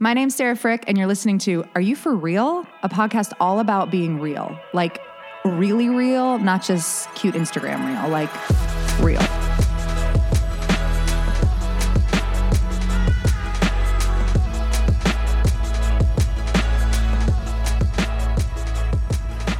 [0.00, 2.64] My name's Sarah Frick, and you're listening to Are You For Real?
[2.84, 4.56] A podcast all about being real.
[4.72, 5.00] Like,
[5.44, 8.30] really real, not just cute Instagram real, like,
[9.00, 9.37] real.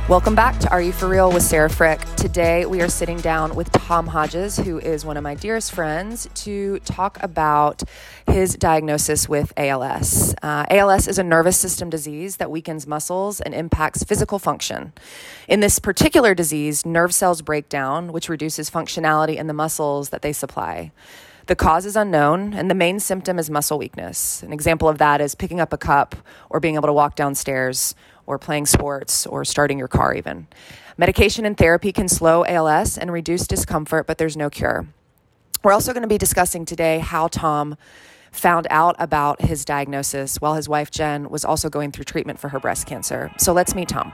[0.09, 2.01] Welcome back to Are You For Real with Sarah Frick.
[2.17, 6.27] Today we are sitting down with Tom Hodges, who is one of my dearest friends,
[6.37, 7.83] to talk about
[8.27, 10.35] his diagnosis with ALS.
[10.43, 14.95] Uh, ALS is a nervous system disease that weakens muscles and impacts physical function.
[15.47, 20.23] In this particular disease, nerve cells break down, which reduces functionality in the muscles that
[20.23, 20.91] they supply.
[21.49, 24.43] The cause is unknown, and the main symptom is muscle weakness.
[24.43, 26.15] An example of that is picking up a cup
[26.49, 27.95] or being able to walk downstairs
[28.29, 30.47] or playing sports or starting your car, even.
[30.99, 34.87] Medication and therapy can slow ALS and reduce discomfort, but there's no cure.
[35.65, 37.77] We're also going to be discussing today how Tom
[38.31, 42.51] found out about his diagnosis while his wife Jen was also going through treatment for
[42.51, 43.33] her breast cancer.
[43.39, 44.13] So let's meet Tom.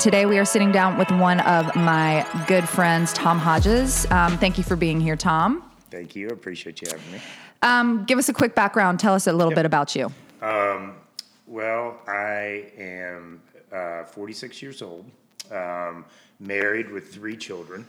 [0.00, 4.04] Today we are sitting down with one of my good friends, Tom Hodges.
[4.10, 5.62] Um, thank you for being here, Tom.
[5.92, 6.28] Thank you.
[6.28, 7.20] I appreciate you having me.
[7.62, 8.98] Um, give us a quick background.
[8.98, 9.56] Tell us a little Yep.
[9.56, 10.10] bit about you.
[11.52, 15.04] Well, I am uh, 46 years old,
[15.50, 16.06] um,
[16.40, 17.86] married with three children.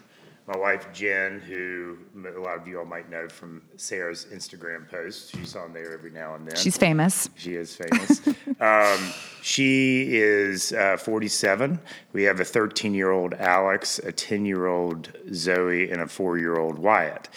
[0.47, 1.97] My wife Jen, who
[2.27, 6.11] a lot of you all might know from Sarah's Instagram posts, she's on there every
[6.11, 6.57] now and then.
[6.57, 7.29] She's famous.
[7.37, 8.27] She is famous.
[8.59, 11.79] um, she is uh, 47.
[12.11, 16.37] We have a 13 year old Alex, a 10 year old Zoe, and a four
[16.37, 17.29] year old Wyatt.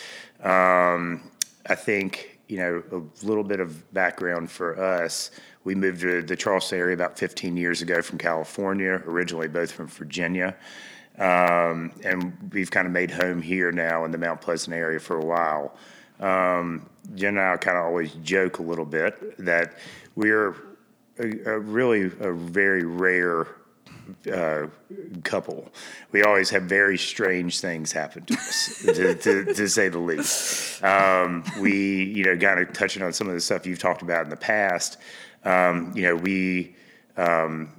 [0.42, 1.30] Um,
[1.68, 5.30] I think, you know, a little bit of background for us.
[5.66, 9.88] We moved to the Charleston area about 15 years ago from California, originally both from
[9.88, 10.54] Virginia.
[11.18, 15.18] Um, and we've kind of made home here now in the Mount Pleasant area for
[15.18, 15.76] a while.
[16.20, 19.74] Um, Jen and I kind of always joke a little bit that
[20.14, 20.54] we're
[21.18, 23.48] a, a really a very rare
[24.32, 24.68] uh,
[25.24, 25.72] couple.
[26.12, 30.82] We always have very strange things happen to us, to, to, to say the least.
[30.84, 34.22] Um, we, you know, kind of touching on some of the stuff you've talked about
[34.22, 34.98] in the past.
[35.46, 36.74] Um, you know, we
[37.16, 37.72] um,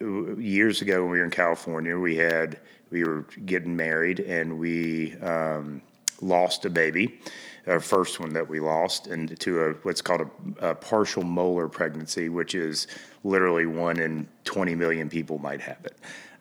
[0.00, 2.58] years ago when we were in California, we had
[2.90, 5.82] we were getting married and we um,
[6.20, 7.20] lost a baby,
[7.66, 10.22] our first one that we lost, and to a what's called
[10.60, 12.86] a, a partial molar pregnancy, which is
[13.24, 15.96] literally one in 20 million people might have it.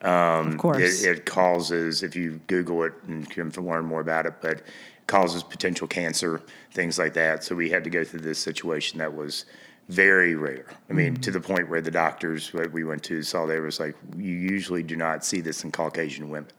[0.06, 1.04] Um, Of course.
[1.04, 4.64] It, it causes, if you Google it and can learn more about it, but it
[5.08, 7.44] causes potential cancer, things like that.
[7.44, 9.46] So we had to go through this situation that was
[9.90, 10.68] very rare.
[10.90, 13.80] I mean, to the point where the doctors that we went to saw there was
[13.80, 16.50] like, you usually do not see this in Caucasian women.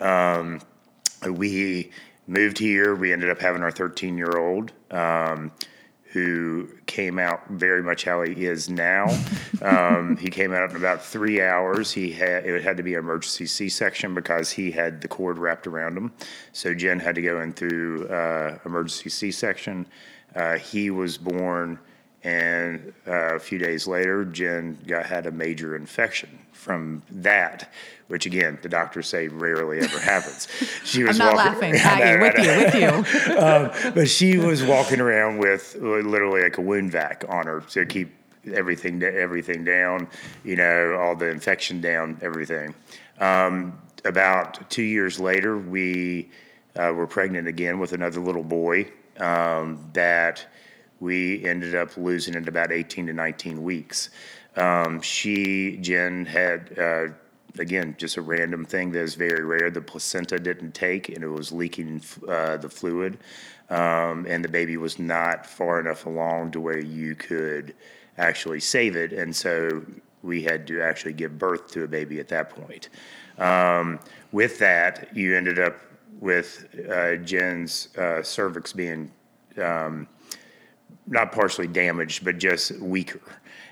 [0.00, 0.60] Um,
[1.26, 1.90] we
[2.26, 2.94] moved here.
[2.94, 4.72] We ended up having our 13 year old.
[4.90, 5.52] Um,
[6.12, 9.06] who came out very much how he is now.
[9.60, 11.90] Um, he came out in about three hours.
[11.90, 15.66] He had it had to be an emergency C-section because he had the cord wrapped
[15.66, 16.12] around him.
[16.52, 19.84] So Jen had to go in through uh, emergency C-section.
[20.36, 21.80] Uh, he was born,
[22.24, 27.70] and uh, a few days later, Jen got had a major infection from that,
[28.08, 30.48] which again the doctors say rarely ever happens.
[30.84, 33.38] She was I'm not walking- laughing I at you, know, with you, with you.
[33.38, 37.86] um, but she was walking around with literally like a wound vac on her to
[37.86, 38.12] keep
[38.52, 40.08] everything everything down,
[40.44, 42.74] you know, all the infection down, everything.
[43.20, 46.30] Um, about two years later, we
[46.76, 50.46] uh, were pregnant again with another little boy um, that
[51.00, 54.10] we ended up losing in about 18 to 19 weeks.
[54.56, 57.12] Um, she, Jen, had uh,
[57.58, 59.70] again, just a random thing that is very rare.
[59.70, 63.18] The placenta didn't take, and it was leaking uh, the fluid,
[63.70, 67.74] um, and the baby was not far enough along to where you could
[68.16, 69.84] actually save it, and so
[70.22, 72.88] we had to actually give birth to a baby at that point.
[73.38, 74.00] Um,
[74.32, 75.76] with that, you ended up
[76.20, 79.12] with uh, Jen's uh, cervix being
[79.62, 80.08] um,
[81.08, 83.20] not partially damaged, but just weaker.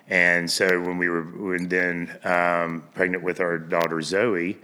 [0.08, 4.58] And so when we were when then um, pregnant with our daughter Zoe,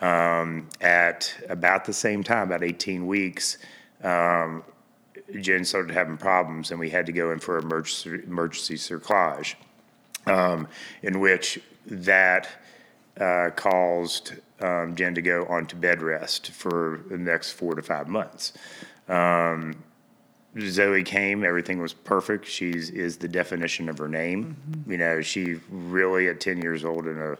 [0.00, 3.58] um, at about the same time, about 18 weeks,
[4.02, 4.62] um,
[5.40, 9.54] Jen started having problems, and we had to go in for emergency emergency cerclage,
[10.26, 10.68] um,
[11.02, 12.48] in which that
[13.20, 18.06] uh, caused um, Jen to go onto bed rest for the next four to five
[18.08, 18.52] months.
[19.08, 19.74] Um,
[20.60, 22.46] Zoe came, everything was perfect.
[22.46, 24.56] She's is the definition of her name.
[24.86, 27.38] You know, she really at ten years old and a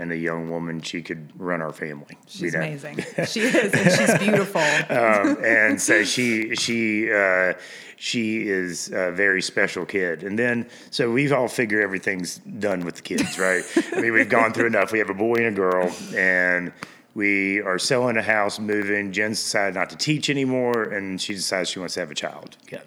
[0.00, 2.16] and a young woman, she could run our family.
[2.26, 2.58] She's you know?
[2.60, 3.04] amazing.
[3.26, 4.62] She is, and she's beautiful.
[4.62, 7.52] um, and so she she uh,
[7.96, 10.22] she is a very special kid.
[10.22, 13.62] And then so we've all figured everything's done with the kids, right?
[13.92, 14.90] I mean, we've gone through enough.
[14.90, 16.72] We have a boy and a girl, and
[17.14, 19.12] we are selling a house, moving.
[19.12, 22.56] Jen decided not to teach anymore, and she decides she wants to have a child
[22.66, 22.82] again.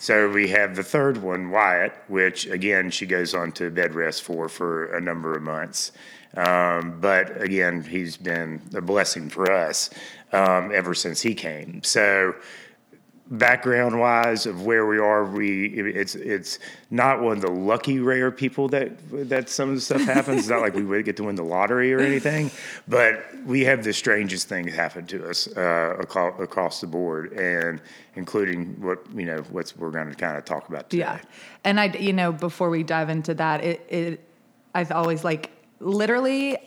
[0.00, 4.22] So we have the third one, Wyatt, which again she goes on to bed rest
[4.22, 5.92] for for a number of months.
[6.36, 9.90] Um, but again, he's been a blessing for us
[10.32, 11.82] um, ever since he came.
[11.82, 12.34] So
[13.30, 16.58] background wise of where we are, we it's it's
[16.90, 18.92] not one of the lucky rare people that
[19.28, 20.40] that some of the stuff happens.
[20.40, 22.50] it's not like we would get to win the lottery or anything,
[22.88, 27.80] but we have the strangest things happen to us uh, across, across the board, and
[28.16, 31.02] including what you know what's we're going to kind of talk about today.
[31.02, 31.20] Yeah,
[31.64, 34.24] and I, you know, before we dive into that, it, it
[34.74, 36.58] I've always like literally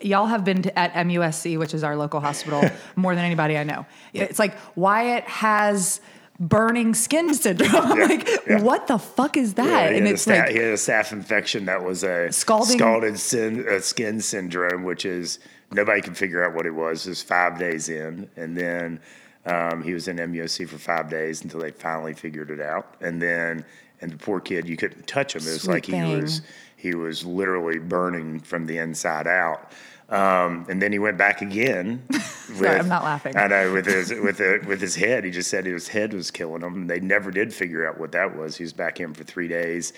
[0.00, 2.62] y'all have been to, at MUSC, which is our local hospital,
[2.96, 3.86] more than anybody I know.
[4.12, 4.24] Yeah.
[4.24, 6.00] It's like Wyatt has
[6.38, 7.70] burning skin syndrome.
[7.74, 8.60] I'm Yeah, like, yeah.
[8.62, 9.92] what the fuck is that?
[9.92, 13.66] And had it's like, he had a staph infection that was a Scalding- scalded sin,
[13.68, 15.38] uh, skin syndrome, which is
[15.72, 17.06] nobody can figure out what it was.
[17.06, 19.00] It was five days in, and then
[19.46, 22.96] um, he was in MUSC for five days until they finally figured it out.
[23.00, 23.64] And then,
[24.02, 25.42] and the poor kid, you couldn't touch him.
[25.42, 26.04] It was Sweet like thing.
[26.04, 26.42] he was
[26.76, 29.72] he was literally burning from the inside out.
[30.08, 32.04] Um, and then he went back again.
[32.10, 33.36] with, I'm not laughing.
[33.36, 35.24] I know with his with the, with his head.
[35.24, 36.74] He just said his head was killing him.
[36.74, 38.56] And they never did figure out what that was.
[38.56, 39.92] He was back in for three days.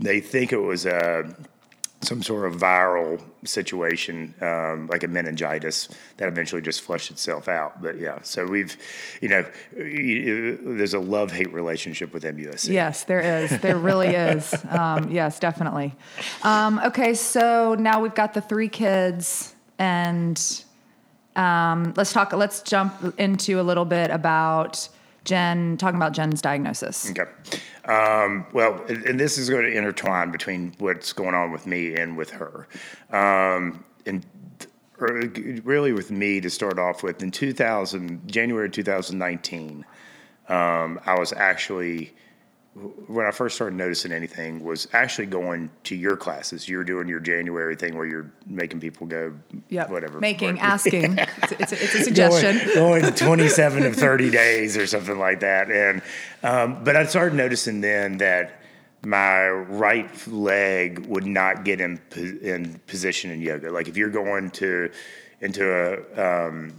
[0.00, 1.34] They think it was a
[2.02, 7.80] some sort of viral situation, um, like a meningitis, that eventually just flushed itself out.
[7.80, 8.76] But yeah, so we've,
[9.20, 12.70] you know, there's a love hate relationship with MUSC.
[12.70, 13.58] Yes, there is.
[13.60, 14.54] There really is.
[14.72, 15.94] Um, yes, definitely.
[16.42, 20.64] Um, okay, so now we've got the three kids, and
[21.36, 22.32] um, let's talk.
[22.32, 24.88] Let's jump into a little bit about
[25.24, 25.76] Jen.
[25.76, 27.10] Talking about Jen's diagnosis.
[27.10, 27.30] Okay.
[27.84, 31.94] Um, well, and and this is going to intertwine between what's going on with me
[31.94, 32.68] and with her.
[33.10, 34.24] Um, and
[35.64, 39.84] really with me to start off with, in 2000, January 2019,
[40.48, 42.14] um, I was actually,
[42.74, 46.68] when I first started noticing anything, was actually going to your classes.
[46.68, 49.34] You were doing your January thing where you're making people go,
[49.68, 49.90] Yep.
[49.90, 50.20] whatever.
[50.20, 51.18] Making, asking.
[51.18, 52.56] It's, it's, a, it's a suggestion.
[52.74, 55.70] Going, going 27 of 30 days or something like that.
[55.70, 56.00] And
[56.42, 58.62] um, but I started noticing then that
[59.04, 63.70] my right leg would not get in in position in yoga.
[63.70, 64.90] Like if you're going to
[65.40, 65.64] into
[66.16, 66.72] a um,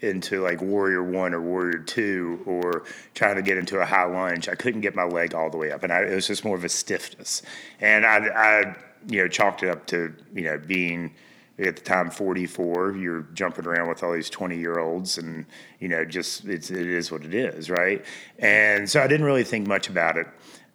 [0.00, 2.84] into like warrior one or warrior two or
[3.14, 5.72] trying to get into a high lunge, I couldn't get my leg all the way
[5.72, 7.42] up, and I, it was just more of a stiffness.
[7.80, 8.76] And I, I,
[9.08, 11.14] you know, chalked it up to you know being
[11.58, 12.96] at the time 44.
[12.96, 15.44] You're jumping around with all these 20 year olds, and
[15.80, 18.04] you know, just it's it is what it is, right?
[18.38, 20.26] And so I didn't really think much about it.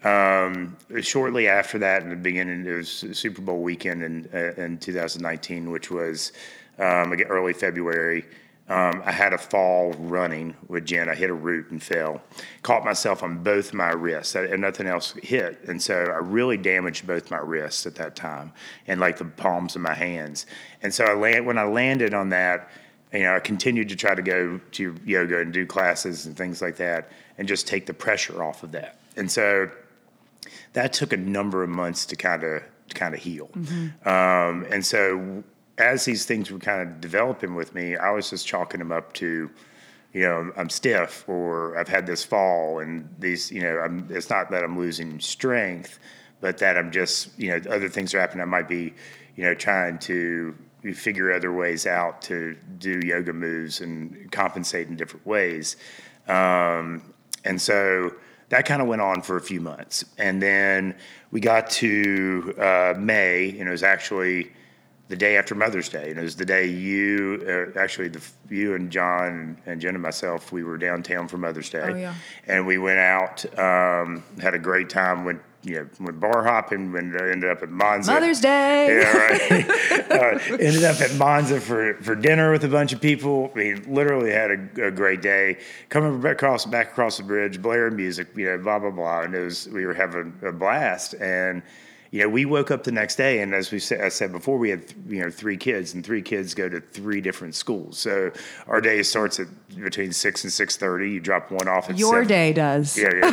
[0.06, 4.78] Um, shortly after that, in the beginning, it was Super Bowl weekend in uh, in
[4.78, 6.34] 2019, which was
[6.78, 8.26] um, early February.
[8.74, 11.08] Um, I had a fall running with Jen.
[11.08, 12.24] I hit a root and fell.
[12.64, 15.60] Caught myself on both my wrists, and nothing else hit.
[15.68, 18.52] And so I really damaged both my wrists at that time,
[18.88, 20.48] and like the palms of my hands.
[20.82, 22.68] And so I land when I landed on that,
[23.14, 26.60] you know, I continued to try to go to yoga and do classes and things
[26.60, 28.98] like that, and just take the pressure off of that.
[29.16, 29.70] And so
[30.74, 32.64] that took a number of months to kind of
[32.96, 33.52] kind of heal.
[34.04, 35.44] Um, and so
[35.78, 39.14] as these things were kind of developing with me, I was just chalking them up
[39.14, 39.50] to,
[40.14, 44.30] you know, I'm stiff or I've had this fall and these, you know, I'm, it's
[44.30, 46.00] not that I'm losing strength,
[46.42, 48.42] but that I'm just, you know, other things are happening.
[48.42, 48.94] I might be,
[49.36, 50.56] you know, trying to
[50.94, 55.78] figure other ways out to do yoga moves and compensate in different ways.
[56.28, 57.14] Um,
[57.46, 58.14] and so
[58.50, 60.06] that kind of went on for a few months.
[60.18, 60.96] And then
[61.32, 64.52] we got to uh, May, and it was actually
[65.10, 66.10] the day after Mother's Day.
[66.10, 70.02] And it was the day you, uh, actually, the, you and John and Jen and
[70.02, 71.84] myself, we were downtown for Mother's Day.
[71.84, 72.16] Oh, yeah.
[72.48, 76.92] And we went out, um, had a great time, went, you know, went bar hopping,
[76.92, 78.14] went, uh, ended up at Monza.
[78.14, 79.02] Mother's Day.
[79.02, 80.12] Yeah, right.
[80.12, 83.52] uh, ended up at Monza for, for dinner with a bunch of people.
[83.54, 85.60] We literally had a, a great day.
[85.90, 89.36] Coming back across back across the bridge, blaring music, you know, blah blah blah, and
[89.36, 91.14] it was we were having a blast.
[91.16, 91.62] And
[92.14, 94.60] you know, we woke up the next day, and as we said, I said before,
[94.60, 97.98] we had you know three kids, and three kids go to three different schools.
[97.98, 98.32] So
[98.68, 101.10] our day starts at between six and six thirty.
[101.10, 102.28] You drop one off at Your 7.
[102.28, 102.96] day does.
[102.96, 103.32] Yeah, yeah.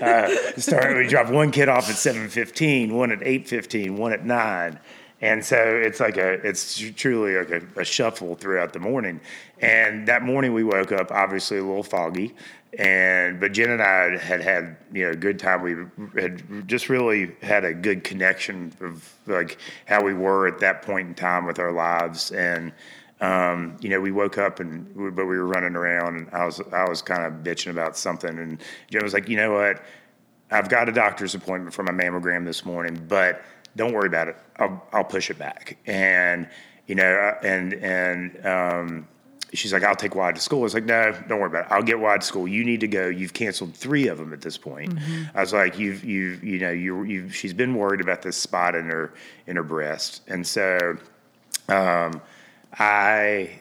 [0.00, 0.28] yeah.
[0.56, 4.14] uh, start, we drop one kid off at seven fifteen, one at eight fifteen, one
[4.14, 4.80] at nine,
[5.20, 9.20] And so it's like a, it's truly like a, a shuffle throughout the morning.
[9.60, 12.34] And that morning we woke up, obviously a little foggy,
[12.78, 15.62] and but Jen and I had had you know a good time.
[15.62, 20.82] We had just really had a good connection of like how we were at that
[20.82, 22.72] point in time with our lives, and
[23.20, 26.60] um, you know we woke up and but we were running around, and I was
[26.72, 29.82] I was kind of bitching about something, and Jen was like, you know what,
[30.50, 33.42] I've got a doctor's appointment for my mammogram this morning, but
[33.76, 34.36] don't worry about it.
[34.56, 36.48] I'll I'll push it back, and
[36.86, 39.08] you know, and and um,
[39.54, 40.60] she's like, I'll take Wyatt to school.
[40.60, 41.72] I was like, no, don't worry about it.
[41.72, 42.48] I'll get Wyatt to school.
[42.48, 43.08] You need to go.
[43.08, 44.94] You've canceled three of them at this point.
[44.94, 45.36] Mm-hmm.
[45.36, 48.74] I was like, you've, you've, you know, you, you, she's been worried about this spot
[48.74, 49.14] in her,
[49.46, 50.22] in her breast.
[50.28, 50.96] And so,
[51.68, 52.20] um,
[52.78, 53.60] I,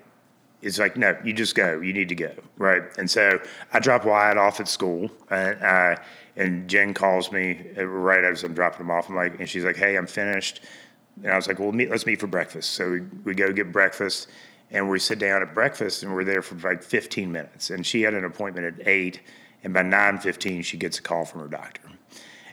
[0.62, 1.80] it's like, no, you just go.
[1.80, 2.32] You need to go.
[2.58, 2.84] Right.
[2.98, 3.40] And so
[3.72, 5.98] I drop Wyatt off at school and I,
[6.36, 9.10] and Jen calls me right as I'm dropping him off.
[9.10, 10.62] I'm like, and she's like, hey, I'm finished.
[11.22, 12.72] And I was like, well, meet, let's meet for breakfast.
[12.72, 14.30] So we, we go get breakfast
[14.74, 18.02] and we sit down at breakfast and we're there for like 15 minutes and she
[18.02, 19.22] had an appointment at 8
[19.64, 21.90] and by 9.15 she gets a call from her doctor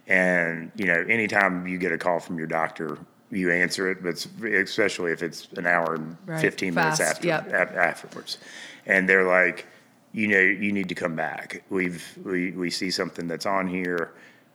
[0.06, 2.98] and you know anytime you get a call from your doctor
[3.30, 6.40] you answer it but especially if it's an hour and right.
[6.40, 7.00] 15 Fast.
[7.00, 7.52] minutes after yep.
[7.74, 8.38] afterwards
[8.86, 9.66] and they're like
[10.12, 14.12] you know you need to come back we've we, we see something that's on here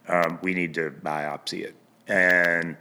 [0.08, 1.76] um, we need to biopsy it
[2.08, 2.78] and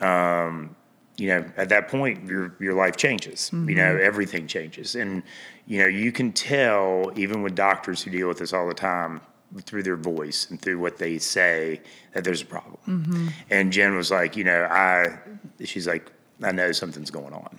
[0.00, 0.75] um,
[1.16, 3.50] you know, at that point, your your life changes.
[3.52, 3.68] Mm-hmm.
[3.70, 4.06] You know, mm-hmm.
[4.06, 5.22] everything changes, and
[5.66, 9.20] you know, you can tell even with doctors who deal with this all the time
[9.62, 11.80] through their voice and through what they say
[12.12, 12.78] that there's a problem.
[12.86, 13.28] Mm-hmm.
[13.50, 15.18] And Jen was like, you know, I,
[15.64, 16.10] she's like,
[16.42, 17.58] I know something's going on.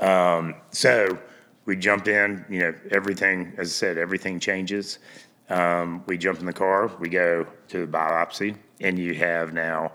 [0.00, 1.18] Um, so
[1.66, 2.44] we jumped in.
[2.48, 4.98] You know, everything, as I said, everything changes.
[5.50, 6.90] Um, we jump in the car.
[6.98, 9.92] We go to the biopsy, and you have now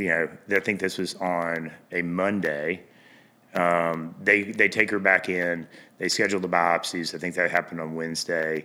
[0.00, 2.82] you know, I think this was on a Monday.
[3.54, 5.66] Um, they they take her back in.
[5.98, 7.14] They schedule the biopsies.
[7.14, 8.64] I think that happened on Wednesday,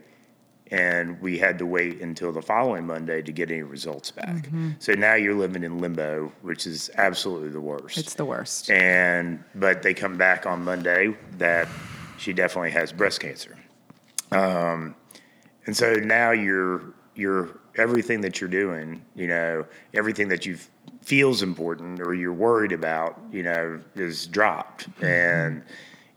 [0.71, 4.27] and we had to wait until the following Monday to get any results back.
[4.27, 4.71] Mm-hmm.
[4.79, 7.97] So now you're living in limbo, which is absolutely the worst.
[7.97, 8.69] It's the worst.
[8.69, 11.67] And but they come back on Monday that
[12.17, 13.57] she definitely has breast cancer.
[14.31, 14.95] Um,
[15.65, 20.69] and so now you're you're everything that you're doing, you know, everything that you've
[21.05, 24.89] feels important or you're worried about, you know, is dropped.
[24.95, 25.05] Mm-hmm.
[25.05, 25.63] And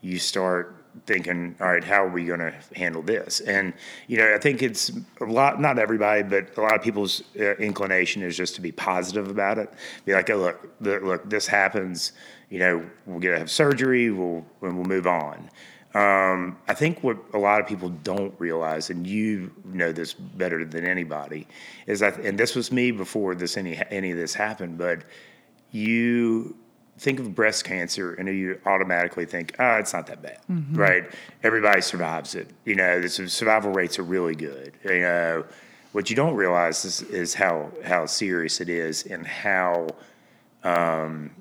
[0.01, 3.39] you start thinking, all right, how are we going to handle this?
[3.41, 3.73] And,
[4.07, 4.91] you know, I think it's
[5.21, 8.71] a lot, not everybody, but a lot of people's uh, inclination is just to be
[8.71, 9.71] positive about it.
[10.05, 12.13] Be like, oh, look, the, look, this happens,
[12.49, 15.49] you know, we're going to have surgery, we'll, and we'll move on.
[15.95, 20.63] Um, I think what a lot of people don't realize, and you know this better
[20.63, 21.47] than anybody,
[21.87, 25.01] is that, and this was me before this any any of this happened, but
[25.71, 26.55] you
[26.99, 30.75] think of breast cancer and you automatically think, oh, it's not that bad, mm-hmm.
[30.75, 31.03] right?
[31.43, 32.49] Everybody survives it.
[32.65, 34.73] You know, the survival rates are really good.
[34.83, 35.45] You know,
[35.93, 39.87] what you don't realize is, is how how serious it is and how
[40.63, 41.31] um,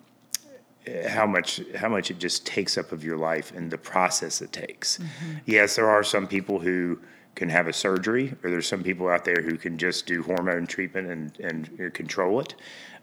[1.09, 4.53] how much how much it just takes up of your life and the process it
[4.53, 4.99] takes.
[4.99, 5.33] Mm-hmm.
[5.47, 6.99] Yes, there are some people who
[7.35, 10.67] can have a surgery, or there's some people out there who can just do hormone
[10.67, 12.55] treatment and and control it.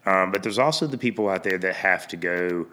[0.04, 2.66] Um, but there's also the people out there that have to go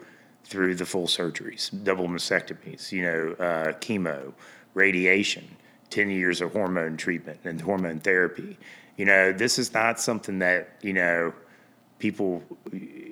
[0.44, 4.32] through the full surgeries, double mastectomies, you know, uh, chemo,
[4.74, 5.56] radiation,
[5.90, 8.58] ten years of hormone treatment and hormone therapy.
[8.96, 11.32] You know, this is not something that you know
[11.98, 12.42] people,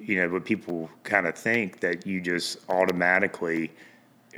[0.05, 3.71] you know, what people kind of think that you just automatically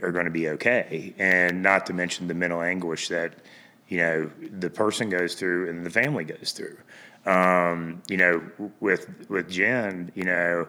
[0.03, 3.35] are going to be okay, and not to mention the mental anguish that
[3.89, 6.77] you know the person goes through and the family goes through.
[7.27, 8.43] Um, you know,
[8.81, 10.69] with with Jen, you know,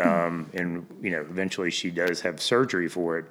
[0.00, 3.26] um, and you know, eventually she does have surgery for it.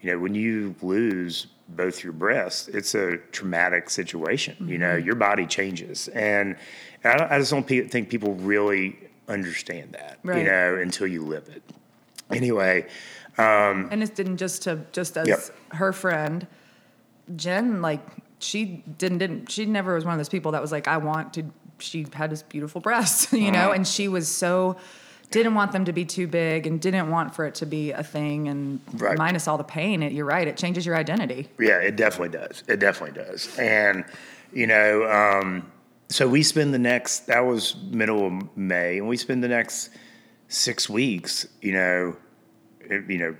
[0.00, 4.54] You know, when you lose both your breasts, it's a traumatic situation.
[4.54, 4.68] Mm-hmm.
[4.68, 5.06] You know, mm-hmm.
[5.06, 6.56] your body changes, and
[7.04, 10.38] I, I just don't think people really understand that, right.
[10.38, 11.62] you know, until you live it.
[12.30, 12.86] Anyway,
[13.38, 15.40] um, and it didn't just to just as yep.
[15.72, 16.46] her friend
[17.36, 18.00] Jen, like
[18.38, 21.34] she didn't didn't she never was one of those people that was like, I want
[21.34, 21.44] to.
[21.78, 24.76] She had this beautiful breast, you know, and she was so
[25.30, 28.04] didn't want them to be too big and didn't want for it to be a
[28.04, 29.18] thing and right.
[29.18, 32.62] minus all the pain it, you're right it changes your identity yeah it definitely does
[32.68, 34.04] it definitely does and
[34.52, 35.68] you know um,
[36.08, 39.90] so we spend the next that was middle of May, and we spend the next
[40.48, 42.16] six weeks, you know,
[42.88, 43.36] you know,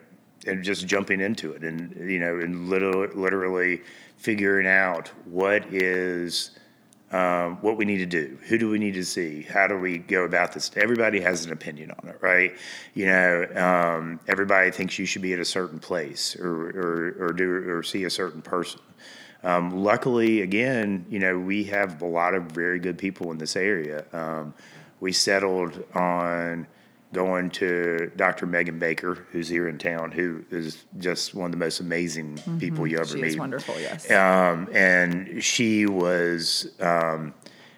[0.46, 3.82] and just jumping into it, and you know, and literally, literally
[4.16, 6.52] figuring out what is
[7.14, 8.38] um, what we need to do.
[8.48, 9.42] Who do we need to see?
[9.42, 10.70] How do we go about this?
[10.76, 12.56] Everybody has an opinion on it, right?
[12.94, 17.32] You know, um, everybody thinks you should be at a certain place or, or, or
[17.32, 18.80] do or see a certain person.
[19.44, 23.56] Um, luckily, again, you know, we have a lot of very good people in this
[23.56, 24.04] area.
[24.12, 24.54] Um,
[25.00, 26.66] we settled on
[27.12, 28.46] going to Dr.
[28.46, 32.86] Megan Baker, who's here in town, who is just one of the most amazing people
[32.86, 33.16] you ever Mm-hmm.
[33.16, 33.28] She meet.
[33.28, 34.10] is wonderful, yes.
[34.10, 37.32] Um, and she was um,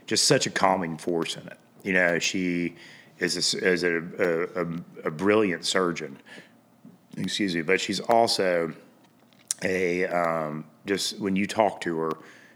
[0.06, 1.58] just such a calming force in it.
[1.82, 2.76] You know, she
[3.18, 4.66] is a, is a, a, a,
[5.04, 6.18] a brilliant surgeon.
[7.16, 8.72] Excuse me, but she's also
[9.62, 12.12] a um, just when you talk to her,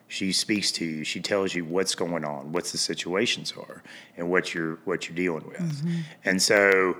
[0.09, 1.05] she speaks to you.
[1.05, 3.83] She tells you what's going on, what's the situations are,
[4.17, 5.85] and what you're what you're dealing with.
[6.25, 6.97] And so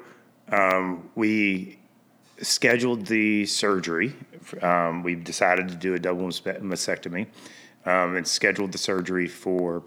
[0.51, 1.79] um, we
[2.43, 4.15] scheduled the surgery.
[4.63, 7.27] Um, we decided to do a double mastectomy
[7.85, 9.83] um, and scheduled the surgery for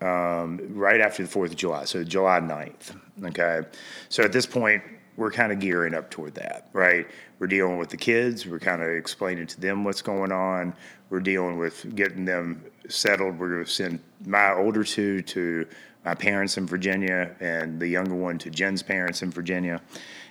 [0.00, 2.98] um, right after the 4th of July, so July 9th.
[3.26, 3.68] Okay.
[4.08, 4.82] So at this point,
[5.16, 7.06] we're kind of gearing up toward that, right?
[7.38, 8.46] We're dealing with the kids.
[8.46, 10.74] We're kind of explaining to them what's going on.
[11.10, 13.38] We're dealing with getting them settled.
[13.38, 15.66] We're going to send my older two to
[16.04, 19.80] my parents in Virginia and the younger one to Jen's parents in Virginia.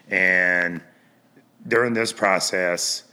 [0.10, 0.82] And
[1.68, 3.04] during this process,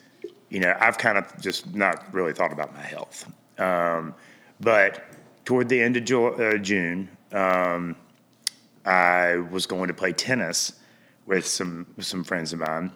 [0.48, 3.30] you know, I've kind of just not really thought about my health.
[3.58, 4.14] Um,
[4.60, 5.04] but
[5.44, 7.96] toward the end of uh, June, um,
[8.84, 10.74] I was going to play tennis
[11.26, 12.92] with some some friends of mine,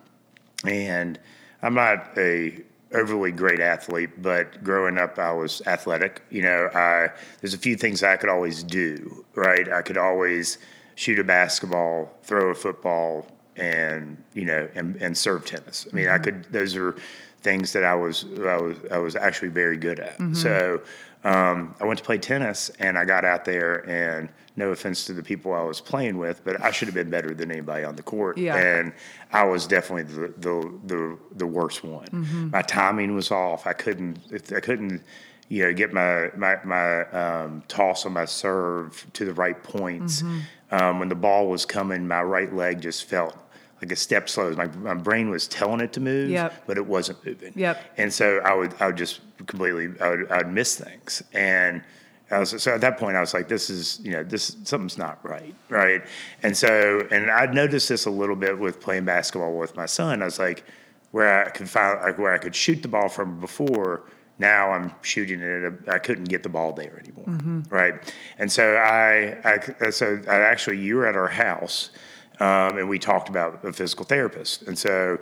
[0.64, 1.18] and
[1.62, 6.22] I'm not a overly great athlete, but growing up, I was athletic.
[6.30, 7.10] You know, I
[7.40, 9.24] there's a few things I could always do.
[9.34, 10.58] Right, I could always
[10.94, 15.86] shoot a basketball, throw a football, and you know, and, and serve tennis.
[15.90, 16.44] I mean, I could.
[16.52, 16.96] Those are
[17.42, 20.18] things that I was I was I was actually very good at.
[20.36, 20.80] So
[21.24, 24.28] um, I went to play tennis, and I got out there and.
[24.60, 27.32] No offense to the people I was playing with, but I should have been better
[27.34, 28.36] than anybody on the court.
[28.36, 28.56] Yeah.
[28.56, 28.92] And
[29.32, 30.54] I was definitely the the
[30.92, 32.50] the, the worst one.
[32.52, 33.66] My timing was off.
[33.66, 34.18] I couldn't
[34.54, 35.02] I couldn't
[35.48, 40.22] you know get my my my um, toss on my serve to the right points.
[40.70, 43.34] Um, when the ball was coming, my right leg just felt
[43.80, 44.52] like a step slow.
[44.54, 46.64] My my brain was telling it to move, Yep.
[46.66, 47.52] but it wasn't moving.
[47.56, 47.76] Yep.
[47.96, 51.82] And so I would I would just completely I would I'd miss things and.
[52.30, 54.98] I was, so at that point, I was like, "This is, you know, this something's
[54.98, 56.02] not right, right?"
[56.42, 60.22] And so, and I'd noticed this a little bit with playing basketball with my son.
[60.22, 60.64] I was like,
[61.10, 64.04] where I could find, like, where I could shoot the ball from before.
[64.38, 65.64] Now I'm shooting it.
[65.64, 68.14] A, I couldn't get the ball there anymore, right?
[68.38, 71.90] And so I, I, so I actually, you were at our house,
[72.38, 74.62] um, and we talked about a physical therapist.
[74.62, 75.18] And so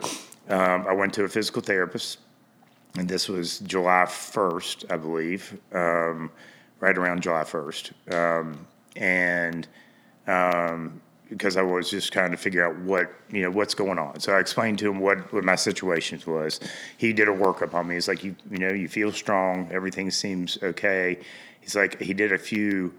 [0.47, 2.19] um, I went to a physical therapist
[2.97, 6.31] and this was July 1st, I believe, um,
[6.79, 8.13] right around July 1st.
[8.13, 9.67] Um, and
[10.27, 14.19] um, because I was just trying to figure out what, you know, what's going on.
[14.19, 16.59] So I explained to him what, what my situation was.
[16.97, 17.95] He did a workup on me.
[17.95, 19.69] He's like, you, you know, you feel strong.
[19.71, 21.19] Everything seems okay.
[21.61, 22.93] He's like, he did a few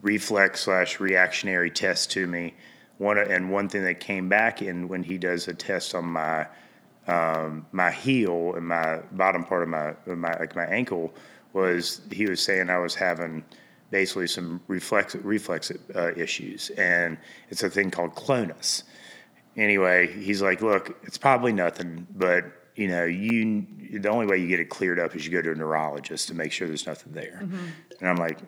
[0.00, 2.54] reflex slash reactionary tests to me.
[2.98, 6.46] One, and one thing that came back in when he does a test on my,
[7.08, 11.12] um, my heel and my bottom part of my, my like my ankle
[11.52, 13.44] was he was saying I was having
[13.90, 17.18] basically some reflex reflex uh, issues, and
[17.50, 18.84] it's a thing called clonus.
[19.56, 23.66] Anyway, he's like, look, it's probably nothing, but you know, you
[23.98, 26.34] the only way you get it cleared up is you go to a neurologist to
[26.34, 27.38] make sure there's nothing there.
[28.00, 28.38] And I'm like,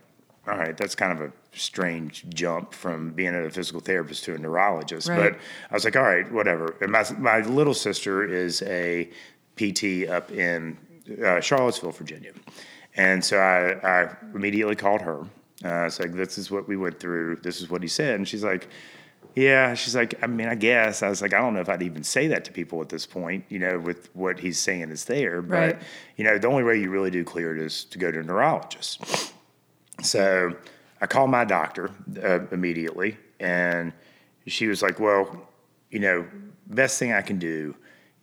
[0.46, 4.38] all right, that's kind of a strange jump from being a physical therapist to a
[4.38, 5.08] neurologist.
[5.08, 5.32] Right.
[5.32, 5.40] But
[5.70, 6.74] I was like, all right, whatever.
[6.80, 9.10] And my my little sister is a
[9.56, 10.78] PT up in
[11.24, 12.32] uh, Charlottesville, Virginia,
[12.96, 15.20] and so I, I immediately called her.
[15.64, 17.36] Uh, I was like, this is what we went through.
[17.36, 18.68] This is what he said, and she's like.
[19.36, 21.02] Yeah, she's like, I mean, I guess.
[21.02, 23.04] I was like, I don't know if I'd even say that to people at this
[23.04, 25.42] point, you know, with what he's saying is there.
[25.42, 25.82] But, Right.
[26.16, 28.22] you know, the only way you really do clear it is to go to a
[28.22, 29.02] neurologist.
[30.02, 30.54] So
[31.00, 31.90] I called my doctor
[32.22, 33.92] uh, immediately, and
[34.46, 35.48] she was like, "Well,
[35.90, 36.24] you know,
[36.68, 37.74] best thing I can do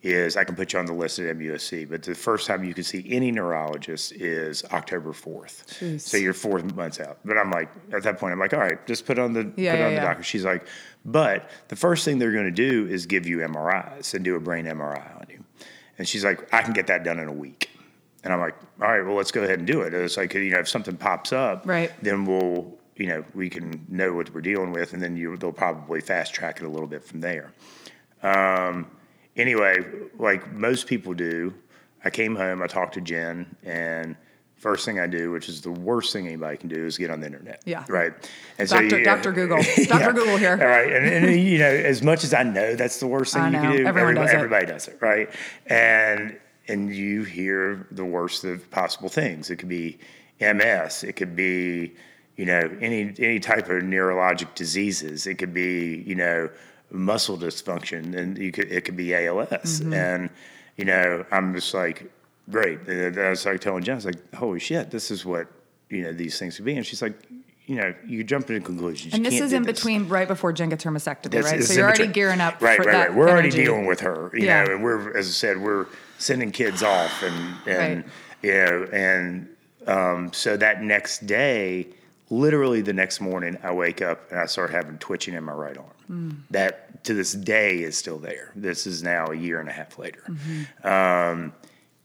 [0.02, 2.74] is I can put you on the list at MUSC, but the first time you
[2.74, 5.64] can see any neurologist is October fourth.
[5.80, 6.00] Jeez.
[6.00, 8.84] So you're four months out." But I'm like, at that point, I'm like, "All right,
[8.86, 10.66] just put on the Yeah, put yeah, on the doctor." She's like,
[11.04, 14.40] "But the first thing they're going to do is give you MRIs and do a
[14.40, 15.44] brain MRI on you."
[15.98, 17.68] And she's like, "I can get that done in a week."
[18.24, 19.92] And I'm like, all right, well, let's go ahead and do it.
[19.92, 21.90] It's like, you know, if something pops up, Right.
[22.02, 25.50] then we'll, you know, we can know what we're dealing with, and then you, they'll
[25.50, 27.50] probably fast track it a little bit from there.
[28.22, 28.86] Um,
[29.36, 29.84] anyway,
[30.18, 31.54] like most people do,
[32.04, 34.16] I came home, I talked to Jen, and
[34.56, 37.20] first thing I do, which is the worst thing anybody can do, is get on
[37.20, 37.62] the internet.
[37.64, 37.84] Yeah.
[37.88, 38.12] Right.
[38.58, 39.32] And Doctor- you- Dr.
[39.32, 39.58] Google.
[39.88, 40.12] Dr.
[40.12, 40.52] Google here.
[40.60, 40.92] All right.
[40.92, 43.52] And, and you know, as much as I know that's the worst thing I you
[43.54, 44.36] can do, Everyone everybody, does it.
[44.36, 44.98] everybody does it.
[45.00, 45.30] Right.
[45.66, 49.50] And and you hear the worst of possible things.
[49.50, 49.98] It could be
[50.40, 51.02] MS.
[51.02, 51.94] It could be,
[52.36, 55.26] you know, any any type of neurologic diseases.
[55.26, 56.48] It could be, you know,
[56.92, 59.48] muscle dysfunction, and you could it could be ALS.
[59.80, 59.92] Mm-hmm.
[59.94, 60.30] And
[60.76, 62.10] you know, I'm just like,
[62.50, 62.80] great.
[62.88, 65.46] And I was like telling Jen, I was like, holy shit, this is what
[65.90, 66.76] you know these things could be.
[66.76, 67.14] And she's like,
[67.66, 69.14] you know, you jump into conclusions.
[69.14, 69.78] And You this is in this.
[69.78, 71.58] between right before Jen gets her mastectomy, This right?
[71.60, 72.12] is So you're already between.
[72.12, 73.14] gearing up Right, for right, that right.
[73.16, 74.64] We're already dealing with her, you Yeah.
[74.64, 75.86] know, and we're, as I said, we're
[76.18, 78.12] sending kids off, and and Right.
[78.42, 79.48] you know, and
[79.86, 81.86] um, so that next day,
[82.32, 85.76] literally the next morning, I wake up and I start having twitching in my right
[85.76, 85.86] arm.
[86.06, 86.30] Hmm.
[86.50, 88.52] That to this day is still there.
[88.56, 90.22] This is now a year and a half later.
[90.26, 90.86] Mm-hmm.
[90.86, 91.52] Um,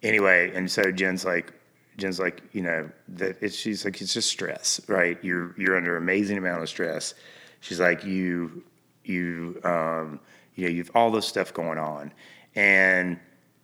[0.04, 1.54] anyway, and so Jen's like,
[1.98, 5.18] Jen's like, you know, that it's she's like, it's just stress, right?
[5.24, 7.14] You're you're under amazing amount of stress.
[7.62, 8.64] She's like, you
[9.06, 10.20] you um,
[10.56, 12.12] you know, you've all this stuff going on,
[12.54, 13.18] and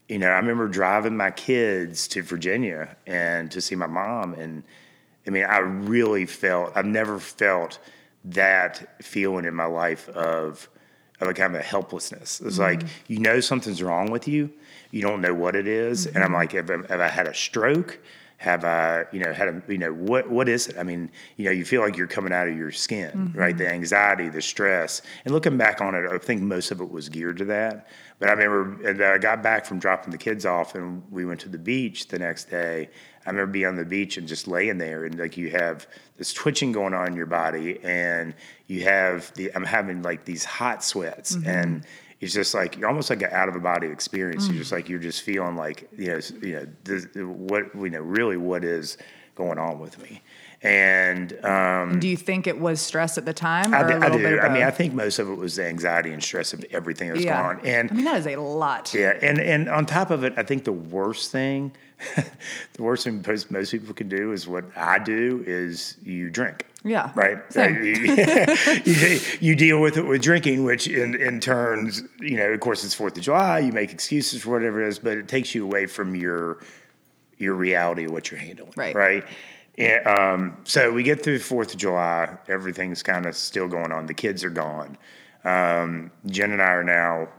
[0.08, 4.63] you know, I remember driving my kids to Virginia and to see my mom, and
[5.25, 7.79] I mean, I really felt I've never felt
[8.25, 10.69] that feeling in my life of
[11.19, 12.41] of a kind of a helplessness.
[12.41, 13.13] It's like mm-hmm.
[13.13, 14.51] you know something's wrong with you,
[14.91, 16.05] you don't know what it is.
[16.05, 16.36] and I'm mm-hmm.
[16.36, 17.99] like, have, I- have I had a stroke?
[18.38, 20.77] Have I, you know, had a, you know, what what is it?
[20.77, 23.57] I mean, you know, you feel like you're coming out of your skin, right?
[23.57, 23.73] The mm-hmm.
[23.73, 27.38] anxiety, the stress, and looking back on it, I think most of it was geared
[27.38, 27.88] to that.
[28.19, 31.39] But I remember and I got back from dropping the kids off, and we went
[31.41, 32.89] to the beach the next day.
[33.25, 36.33] I remember being on the beach and just laying there, and like you have this
[36.33, 38.33] twitching going on in your body, and
[38.67, 41.86] you have the I'm having like these hot sweats, and
[42.19, 44.47] it's just like you're almost like an out of a body experience.
[44.47, 48.01] You're just like you're just feeling like you know you know this, what you know
[48.01, 48.97] really what is
[49.36, 50.21] going on with me,
[50.63, 53.73] and um, Do you think it was stress at the time?
[53.73, 54.17] Or I, I do.
[54.17, 56.63] Bit of I mean, I think most of it was the anxiety and stress of
[56.71, 57.41] everything that was yeah.
[57.43, 58.93] going on, and I mean, that is a lot.
[58.93, 61.73] yeah, and and on top of it, I think the worst thing,
[62.74, 66.66] the worst thing most, most people can do is what I do is you drink.
[66.86, 67.39] Yeah, Right.
[68.86, 72.84] you, you deal with it with drinking, which in in turns, you know, of course,
[72.84, 73.60] it's Fourth of July.
[73.60, 76.60] You make excuses for whatever it is, but it takes you away from your
[77.38, 78.74] your reality of what you're handling.
[78.76, 78.96] Right.
[78.96, 79.24] Right.
[79.78, 82.38] And, um, so we get through Fourth of July.
[82.48, 84.06] Everything's kind of still going on.
[84.06, 84.98] The kids are gone.
[85.46, 87.30] Um, Jen and I are now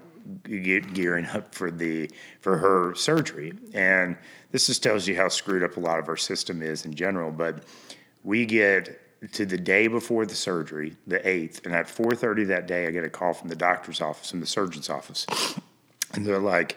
[0.44, 2.10] gearing up for the
[2.40, 4.16] for her surgery, and
[4.50, 7.30] this just tells you how screwed up a lot of our system is in general.
[7.30, 7.64] But
[8.22, 9.00] we get
[9.32, 12.90] to the day before the surgery, the eighth, and at four thirty that day, I
[12.90, 15.26] get a call from the doctor's office, and the surgeon's office,
[16.12, 16.76] and they're like,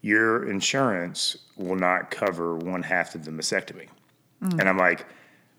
[0.00, 3.88] "Your insurance will not cover one half of the mastectomy,"
[4.42, 4.58] mm.
[4.58, 5.06] and I'm like,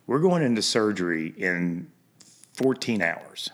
[0.08, 1.89] "We're going into surgery in
[2.54, 3.49] 14 hours."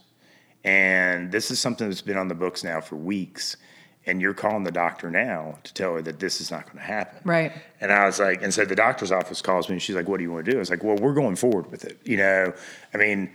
[0.65, 3.55] And this is something that's been on the books now for weeks.
[4.07, 6.83] And you're calling the doctor now to tell her that this is not going to
[6.83, 7.19] happen.
[7.23, 7.51] Right.
[7.81, 10.17] And I was like, and so the doctor's office calls me and she's like, what
[10.17, 10.57] do you want to do?
[10.57, 11.99] I was like, well, we're going forward with it.
[12.03, 12.53] You know,
[12.93, 13.31] I mean,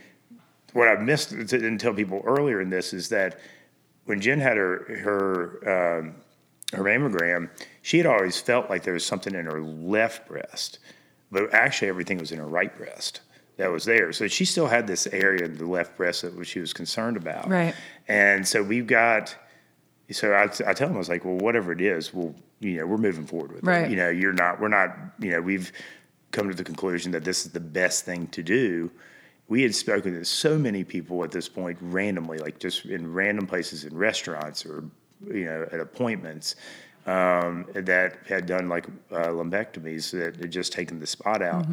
[0.73, 3.41] what I've missed didn't tell people earlier in this is that
[4.05, 6.15] when Jen had her, her, um,
[6.73, 7.51] her mammogram,
[7.83, 10.79] she had always felt like there was something in her left breast,
[11.33, 13.23] but actually everything was in her right breast
[13.57, 14.13] that was there.
[14.13, 17.49] So she still had this area in the left breast that she was concerned about.
[17.49, 17.75] Right.
[18.09, 19.37] And so we've got,
[20.11, 22.87] so I, I tell them, I was like, well, whatever it is, we'll, you know,
[22.87, 23.85] we're moving forward with Right.
[23.85, 23.91] it.
[23.91, 25.73] You know, you're not, we're not, you know, we've
[26.33, 28.91] come to the conclusion that this is the best thing to do.
[29.49, 33.47] We had spoken to so many people at this point randomly, like just in random
[33.47, 34.85] places in restaurants or,
[35.27, 36.55] you know, at appointments
[37.07, 41.67] um, that had done like uh, lumpectomies that had just taken the spot out.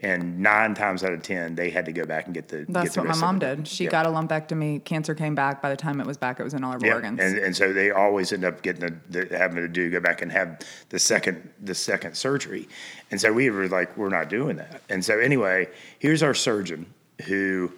[0.00, 2.64] And nine times out of 10, they had to go back and get the.
[2.68, 3.66] That's get the what my mom did.
[3.66, 4.84] She got a lumpectomy.
[4.84, 5.60] Cancer came back.
[5.60, 7.18] By the time it was back, it was in all her organs.
[7.20, 10.22] and, and so they always end up getting the, the, having to do go back
[10.22, 12.68] and have the second the second surgery,
[13.10, 14.82] and so we were like, we're not doing that.
[14.88, 16.86] And so anyway, here's our surgeon
[17.26, 17.72] who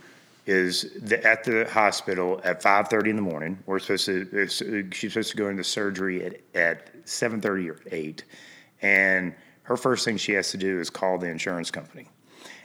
[0.46, 3.59] is the, at the hospital at five thirty in the morning.
[3.64, 7.70] We're supposed to uh, uh, she's supposed to go into surgery at at seven thirty
[7.70, 8.24] or eight,
[8.83, 9.35] and
[9.70, 12.09] her first thing she has to do is call the insurance company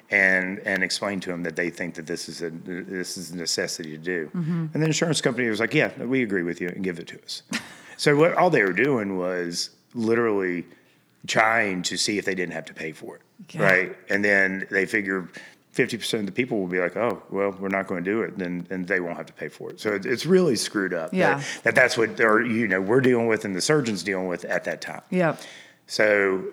[0.10, 3.38] and and explain to them that they think that this is a this is a
[3.38, 4.26] necessity to do.
[4.36, 4.66] Mm-hmm.
[4.74, 7.22] And the insurance company was like, "Yeah, we agree with you, and give it to
[7.24, 7.44] us."
[7.96, 10.66] so what all they were doing was literally
[11.28, 13.22] trying to see if they didn't have to pay for it,
[13.56, 13.64] Yeah.
[13.64, 13.98] right?
[14.10, 15.30] And then they figure.
[15.72, 18.22] Fifty percent of the people will be like, "Oh, well, we're not going to do
[18.22, 19.80] it," then and they won't have to pay for it.
[19.82, 21.14] So it, it's really screwed up.
[21.14, 21.44] Yeah.
[21.64, 24.64] that, that's what, or you know, we're dealing with, and the surgeon's dealing with at
[24.64, 25.02] that time.
[25.10, 25.42] Yep.
[25.88, 26.46] So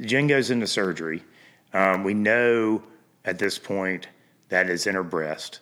[0.00, 1.22] Jen goes into surgery.
[1.72, 2.82] Um, we know
[3.24, 4.08] at this point
[4.48, 5.60] that it's in her breast.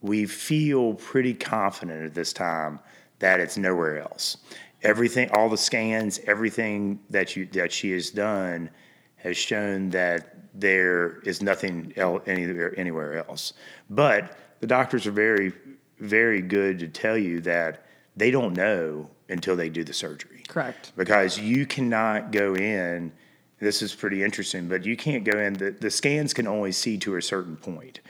[0.00, 2.78] We feel pretty confident at this time
[3.18, 4.38] that it's nowhere else.
[4.82, 8.70] Everything, all the scans, everything that you that she has done
[9.16, 11.92] has shown that there is nothing
[12.26, 13.54] anywhere anywhere else.
[13.90, 15.52] But the doctors are very
[15.98, 20.35] very good to tell you that they don't know until they do the surgery.
[20.56, 20.92] Correct.
[20.96, 23.12] Because you cannot go in.
[23.60, 25.52] This is pretty interesting, but you can't go in.
[25.52, 28.00] The, the scans can only see to a certain point.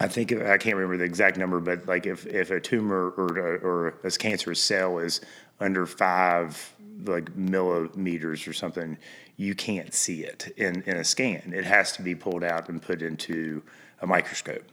[0.00, 3.28] I think I can't remember the exact number, but like if, if a tumor or
[3.62, 5.20] or a cancerous cell is
[5.60, 8.98] under five like millimeters or something,
[9.36, 11.52] you can't see it in, in a scan.
[11.54, 13.62] It has to be pulled out and put into
[14.02, 14.64] a microscope.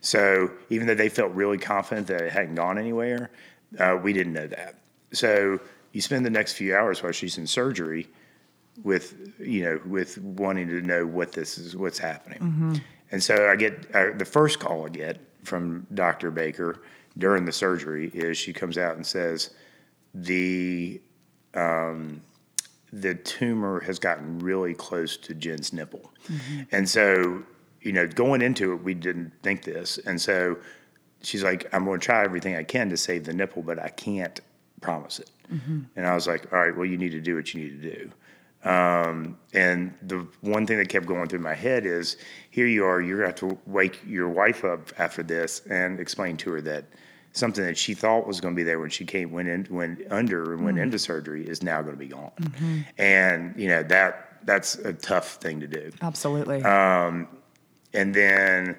[0.00, 3.30] So even though they felt really confident that it hadn't gone anywhere,
[3.78, 4.76] uh, we didn't know that.
[5.12, 5.60] So
[5.92, 8.08] you spend the next few hours while she's in surgery
[8.82, 12.38] with you know with wanting to know what this is what's happening.
[12.38, 12.74] Mm-hmm.
[13.10, 16.30] And so I get uh, the first call I get from Dr.
[16.30, 16.82] Baker
[17.18, 19.50] during the surgery is she comes out and says
[20.14, 21.00] the
[21.54, 22.22] um,
[22.92, 26.62] the tumor has gotten really close to Jen's nipple, mm-hmm.
[26.72, 27.42] and so
[27.82, 30.56] you know going into it we didn't think this, and so
[31.22, 33.88] she's like I'm going to try everything I can to save the nipple, but I
[33.88, 34.40] can't
[34.82, 35.30] promise it.
[35.52, 35.80] Mm-hmm.
[35.96, 37.94] And I was like, all right, well you need to do what you need to
[37.96, 38.10] do.
[38.64, 42.16] Um, and the one thing that kept going through my head is
[42.50, 45.98] here you are, you're going to have to wake your wife up after this and
[45.98, 46.84] explain to her that
[47.32, 50.00] something that she thought was going to be there when she came went in went
[50.10, 52.30] under and went mm into surgery is now going to be gone.
[52.40, 52.80] Mm-hmm.
[52.98, 55.90] And you know that that's a tough thing to do.
[56.00, 56.62] Absolutely.
[56.62, 57.28] Um,
[57.94, 58.76] and then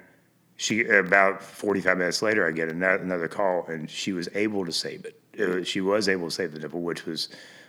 [0.56, 5.04] she about 45 minutes later, I get another call, and she was able to save
[5.04, 5.20] it.
[5.38, 7.28] Was, she was able to save the nipple, which was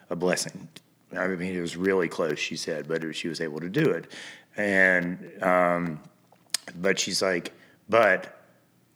[0.10, 0.68] a blessing
[1.18, 4.12] I mean, it was really close, she said, but she was able to do it.
[4.58, 6.00] And, um,
[6.76, 7.54] but she's like,
[7.90, 8.42] but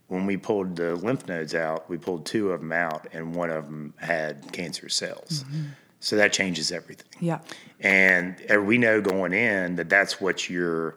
[0.08, 3.50] when we pulled the lymph nodes out, we pulled two of them out, and one
[3.50, 5.44] of them had cancer cells.
[5.44, 5.64] Mm-hmm.
[6.00, 7.08] So that changes everything.
[7.20, 7.40] Yeah.
[7.82, 10.96] And we know going in that that's what you're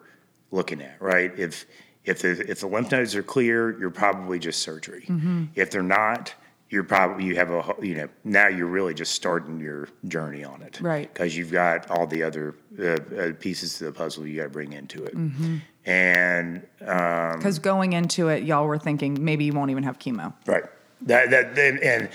[0.50, 1.36] looking at, right?
[1.36, 1.66] If
[2.04, 5.04] if the if the lymph nodes are clear, you're probably just surgery.
[5.08, 5.46] Mm-hmm.
[5.56, 6.34] If they're not,
[6.72, 10.62] you're probably you have a you know now you're really just starting your journey on
[10.62, 14.38] it right because you've got all the other uh, uh, pieces to the puzzle you
[14.38, 15.58] got to bring into it mm-hmm.
[15.84, 20.32] and because um, going into it y'all were thinking maybe you won't even have chemo
[20.46, 20.64] right
[21.02, 22.08] that that and, and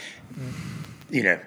[1.12, 1.40] you know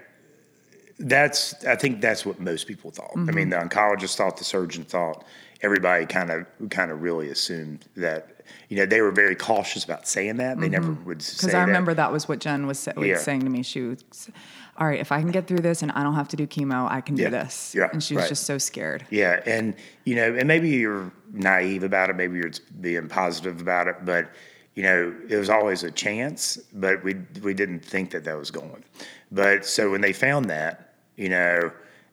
[1.01, 3.29] that's i think that's what most people thought mm-hmm.
[3.29, 3.69] i mean mm-hmm.
[3.69, 5.25] the oncologist thought the surgeon thought
[5.63, 10.07] everybody kind of kind of really assumed that you know, they were very cautious about
[10.07, 10.59] saying that.
[10.59, 10.73] They mm-hmm.
[10.73, 12.05] never would say Because I remember that.
[12.05, 12.13] that.
[12.13, 13.19] was what Jen was, was yeah.
[13.19, 13.63] saying to me.
[13.63, 14.31] She was,
[14.77, 16.91] all right, if I can get through this and I don't have to do chemo,
[16.91, 17.27] I can yeah.
[17.27, 17.75] do this.
[17.75, 18.29] Yeah, and she was right.
[18.29, 19.07] just so scared.
[19.11, 22.17] Yeah, and you know, and maybe you're naive about it.
[22.17, 24.31] Maybe you're being positive about it, but
[24.75, 26.57] you know, it was always a chance.
[26.73, 28.85] But we we didn't think that that was going.
[29.31, 31.71] But so when they found that, you know,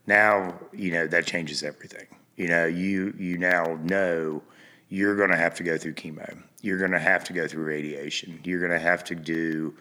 [0.08, 2.08] now you know that changes everything.
[2.36, 4.42] You know, you you now know
[4.90, 6.42] you're going to have to go through chemo.
[6.62, 8.40] You're going to have to go through radiation.
[8.44, 9.76] You're going to have to do,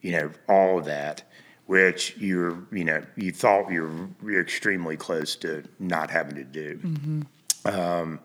[0.00, 1.22] you know, all of that,
[1.66, 6.78] which you're, you know, you thought you're, you're extremely close to not having to do.
[6.78, 7.22] Mm-hmm.
[7.66, 8.20] Um,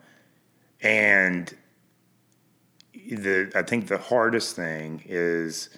[0.81, 1.53] and
[2.93, 5.69] the, I think the hardest thing is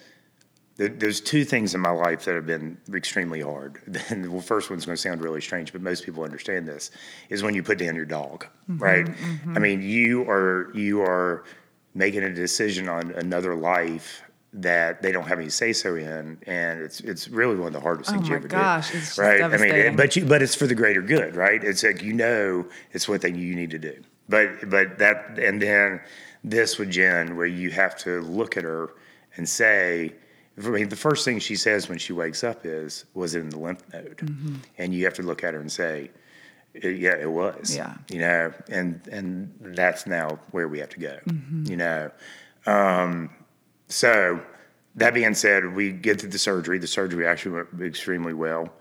[0.76, 3.80] there's two things in my life that have been extremely hard.
[3.86, 6.90] the first one's going to sound really strange, but most people understand this
[7.28, 9.06] is when you put down your dog, mm-hmm, right?
[9.06, 9.56] Mm-hmm.
[9.56, 11.44] I mean, you are you are
[11.94, 16.80] making a decision on another life that they don't have any say so in, and
[16.80, 19.42] it's it's really one of the hardest things oh you ever gosh, do, right?
[19.42, 21.62] I mean, but you but it's for the greater good, right?
[21.62, 25.62] It's like you know it's one thing you need to do, but but that and
[25.62, 26.00] then
[26.42, 28.90] this with Jen, where you have to look at her
[29.36, 30.14] and say
[30.56, 33.50] I mean, the first thing she says when she wakes up is, "Was it in
[33.50, 34.56] the lymph node?" Mm-hmm.
[34.78, 36.10] And you have to look at her and say,
[36.74, 37.94] "Yeah, it was." Yeah.
[38.10, 41.18] You know, and and that's now where we have to go.
[41.26, 41.64] Mm-hmm.
[41.66, 42.10] You know,
[42.66, 43.30] um,
[43.88, 44.40] so
[44.94, 46.78] that being said, we get to the surgery.
[46.78, 48.72] The surgery actually went extremely well,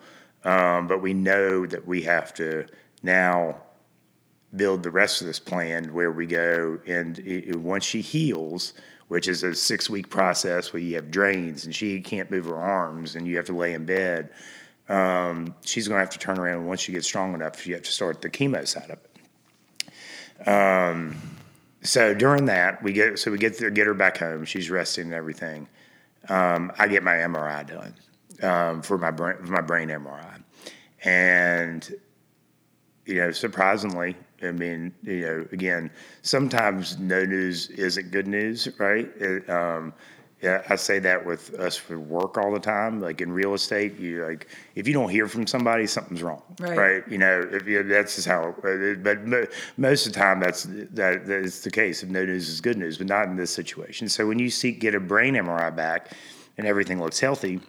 [0.44, 2.68] um, but we know that we have to
[3.02, 3.58] now
[4.56, 8.74] build the rest of this plan where we go and it, once she heals
[9.08, 12.58] which is a six week process where you have drains and she can't move her
[12.58, 14.30] arms and you have to lay in bed.
[14.90, 17.66] Um, she's going to have to turn around once she gets strong enough.
[17.66, 20.48] You have to start the chemo side of it.
[20.48, 21.16] Um,
[21.84, 24.46] so during that, we get so we get there, get her back home.
[24.46, 25.68] She's resting and everything.
[26.30, 27.96] Um, I get my MRI done
[28.42, 30.42] um, for my brain, for my brain MRI,
[31.04, 31.94] and
[33.06, 35.90] you know, surprisingly, I mean, you know, again,
[36.22, 39.10] sometimes no news isn't good news, right?
[39.18, 39.94] It, um,
[40.42, 43.00] yeah, I say that with us for work all the time.
[43.00, 47.02] Like in real estate, you like if you don't hear from somebody, something's wrong, Right.
[47.10, 48.50] You know, if you, that's just how.
[48.64, 52.04] uh, But mo- most of the time, that's that, that is the case.
[52.04, 54.10] If no news is good news, but not in this situation.
[54.10, 56.12] So when you see get a brain MRI back,
[56.58, 57.62] and everything looks healthy,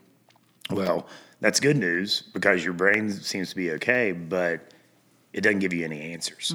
[0.70, 1.06] well,
[1.40, 4.73] that's good news because your brain seems to be okay, but
[5.34, 6.54] it doesn't give you any answers.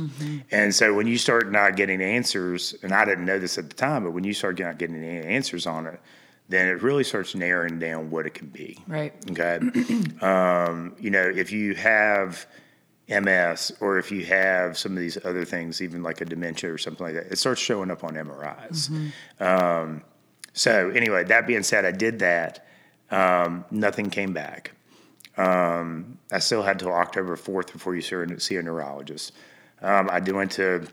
[0.52, 3.76] And so when you start not getting answers, and I didn't know this at the
[3.76, 6.00] time, but when you start not getting any answers on it,
[6.48, 8.78] then it really starts narrowing down what it can be.
[8.88, 9.14] Right.
[9.32, 9.60] Okay.
[10.22, 12.48] um, you know, if you have
[13.10, 16.78] MS or if you have some of these other things, even like a dementia or
[16.78, 19.12] something like that, it starts showing up on MRIs.
[19.42, 20.04] Um,
[20.54, 22.66] so anyway, that being said, I did that.
[23.12, 24.72] Um, nothing came back.
[25.40, 29.34] Um, I still had till October 4th before you see a, neurologist.
[29.82, 30.86] Um, I did- went to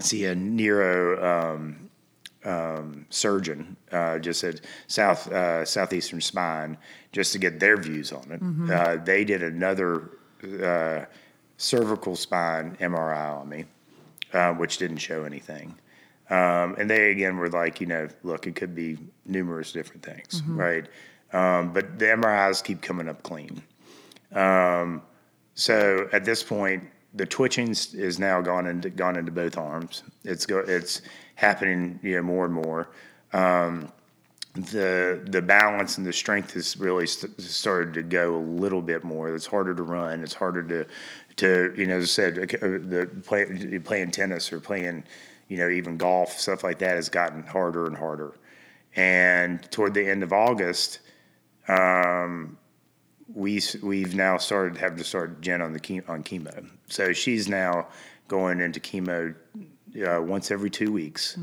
[0.00, 1.88] see a neuro um,
[2.44, 6.76] um, surgeon uh, just at South uh, Southeastern Spine
[7.12, 8.40] just to get their views on it.
[8.72, 10.10] Uh, they did another
[10.62, 11.04] uh,
[11.56, 13.64] cervical spine MRI on me,
[14.32, 15.74] uh, which didn't show anything.
[16.28, 20.42] Um, and they again were like, you know, look, it could be numerous different things,
[20.46, 20.86] right?
[21.32, 23.62] Um, but the MRIs keep coming up clean.
[24.36, 25.02] Um,
[25.54, 30.02] so at this point, the twitching is now gone into gone into both arms.
[30.24, 31.02] It's go, it's
[31.34, 32.90] happening, you know, more and more.
[33.32, 33.90] Um,
[34.54, 39.02] the the balance and the strength has really st- started to go a little bit
[39.02, 39.34] more.
[39.34, 40.22] It's harder to run.
[40.22, 40.86] It's harder to
[41.36, 45.04] to you know, as I said, uh, the play, playing tennis or playing,
[45.48, 48.34] you know, even golf stuff like that has gotten harder and harder.
[48.94, 51.00] And toward the end of August,
[51.68, 52.56] um,
[53.34, 56.68] we we've now started having to start Jen on the chemo, on chemo.
[56.88, 57.88] So she's now
[58.28, 59.34] going into chemo
[60.06, 61.38] uh, once every two weeks.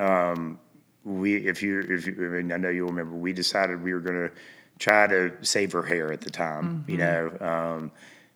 [0.00, 0.58] Um,
[1.04, 4.00] we, if you, if you, I mean, I know you'll remember, we decided we were
[4.00, 4.34] going to
[4.78, 6.84] try to save her hair at the time.
[6.88, 7.92] You know, um,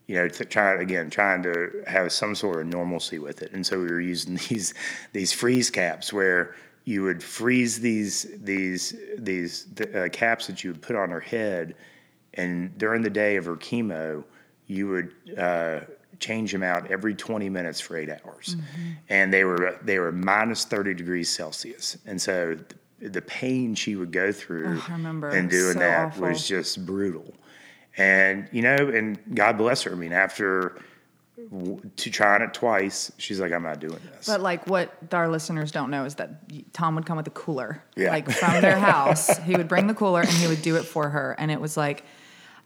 [0.06, 3.52] you know, to try again, trying to have some sort of normalcy with it.
[3.52, 4.74] And so we were using these
[5.12, 10.82] these freeze caps where you would freeze these these these uh, caps that you would
[10.82, 11.74] put on her head,
[12.34, 14.24] and during the day of her chemo,
[14.66, 15.80] you would uh,
[16.18, 18.56] change them out every 20 minutes for eight hours,
[19.08, 22.56] and they were they were minus 30 degrees Celsius, and so
[23.00, 24.94] the, pain she would go through Oh,
[25.32, 26.28] and doing So that awful.
[26.28, 27.32] was just brutal.
[27.96, 29.92] And you know, and God bless her.
[29.92, 30.78] I mean, after
[31.96, 35.72] to trying it twice, she's like, "I'm not doing this." But like what our listeners
[35.72, 38.10] don't know is that Tom would come with a cooler, Yeah.
[38.10, 39.38] like from their house.
[39.38, 41.76] he would bring the cooler and he would do it for her, and it was
[41.76, 42.04] like,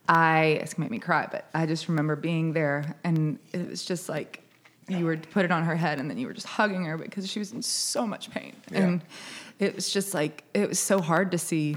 [0.09, 3.85] I it's gonna make me cry, but I just remember being there, and it was
[3.85, 4.43] just like
[4.89, 7.31] you were put it on her head, and then you were just hugging her because
[7.31, 9.03] she was in so much pain, and
[9.59, 11.77] it was just like it was so hard to see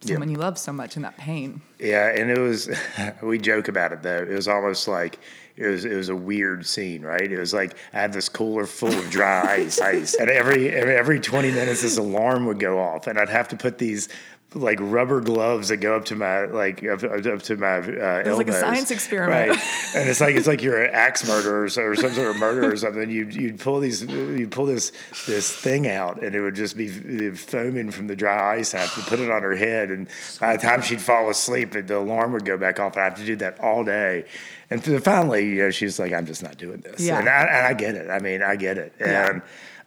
[0.00, 1.60] someone you love so much in that pain.
[1.78, 2.70] Yeah, and it was
[3.22, 4.22] we joke about it though.
[4.22, 5.20] It was almost like
[5.56, 7.30] it was it was a weird scene, right?
[7.30, 10.96] It was like I had this cooler full of dry ice, ice, and every every,
[10.96, 14.08] every twenty minutes this alarm would go off, and I'd have to put these
[14.54, 18.26] like rubber gloves that go up to my like up, up to my uh, It
[18.26, 19.50] was like a science experiment.
[19.50, 19.58] right?
[19.94, 22.76] And it's like it's like you're an axe murderer or, some sort of murderer or
[22.76, 23.10] something.
[23.10, 24.92] You you'd pull these you pull this
[25.26, 26.88] this thing out, and it would just be
[27.30, 28.74] foaming from the dry ice.
[28.74, 30.08] I have to put it on her head, and
[30.40, 32.94] by the time she'd fall asleep, the alarm would go back off.
[32.94, 34.24] And I have to do that all day.
[34.70, 37.18] And finally, you know, she's like, "I'm just not doing this." Yeah.
[37.18, 38.10] And, I, and I get it.
[38.10, 38.94] I mean, I get it.
[38.98, 39.40] Yeah.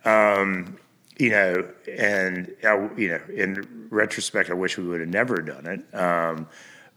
[0.06, 0.78] And um,
[1.18, 2.54] you know, and
[2.98, 5.96] you know, in retrospect, I wish we would have never done it.
[5.96, 6.48] Um,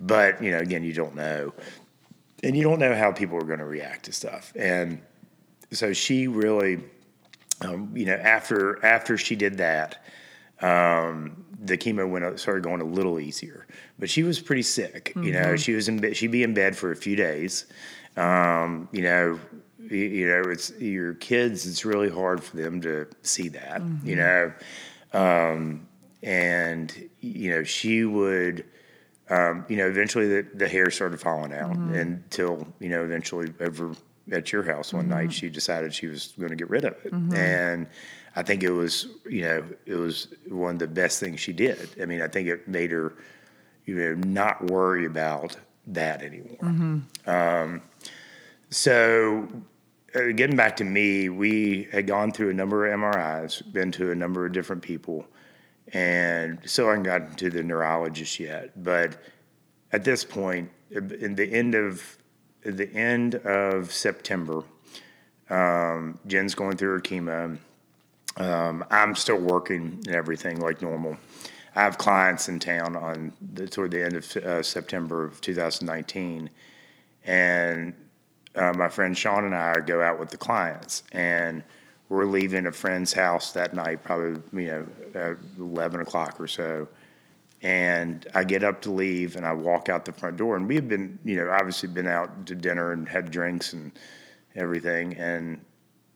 [0.01, 1.55] but you know, again, you don't know,
[2.43, 4.53] and you don't know how people are going to react to stuff.
[4.55, 5.01] And
[5.73, 6.85] so she really,
[7.63, 10.05] um, you know, after after she did that,
[10.61, 13.67] um, the chemo went started going a little easier.
[13.99, 15.13] But she was pretty sick.
[15.17, 17.67] You know, she was in bed, she'd be in bed for a few days.
[18.17, 19.41] Um, you know,
[19.91, 21.67] you, you know, it's your kids.
[21.67, 23.83] It's really hard for them to see that.
[24.05, 24.53] You know,
[25.13, 25.88] um,
[26.23, 28.65] and you know she would.
[29.31, 33.93] Um, you know, eventually the, the hair started falling out until, you know, eventually over
[34.33, 37.13] at your house one night, she decided she was going to get rid of it.
[37.35, 37.87] And
[38.37, 41.91] I think it was, you know, it was one of the best things she did.
[42.01, 43.13] I mean, I think it made her,
[43.85, 45.57] you know, not worry about
[45.89, 46.57] that anymore.
[47.27, 47.83] Um,
[48.71, 49.47] so
[50.15, 54.11] uh, getting back to me, we had gone through a number of MRIs, been to
[54.11, 55.27] a number of different people,
[55.93, 58.83] and still I haven't gotten to the neurologist yet.
[58.83, 59.17] But
[59.93, 62.19] at this point, in the end of
[62.65, 64.63] the end of September,
[65.51, 67.59] Um, Jen's going through her chemo.
[68.37, 71.17] Um, I'm still working and everything like normal.
[71.75, 76.51] I have clients in town on the, toward the end of uh, September of 2019,
[77.25, 77.95] and
[78.55, 81.63] uh, my friend Sean and I go out with the clients, and
[82.09, 86.89] we're leaving a friend's house that night, probably you know uh, 11 o'clock or so.
[87.61, 90.77] And I get up to leave, and I walk out the front door, and we
[90.77, 93.91] had been, you know, obviously been out to dinner and had drinks and
[94.55, 95.61] everything, and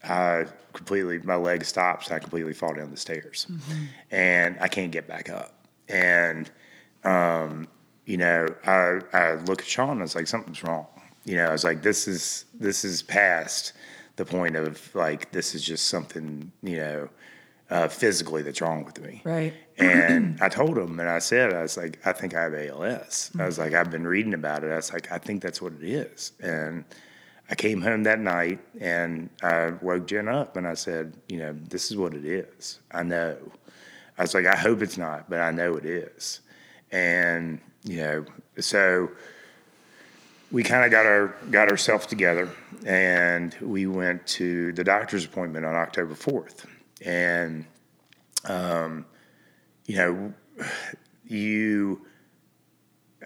[0.04, 2.10] I completely my leg stops.
[2.10, 3.46] I completely fall down the stairs,
[4.10, 5.66] and I can't get back up.
[5.88, 6.50] And
[7.04, 7.66] um,
[8.06, 9.90] you know, I I look at Sean.
[9.90, 10.86] and I was like, something's wrong.
[11.24, 13.72] You know, I was like, this is this is past
[14.16, 17.08] the point of like this is just something you know
[17.72, 19.22] uh, physically that's wrong with me.
[19.24, 19.54] Right.
[19.78, 23.30] And I told him, and I said, I was like, I think I have ALS.
[23.38, 24.70] I was like, I've been reading about it.
[24.70, 26.32] I was like, I think that's what it is.
[26.42, 26.84] And
[27.50, 31.56] I came home that night and I woke Jen up and I said, you know,
[31.68, 32.80] this is what it is.
[32.90, 33.38] I know.
[34.18, 36.40] I was like, I hope it's not, but I know it is.
[36.90, 38.24] And, you know,
[38.58, 39.10] so
[40.52, 42.48] we kind of got our got ourselves together
[42.86, 46.66] and we went to the doctor's appointment on October 4th.
[47.04, 47.64] And
[48.44, 49.06] um,
[49.86, 50.34] you know,
[51.26, 52.06] you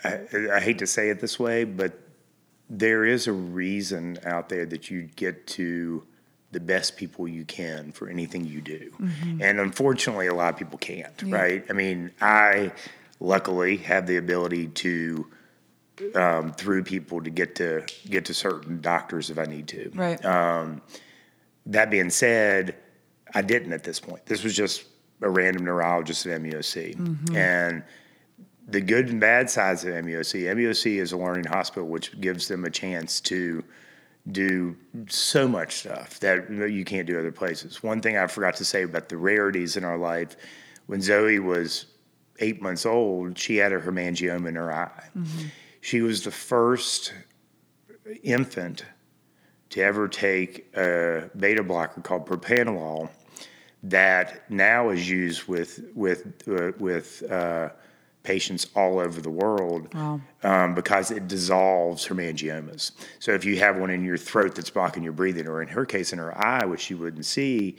[0.05, 0.21] I,
[0.55, 1.99] I hate to say it this way, but
[2.71, 6.05] there is a reason out there that you get to
[6.53, 8.93] the best people you can for anything you do.
[9.41, 11.65] And unfortunately, a lot of people can't, right?
[11.69, 12.73] I mean, I
[13.21, 15.27] luckily have the ability to
[16.15, 19.91] um, through people to get to get to certain doctors if I need to.
[19.95, 20.25] Right.
[20.25, 20.83] Um,
[21.67, 22.77] that being said,
[23.35, 24.27] I didn't at this point.
[24.27, 24.85] This was just
[25.23, 26.97] a random neurologist at MUSC.
[26.97, 27.37] Mm-hmm.
[27.37, 27.83] And
[28.69, 32.65] the good and bad sides of MUSC, MUSC is a learning hospital, which gives them
[32.65, 33.65] a chance to
[34.33, 34.77] do
[35.09, 37.83] so much stuff that you can't do other places.
[37.83, 40.37] One thing I forgot to say about the rarities in our life
[40.87, 41.87] when Zoe was
[42.41, 45.09] eight months old, she had a hemangioma in her eye.
[45.17, 45.47] Mm-hmm.
[45.87, 47.15] She was the first
[48.25, 48.85] infant
[49.71, 53.09] to ever take a beta blocker called propranolol
[53.85, 57.69] that now is used with with uh, with uh,
[58.25, 59.87] patients all over the world
[60.43, 62.91] um, because it dissolves hemangiomas.
[63.21, 65.87] So if you have one in your throat that's blocking your breathing, or in her
[65.87, 67.77] case in her eye, which you wouldn't see,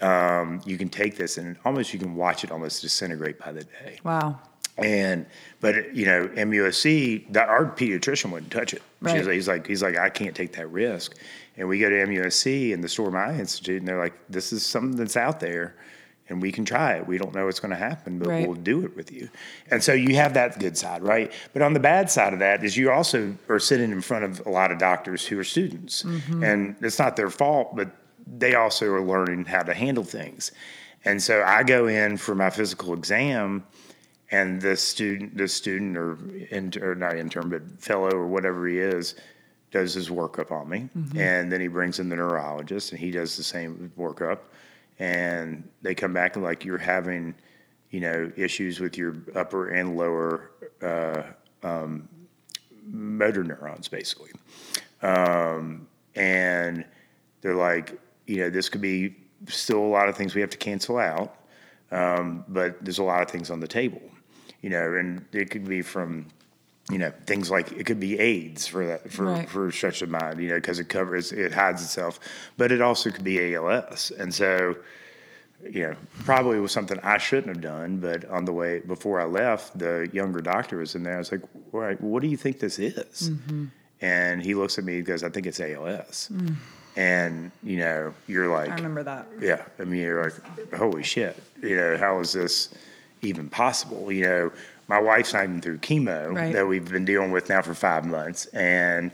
[0.00, 3.62] um, you can take this and almost you can watch it almost disintegrate by the
[3.62, 4.00] day.
[4.02, 4.40] Wow.
[4.78, 5.26] And
[5.60, 8.82] but you know, MUSC, that our pediatrician wouldn't touch it.
[9.00, 9.26] Right.
[9.26, 11.16] He's like, he's like, I can't take that risk.
[11.56, 14.64] And we go to MUSC and the Storm Eye Institute, and they're like, this is
[14.64, 15.74] something that's out there,
[16.28, 17.06] and we can try it.
[17.06, 18.46] We don't know what's going to happen, but Right.
[18.46, 19.30] we'll do it with you.
[19.70, 21.32] And so you have that good side, right?
[21.54, 24.46] But on the bad side of that is you also are sitting in front of
[24.46, 26.42] a lot of doctors who are students, mm-hmm.
[26.44, 27.90] and it's not their fault, but
[28.26, 30.52] they also are learning how to handle things.
[31.06, 33.64] And so I go in for my physical exam,
[34.30, 39.14] and the student, the student or, not intern, but fellow or whatever he is,
[39.70, 43.36] does his workup on me, and then he brings in the neurologist, and he does
[43.36, 44.38] the same workup,
[44.98, 47.34] and they come back and like you're having,
[47.90, 50.50] you know, issues with your upper and lower
[50.82, 51.22] uh,
[51.62, 52.08] um,
[52.86, 54.30] motor neurons, basically,
[55.02, 56.84] um, and
[57.42, 59.14] they're like, you know, this could be
[59.48, 61.36] still a lot of things we have to cancel out,
[61.90, 64.00] um, but there's a lot of things on the table,
[64.66, 66.26] you know, and it could be from,
[66.90, 69.48] you know, things like it could be AIDS for that for Right.
[69.48, 72.18] for a stretch of mind, you know, because it covers it hides itself,
[72.56, 74.74] but it also could be ALS, and so.
[75.64, 79.24] You know, probably was something I shouldn't have done, but on the way before I
[79.24, 81.14] left, the younger doctor was in there.
[81.14, 81.40] I was like,
[81.72, 83.64] "All right, what do you think this is?" Mm-hmm.
[84.02, 86.28] And he looks at me and goes, I think it's ALS.
[86.30, 86.56] Mm.
[86.96, 89.26] And, you know, you're like, I remember that.
[89.40, 89.62] yeah.
[89.80, 91.42] I mean, you're like, holy shit.
[91.62, 92.68] You know, how is this
[93.22, 94.10] even possible?
[94.12, 94.52] You know,
[94.88, 96.52] my wife's not even through chemo Right.
[96.52, 98.46] that we've been dealing with now for five months.
[98.46, 99.10] And,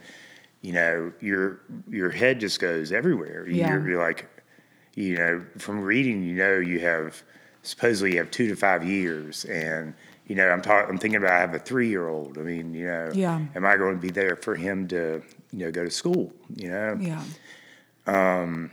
[0.61, 3.46] you know, your your head just goes everywhere.
[3.48, 3.70] Yeah.
[3.70, 4.28] You're, you're like,
[4.94, 7.22] you know, from reading, you know, you have
[7.62, 9.44] supposedly you have two to five years.
[9.46, 9.94] And,
[10.26, 12.38] you know, I'm talking, I'm thinking about I have a three year old.
[12.38, 13.40] I mean, you know, Yeah.
[13.55, 15.22] am I going to be there for him to,
[15.53, 16.32] you know, go to school?
[16.55, 16.96] You know?
[17.00, 17.22] Yeah.
[18.07, 18.70] Um.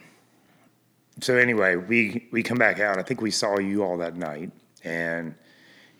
[1.21, 2.97] so anyway, we we come back out.
[2.97, 4.51] I think we saw you all that night,
[4.83, 5.35] and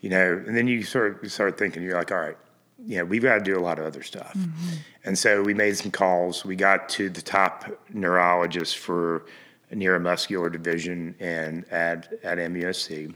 [0.00, 2.36] you know, and then you sort of start thinking, you're like, all right,
[2.78, 4.32] you know, we've got to do a lot of other stuff.
[4.34, 4.76] Mm-hmm.
[5.04, 6.44] And so we made some calls.
[6.44, 9.26] We got to the top neurologist for
[9.72, 13.14] neuromuscular division and at at MUSC,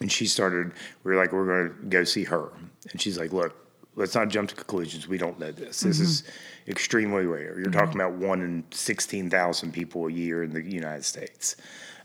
[0.00, 0.72] and she started.
[1.04, 2.50] We were like, we're going to go see her,
[2.90, 3.54] and she's like, look.
[3.96, 5.08] let's not jump to conclusions.
[5.08, 5.80] We don't know this.
[5.80, 6.70] This is mm-hmm.
[6.70, 7.58] extremely rare.
[7.58, 7.72] You're mm-hmm.
[7.72, 11.56] talking about one in sixteen thousand people a year in the United States.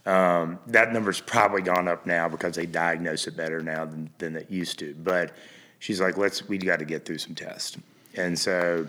[0.04, 4.34] Um, that number's probably gone up now because they diagnose it better now than, than
[4.34, 4.94] it used to.
[4.94, 5.32] But
[5.78, 7.76] she's like, let's we got to get through some tests,
[8.16, 8.88] and so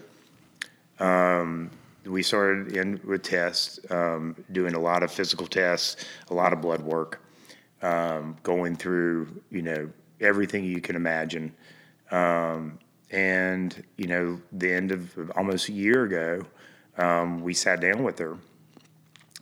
[0.99, 1.69] um,
[2.05, 6.61] we started in with tests, um, doing a lot of physical tests, a lot of
[6.61, 7.21] blood work,
[7.83, 9.89] um, going through you know
[10.19, 11.53] everything you can imagine,
[12.09, 12.79] um,
[13.11, 16.41] and you know the end of almost a year ago,
[16.97, 18.35] um, we sat down with her,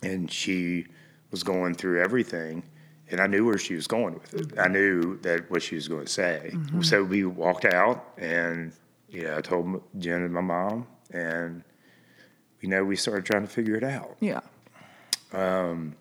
[0.02, 0.84] and she
[1.32, 2.62] was going through everything.
[3.10, 4.58] And I knew where she was going with it.
[4.58, 6.54] I knew that what she was going to say.
[6.82, 8.72] So we walked out, and
[9.10, 11.62] you know, I told Jen and my mom, and
[12.60, 14.16] you know, we started trying to figure it out.
[14.20, 14.40] Yeah.
[15.32, 15.96] Um.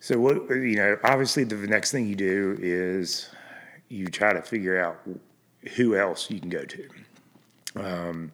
[0.00, 3.28] So what you know, obviously, the next thing you do is
[3.88, 5.00] you try to figure out
[5.74, 6.88] who else you can go to.
[7.76, 8.32] Um,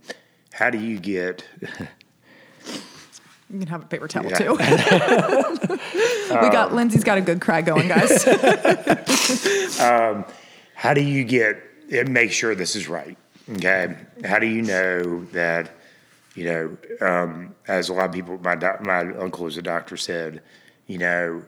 [0.53, 1.45] how do you get?
[3.51, 4.38] You can have a paper towel Yeah.
[4.38, 4.51] too.
[6.30, 8.24] we got um, Lindsay's got a good cry going, guys.
[9.80, 10.24] Um,
[10.74, 11.61] how do you get?
[11.92, 13.16] and Make sure this is right.
[13.51, 13.95] Okay.
[14.24, 15.70] How do you know that?
[16.34, 16.76] You know,
[17.07, 20.42] um, as a lot of people, my doc, my uncle is a doctor said,
[20.88, 21.42] you know,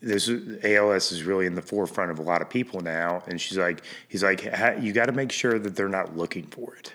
[0.00, 0.30] this
[0.64, 3.22] ALS is really in the forefront of a lot of people now.
[3.26, 4.44] And she's like, he's like,
[4.80, 6.94] you got to make sure that they're not looking for it,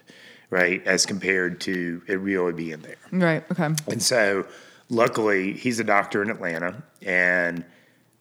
[0.50, 0.86] right?
[0.86, 2.96] As compared to it really being there.
[3.12, 3.44] right.
[3.52, 3.70] Okay.
[3.88, 4.46] And so,
[4.90, 7.66] luckily, he's a doctor in Atlanta, and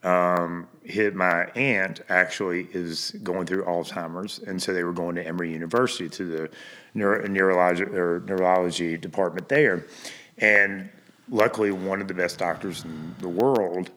[0.02, 5.26] um, his, my aunt actually is going through Alzheimer's, and so they were going to
[5.26, 6.50] Emory University to the
[6.94, 9.86] neuro, neurology or neurology department there,
[10.38, 10.90] and
[11.28, 13.90] luckily, one of the best doctors in the world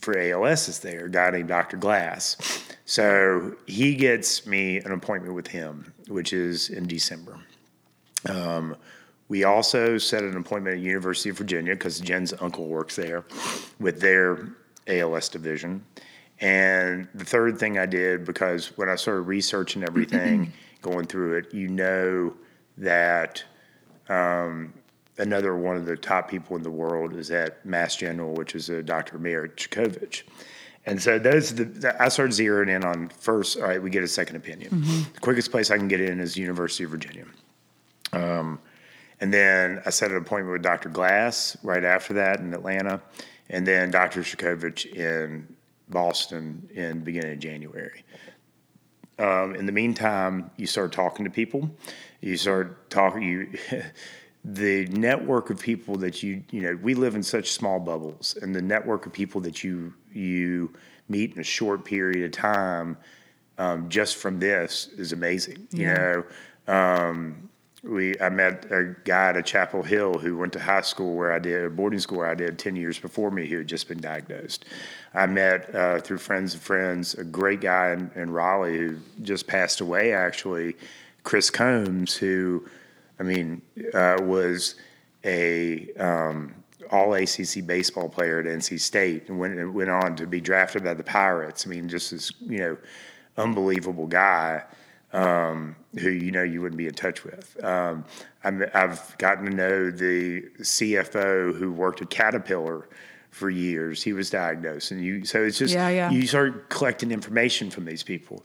[0.00, 1.76] for ALS is there, a guy named Dr.
[1.76, 2.64] Glass.
[2.84, 7.38] So he gets me an appointment with him, which is in December.
[8.26, 8.76] Um,
[9.28, 13.24] we also set an appointment at University of Virginia because Jen's uncle works there
[13.78, 14.48] with their
[14.86, 15.84] ALS division.
[16.40, 20.52] And the third thing I did, because when I started researching everything,
[20.82, 22.34] going through it, you know
[22.78, 23.42] that
[24.08, 24.72] um,
[25.18, 28.70] another one of the top people in the world is at Mass General, which is
[28.70, 29.18] a Dr.
[29.18, 30.22] Merit Cudkowicz.
[30.86, 34.08] And so those, the, I started zeroing in on first, all right, we get a
[34.08, 34.70] second opinion.
[35.12, 37.26] The quickest place I can get in is University of Virginia.
[38.12, 38.60] Um,
[39.20, 40.88] and then I set an appointment with Dr.
[40.88, 43.00] Glass right after that in Atlanta,
[43.50, 44.22] and then Dr.
[44.22, 45.56] Cudkowicz in
[45.88, 48.04] Boston in the beginning of January.
[49.18, 51.68] Um, in the meantime, you start talking to people.
[52.20, 53.22] You start talking.
[53.22, 53.52] You,
[54.44, 58.54] the network of people that you you know, we live in such small bubbles, and
[58.54, 60.72] the network of people that you you
[61.08, 62.96] meet in a short period of time,
[63.56, 65.66] um, just from this, is amazing.
[65.72, 66.24] You know.
[66.68, 67.47] Um,
[67.88, 71.38] we I met a guy at Chapel Hill who went to high school where I
[71.38, 74.00] did a boarding school where I did ten years before me who had just been
[74.00, 74.64] diagnosed.
[75.14, 79.46] I met uh, through friends of friends a great guy in, in Raleigh who just
[79.46, 80.76] passed away actually,
[81.24, 82.68] Chris Combs who,
[83.18, 83.62] I mean,
[83.94, 84.74] uh, was
[85.24, 86.54] a um,
[86.90, 90.94] all ACC baseball player at NC State and went went on to be drafted by
[90.94, 91.66] the Pirates.
[91.66, 92.76] I mean, just this you know
[93.36, 94.64] unbelievable guy
[95.12, 97.62] um, who you know you wouldn't be in touch with.
[97.64, 98.04] Um,
[98.44, 102.88] I'm, I've gotten to know the CFO who worked at Caterpillar
[103.30, 104.02] for years.
[104.02, 106.10] He was diagnosed, and you so it's just Yeah, yeah.
[106.10, 108.42] you start collecting information from these people,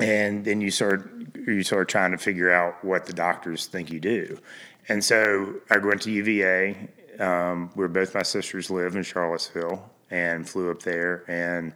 [0.00, 4.00] and then you start you start trying to figure out what the doctors think you
[4.00, 4.38] do.
[4.88, 10.48] And so I went to UVA, um, where both my sisters live in Charlottesville, and
[10.48, 11.72] flew up there and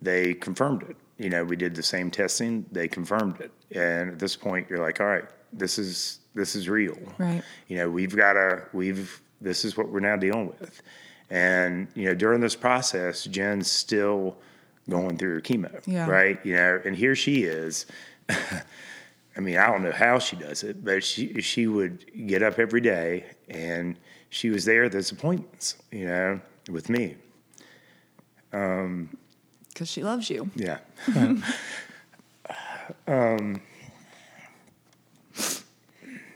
[0.00, 0.96] they confirmed it.
[1.22, 3.52] You know, we did the same testing, they confirmed it.
[3.74, 6.98] And at this point you're like, all right, this is this is real.
[7.18, 7.42] Right.
[7.68, 10.82] You know, we've got to we've this is what we're now dealing with.
[11.30, 14.36] And, you know, during this process, Jen's still
[14.88, 15.80] going through her chemo.
[15.86, 16.08] Yeah.
[16.08, 16.38] Right.
[16.44, 17.86] You know, and here she is.
[19.36, 22.58] I mean, I don't know how she does it, but she she would get up
[22.58, 23.96] every day and
[24.28, 27.16] she was there at those appointments, you know, with me.
[28.52, 29.16] Um,
[29.72, 30.50] Because she loves you.
[30.54, 30.78] Yeah.
[33.06, 33.60] um,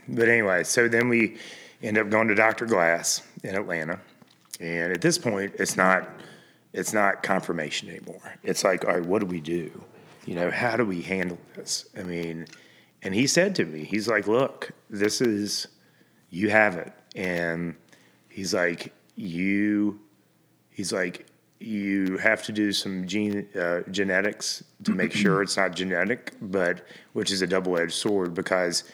[0.08, 1.36] but anyway, so then we
[1.82, 2.66] end up going to Dr.
[2.66, 4.00] Glass in Atlanta,
[4.60, 6.08] and at this point, it's not
[6.72, 8.34] it's not confirmation anymore.
[8.42, 9.70] It's like, all right, what do we do?
[10.26, 11.86] You know, how do we handle this?
[11.98, 12.46] I mean,
[13.02, 15.68] and he said to me, he's like, look, this is
[16.30, 17.74] you have it, and
[18.28, 20.00] he's like, you,
[20.70, 21.26] he's like,
[21.58, 26.84] you have to do some gene uh, genetics to make sure it's not genetic, but
[27.14, 28.84] which is a double-edged sword because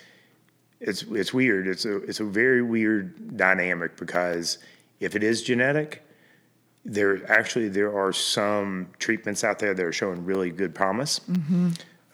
[0.80, 1.66] it's it's weird.
[1.66, 4.58] It's a it's a very weird dynamic because
[5.00, 6.02] if it is genetic,
[6.84, 11.20] there actually there are some treatments out there that are showing really good promise.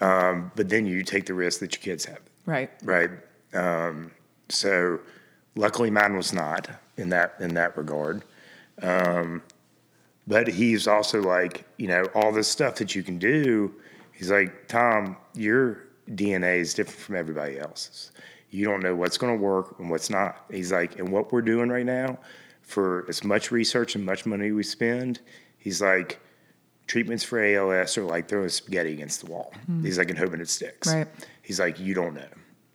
[0.00, 2.70] Um, but then you take the risk that your kids have Right.
[2.84, 3.10] right?
[3.52, 4.12] Um,
[4.48, 5.00] so
[5.56, 8.22] luckily mine was not in that in that regard.
[8.80, 9.42] Um,
[10.28, 13.74] but he's also like, you know, all this stuff that you can do.
[14.12, 18.12] He's like, Tom, your DNA is different from everybody else's.
[18.50, 20.44] You don't know what's going to work and what's not.
[20.50, 22.18] He's like, and what we're doing right now,
[22.60, 25.20] for as much research and much money we spend,
[25.56, 26.20] he's like,
[26.86, 29.54] treatments for ALS are like throwing spaghetti against the wall.
[29.64, 29.82] Hmm.
[29.82, 30.92] He's like, and hoping it sticks.
[30.92, 31.08] Right.
[31.40, 32.28] He's like, you don't know.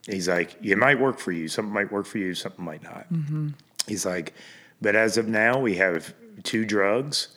[0.07, 1.47] He's like, it might work for you.
[1.47, 2.33] Something might work for you.
[2.33, 3.11] Something might not.
[3.13, 3.49] Mm-hmm.
[3.87, 4.33] He's like,
[4.81, 7.29] but as of now, we have two drugs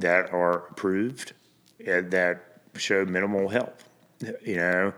[0.00, 1.32] that are approved
[1.86, 3.80] and that show minimal help.
[4.44, 4.92] You know,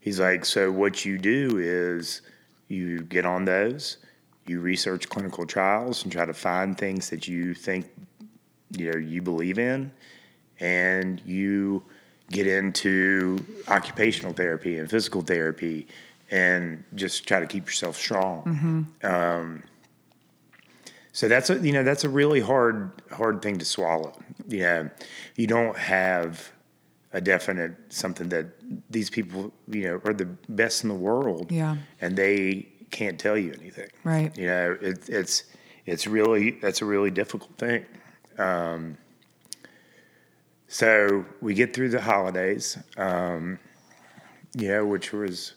[0.00, 2.22] he's like, so what you do is
[2.68, 3.98] you get on those,
[4.46, 7.86] you research clinical trials and try to find things that you think,
[8.76, 9.92] you know, you believe in,
[10.58, 11.82] and you
[12.30, 13.38] get into
[13.68, 15.86] occupational therapy and physical therapy
[16.30, 18.42] and just try to keep yourself strong.
[19.04, 19.62] Um,
[21.12, 24.12] so that's a you know that's a really hard hard thing to swallow.
[24.48, 24.90] You know,
[25.36, 26.52] you don't have
[27.12, 28.46] a definite something that
[28.90, 31.50] these people you know are the best in the world.
[31.50, 31.76] Yeah.
[32.00, 33.88] and they can't tell you anything.
[34.04, 34.36] Right.
[34.36, 35.44] You know, it, it's
[35.84, 37.84] it's really that's a really difficult thing.
[38.38, 38.98] Um,
[40.68, 43.58] so we get through the holidays, um,
[44.54, 45.54] you know, which was,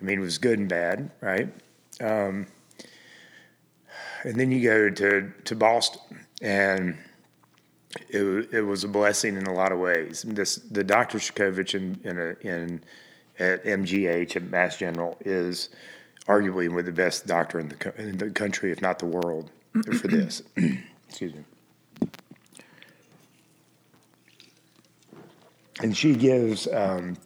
[0.00, 1.52] I mean, it was good and bad, right?
[2.00, 2.46] Um,
[4.22, 6.96] and then you go to to Boston, and
[8.08, 10.22] it it was a blessing in a lot of ways.
[10.26, 11.18] This the Dr.
[11.18, 12.82] Cudkowicz in in, a, in
[13.38, 15.68] at MGH at Mass General is
[16.26, 19.06] arguably one of the best doctor in the co- in the country, if not the
[19.06, 19.50] world,
[20.00, 20.42] for this.
[21.08, 21.44] Excuse me.
[25.80, 27.16] and she gives um,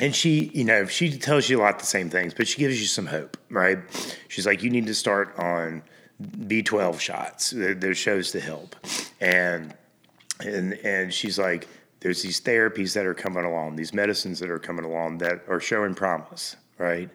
[0.00, 2.80] and she you know she tells you a lot the same things but she gives
[2.80, 3.78] you some hope right
[4.28, 5.82] she's like you need to start on
[6.22, 8.76] b12 shots There- there's shows to help
[9.20, 9.74] and
[10.40, 11.68] and and she's like
[12.00, 15.60] there's these therapies that are coming along these medicines that are coming along that are
[15.60, 17.10] showing promise right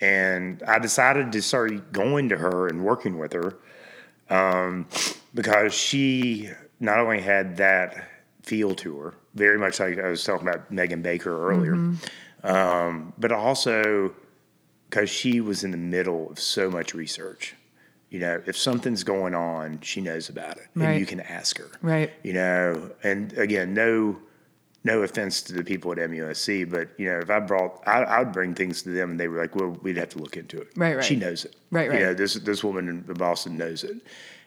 [0.00, 3.56] and i decided to start going to her and working with her
[4.30, 4.86] um,
[5.34, 6.50] because she
[6.80, 8.08] not only had that
[8.42, 11.74] feel to her, very much like I was talking about Megan Baker earlier,
[12.44, 14.12] um, but also
[14.88, 17.54] because she was in the middle of so much research.
[18.10, 20.90] You know, if something's going on, she knows about it, Right.
[20.92, 21.68] and you can ask her.
[21.82, 22.10] Right.
[22.22, 24.16] You know, and again, no,
[24.84, 28.18] no offense to the people at MUSC, but you know, if I brought, I, I
[28.20, 30.58] would bring things to them, and they were like, "Well, we'd have to look into
[30.58, 31.04] it." Right, right.
[31.04, 31.56] She knows it.
[31.70, 32.00] Right, right.
[32.00, 33.96] You know, this this woman in Boston knows it,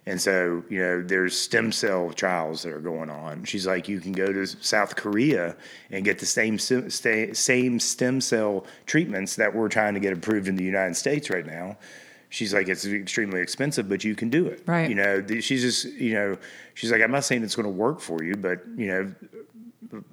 [0.08, 3.44] and so you know, there's stem cell trials that are going on.
[3.44, 5.56] She's like, you can go to South Korea
[5.92, 10.56] and get the same same stem cell treatments that we're trying to get approved in
[10.56, 11.78] the United States right now.
[12.32, 14.64] She's like, it's extremely expensive, but you can do it.
[14.66, 14.90] Right.
[14.90, 16.38] You know, she's just, you know,
[16.76, 19.14] she's like, I'm not saying it's going to work for you, but you know,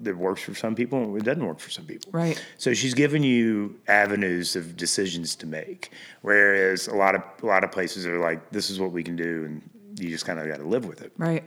[0.04, 2.10] it works for some people and it doesn't work for some people.
[2.10, 2.44] Right.
[2.56, 5.92] So she's giving you avenues of decisions to make,
[6.22, 9.14] whereas a lot of a lot of places are like, this is what we can
[9.14, 9.62] do, and
[10.00, 11.12] you just kind of got to live with it.
[11.18, 11.44] Right.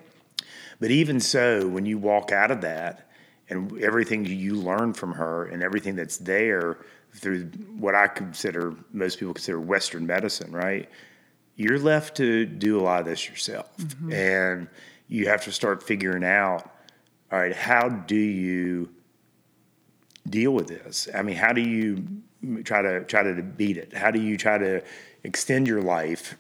[0.80, 3.10] But even so, when you walk out of that
[3.50, 6.78] and everything you learn from her and everything that's there
[7.14, 7.46] through
[7.78, 10.90] what I consider, most people consider Western medicine, right?
[11.56, 13.76] You're left to do a lot of this yourself.
[13.78, 14.14] Mm-hmm.
[14.14, 14.68] And
[15.08, 16.70] you have to start figuring out,
[17.32, 18.90] all right, how do you
[20.30, 21.10] deal with this?
[21.14, 22.06] I mean, how do you
[22.64, 23.94] try to try to beat it?
[23.94, 24.82] How do you try to
[25.24, 26.38] extend your life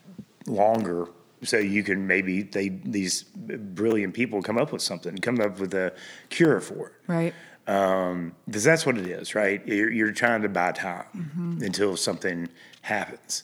[0.47, 1.07] longer
[1.43, 5.74] so you can maybe they these brilliant people come up with something, come up with
[5.74, 5.93] a
[6.30, 6.93] cure for it?
[7.07, 7.34] Right.
[7.68, 9.66] Um, because that's what it is, right?
[9.68, 12.49] You're, you're trying to buy time until something
[12.82, 13.43] happens.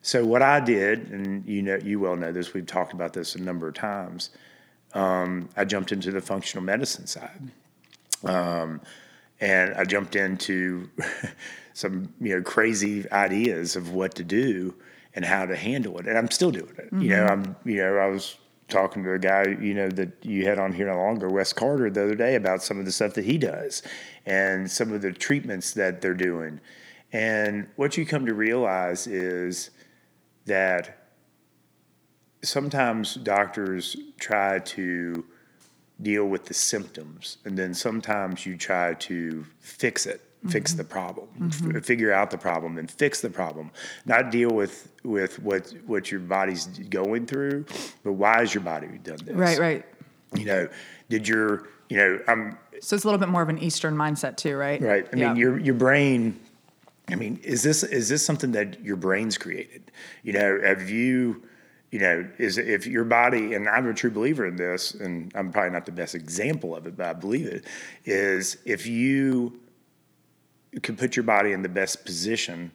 [0.00, 2.54] So what I did, and you know, you well know this.
[2.54, 4.30] We've talked about this a number of times.
[4.94, 7.50] Um, I jumped into the functional medicine side,
[8.24, 8.80] um,
[9.40, 10.88] and I jumped into
[11.74, 14.74] some you know crazy ideas of what to do
[15.14, 16.88] and how to handle it, and I'm still doing it.
[16.92, 18.36] You know, I'm you know I was
[18.68, 21.90] talking to a guy you know that you had on here no longer, Wes Carter,
[21.90, 23.82] the other day about some of the stuff that he does
[24.26, 26.60] and some of the treatments that they're doing,
[27.12, 29.70] and what you come to realize is
[30.44, 31.08] that
[32.42, 35.24] sometimes doctors try to
[36.00, 40.78] deal with the symptoms, and then sometimes you try to fix it, fix Mm-hmm.
[40.78, 41.28] the problem,
[41.76, 43.70] f- figure out the problem, and fix the problem.
[44.06, 47.66] Not deal with with what what your body's going through,
[48.04, 49.34] but why has your body done this?
[49.34, 49.84] Right, right.
[50.36, 50.68] You know,
[51.08, 54.36] did your you know I'm So it's a little bit more of an Eastern mindset
[54.36, 54.80] too, right?
[54.80, 55.06] Right.
[55.12, 55.28] I Yeah.
[55.28, 56.38] mean, your your brain.
[57.10, 59.90] I mean, is this is this something that your brain's created?
[60.22, 61.42] You know, have you,
[61.90, 65.50] you know, is if your body and I'm a true believer in this, and I'm
[65.50, 67.64] probably not the best example of it, but I believe it
[68.04, 69.58] is if you
[70.80, 72.70] could put your body in the best position.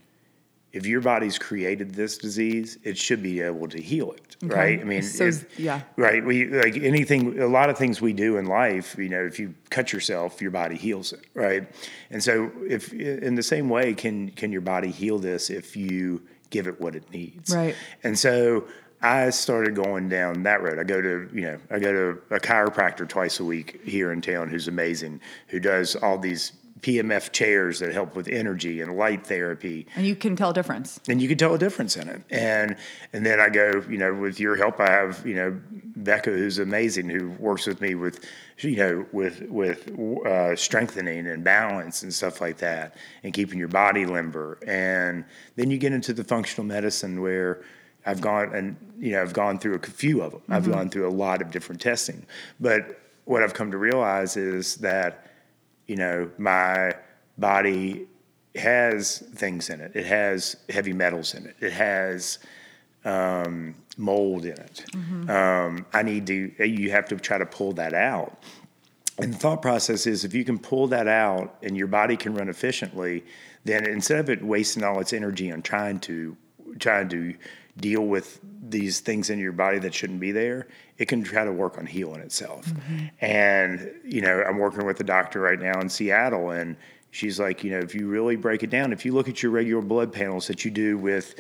[0.72, 4.82] If your body's created this disease, it should be able to heal it, right?
[4.82, 5.82] I mean, So, if- yeah.
[5.98, 6.26] Right.
[6.26, 7.40] We like anything.
[7.40, 8.96] A lot of things we do in life.
[8.98, 11.26] You know, if you cut yourself, your body heals it.
[11.36, 11.68] Right.
[12.10, 16.24] And so, if in the same way, can can your body heal this if you
[16.50, 17.56] give it what it needs?
[17.56, 17.76] Right.
[18.04, 18.66] And so.
[19.06, 20.80] I started going down that road.
[20.80, 24.22] I go to, you know, I go to a chiropractor twice a week here in
[24.22, 26.54] town who's amazing, who does all these
[26.84, 31.00] PMF chairs that help with energy and light therapy And you can tell a difference.
[31.08, 32.22] and you can tell a difference in it.
[32.30, 32.76] And
[33.14, 35.60] and then I go, you know, with your help, I have you know
[35.96, 38.26] Becca, who's amazing, who works with me with
[38.60, 39.90] you know with with
[40.26, 44.60] uh, strengthening and balance and stuff like that, and keeping your body limber.
[44.68, 45.24] And
[45.56, 47.64] then you get into the functional medicine where.
[48.06, 50.42] I've gone and you know I've gone through a few of them.
[50.50, 52.26] I've gone through a lot of different testing,
[52.60, 55.23] but what I've come to realize is that
[55.88, 56.94] you know, my
[57.38, 58.08] body
[58.56, 59.92] has things in it.
[59.96, 61.56] It has heavy metals in it.
[61.60, 62.40] It has
[63.06, 64.86] um, mold in it.
[65.30, 68.44] Um, I need to, you have to try to pull that out.
[69.20, 72.34] And the thought process is if you can pull that out and your body can
[72.34, 73.24] run efficiently,
[73.64, 76.36] then instead of it wasting all its energy on trying to
[76.80, 77.36] trying to
[77.78, 80.68] deal with these things in your body that shouldn't be there,
[80.98, 82.72] it can try to work on healing itself.
[83.22, 86.76] And you know, I'm working with a doctor right now in Seattle, and
[87.12, 89.52] she's like, you know, if you really break it down, if you look at your
[89.52, 91.36] regular blood panels that you do with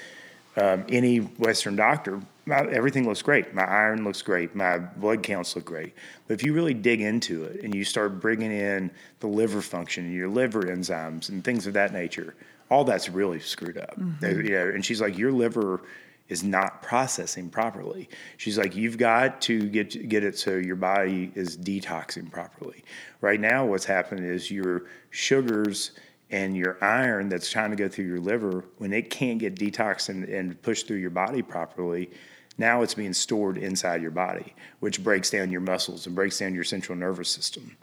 [0.57, 3.53] um, any Western doctor, my, everything looks great.
[3.53, 4.53] My iron looks great.
[4.53, 5.93] My blood counts look great.
[6.27, 10.05] But if you really dig into it and you start bringing in the liver function
[10.05, 12.35] and your liver enzymes and things of that nature,
[12.69, 13.95] all that's really screwed up.
[14.43, 15.81] You know, and she's like, your liver
[16.29, 18.09] is not processing properly.
[18.37, 22.83] She's like, you've got to get get it so your body is detoxing properly.
[23.21, 25.91] Right now, what's happening is your sugars
[26.31, 30.09] and your iron that's trying to go through your liver, when it can't get detoxed
[30.09, 32.09] and, and pushed through your body properly,
[32.57, 36.55] now it's being stored inside your body, which breaks down your muscles and breaks down
[36.55, 37.75] your central nervous system.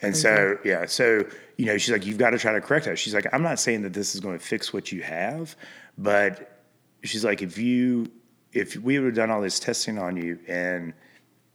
[0.00, 1.24] And so, yeah, so,
[1.56, 2.98] you know, she's like, you've got to try to correct that.
[2.98, 5.54] She's like, I'm not saying that this is going to fix what you have,
[5.98, 6.51] but
[7.02, 8.06] she's like, if you,
[8.52, 10.92] if we would have done all this testing on you and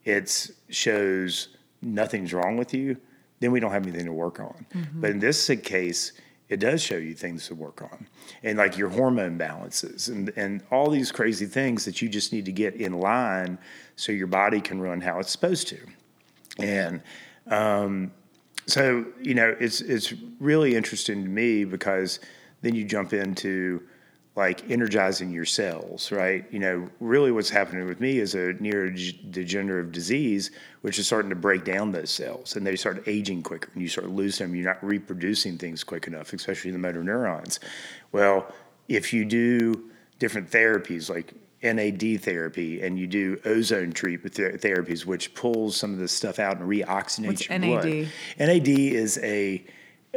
[0.03, 1.49] it shows
[1.81, 2.97] nothing's wrong with you,
[3.39, 4.65] then we don't have anything to work on.
[4.95, 6.13] But in this case,
[6.49, 8.07] it does show you things to work on
[8.41, 12.45] and like your hormone balances and, and all these crazy things that you just need
[12.45, 13.57] to get in line
[13.95, 15.77] so your body can run how it's supposed to.
[16.57, 17.01] And
[17.47, 18.11] um,
[18.65, 22.19] so, you know, it's, it's really interesting to me because
[22.61, 23.81] then you jump into
[24.37, 26.45] like energizing your cells, right?
[26.51, 31.35] You know, really what's happening with me is a neurodegenerative disease, which is starting to
[31.35, 34.55] break down those cells and they start aging quicker and you start losing them.
[34.55, 37.59] You're not reproducing things quick enough, especially the motor neurons.
[38.11, 38.53] Well,
[38.87, 41.33] if you do different therapies like
[41.63, 46.37] NAD therapy and you do ozone treatment ther- therapies, which pulls some of this stuff
[46.37, 47.81] out and reoxygenates What's your NAD?
[47.81, 48.07] blood.
[48.37, 49.65] NAD is a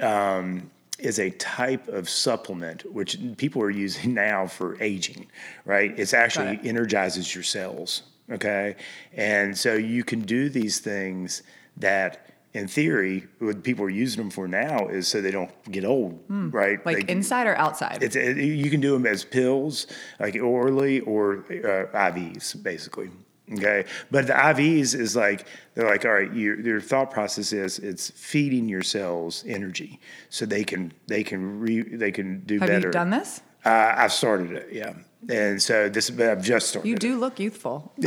[0.03, 0.71] um,
[1.01, 5.27] is a type of supplement which people are using now for aging,
[5.65, 5.93] right?
[5.99, 6.67] It's actually it.
[6.67, 8.77] energizes your cells, okay?
[9.13, 11.43] And so you can do these things
[11.77, 15.85] that, in theory, what people are using them for now is so they don't get
[15.85, 16.79] old, right?
[16.81, 16.87] Hmm.
[16.89, 18.03] Like They- inside or outside?
[18.03, 19.87] it's it, you can do them as pills,
[20.19, 23.11] like orally or uh, IVs, basically.
[23.53, 27.79] Okay, but the IVs is like they're like, all right, your your thought process is
[27.79, 29.99] it's feeding your cells energy
[30.29, 32.89] so they can they can re, they can do Have better.
[32.89, 33.43] you done this?
[33.65, 34.95] Uh, I've started it, yeah,
[35.29, 36.89] and so this I've just started.
[36.89, 37.01] You it.
[37.01, 37.93] do look youthful.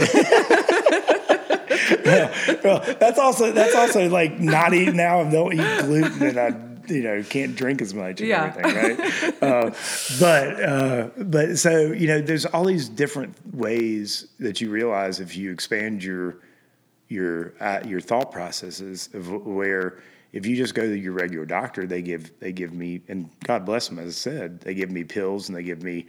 [2.64, 5.22] Well, that's also that's also like not eating now.
[5.22, 6.52] I don't eat gluten and I
[6.88, 8.54] you know can't drink as much and Yeah.
[8.56, 9.36] everything, right?
[9.44, 9.72] uh,
[10.20, 15.36] but uh, but so you know, there's all these different ways that you realize if
[15.36, 16.38] you expand your
[17.10, 21.86] your uh, your thought processes of where if you just go to your regular doctor,
[21.86, 25.04] they give they give me and God bless them, as I said, they give me
[25.04, 26.08] pills and they give me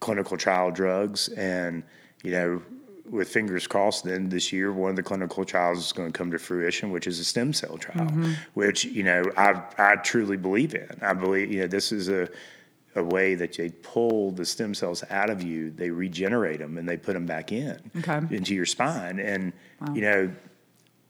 [0.00, 1.82] clinical trial drugs and
[2.22, 2.62] you know
[3.10, 6.30] with fingers crossed, then this year one of the clinical trials is going to come
[6.30, 8.32] to fruition, which is a stem cell trial, mm-hmm.
[8.54, 10.98] which you know I I truly believe in.
[11.02, 12.28] I believe you know this is a
[12.96, 16.88] a way that they pull the stem cells out of you, they regenerate them, and
[16.88, 18.20] they put them back in Okay.
[18.34, 19.52] into your spine, and
[19.92, 20.30] you know,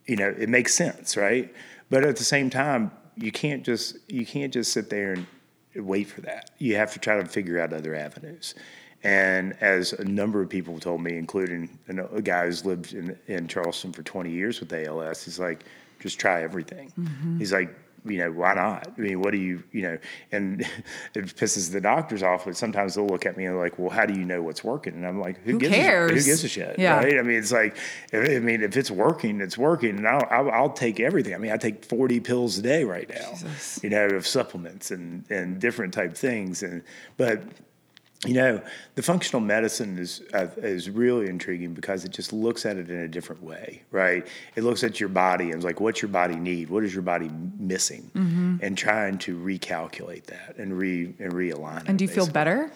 [0.05, 1.53] you know, it makes sense, right?
[1.89, 5.27] But at the same time, you can't just you can't just sit there and
[5.75, 6.51] wait for that.
[6.57, 8.55] You have to try to figure out other avenues.
[9.05, 13.47] And as a number of people told me, including a guy who's lived in, in
[13.47, 15.63] Charleston for 20 years with ALS, he's like,
[15.99, 16.91] just try everything.
[16.99, 17.37] Mm-hmm.
[17.39, 17.73] He's like,
[18.07, 18.87] you know, why not?
[18.95, 19.97] I mean, what do you, you know,
[20.31, 20.61] and
[21.15, 24.05] it pisses the doctors off, but sometimes they'll look at me and like, well, how
[24.05, 24.93] do you know what's working?
[24.93, 26.11] And I'm like, who, Who gives A, cares?
[26.11, 26.77] who gives a shit?
[26.77, 26.97] Yeah.
[26.97, 27.17] Right?
[27.17, 27.75] I mean, it's like,
[28.11, 31.33] if- I mean, if it's working, it's working, and I'll, I'll, I'll take everything.
[31.33, 33.33] I mean, I take 40 pills a day right now,
[33.81, 36.61] you know, of supplements and, and different type things.
[36.61, 36.83] And,
[37.17, 37.41] but,
[38.25, 38.61] you know,
[38.95, 42.99] the functional medicine is uh, is really intriguing because it just looks at it in
[42.99, 44.27] a different way, right?
[44.55, 46.69] It looks at your body and is like, what's your body need?
[46.69, 48.09] What is your body missing?
[48.15, 48.57] Mm-hmm.
[48.61, 51.89] And trying to recalculate that and re and realign it.
[51.89, 52.33] And do you feel basically.
[52.33, 52.71] better?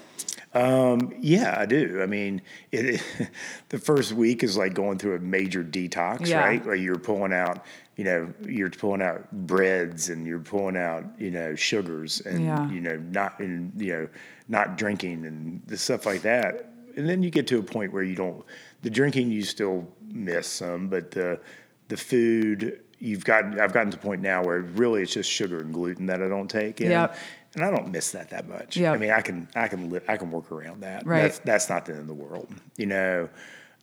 [1.22, 2.02] Yeah, I do.
[2.02, 2.42] I mean,
[2.72, 3.02] it,
[3.70, 6.40] the first week is like going through a major detox, Yeah.
[6.44, 6.66] right?
[6.66, 7.64] Where you're pulling out,
[7.96, 12.70] you know, you're pulling out breads and you're pulling out, you know, sugars and Yeah.
[12.72, 14.08] you know, not and you know,
[14.50, 16.74] not drinking and the stuff like that.
[16.98, 18.44] And then you get to a point where you don't.
[18.82, 21.40] The drinking you still miss some, but the
[21.88, 23.60] the food you've gotten.
[23.60, 26.28] I've gotten to the point now where really it's just sugar and gluten that I
[26.28, 26.80] don't take.
[26.80, 27.16] Yep.
[27.56, 28.76] And I don't miss that that much.
[28.76, 28.94] Yep.
[28.94, 31.06] I mean, I can I can li- I can work around that.
[31.06, 31.22] Right.
[31.22, 33.30] That's that's not the end of the world, you know.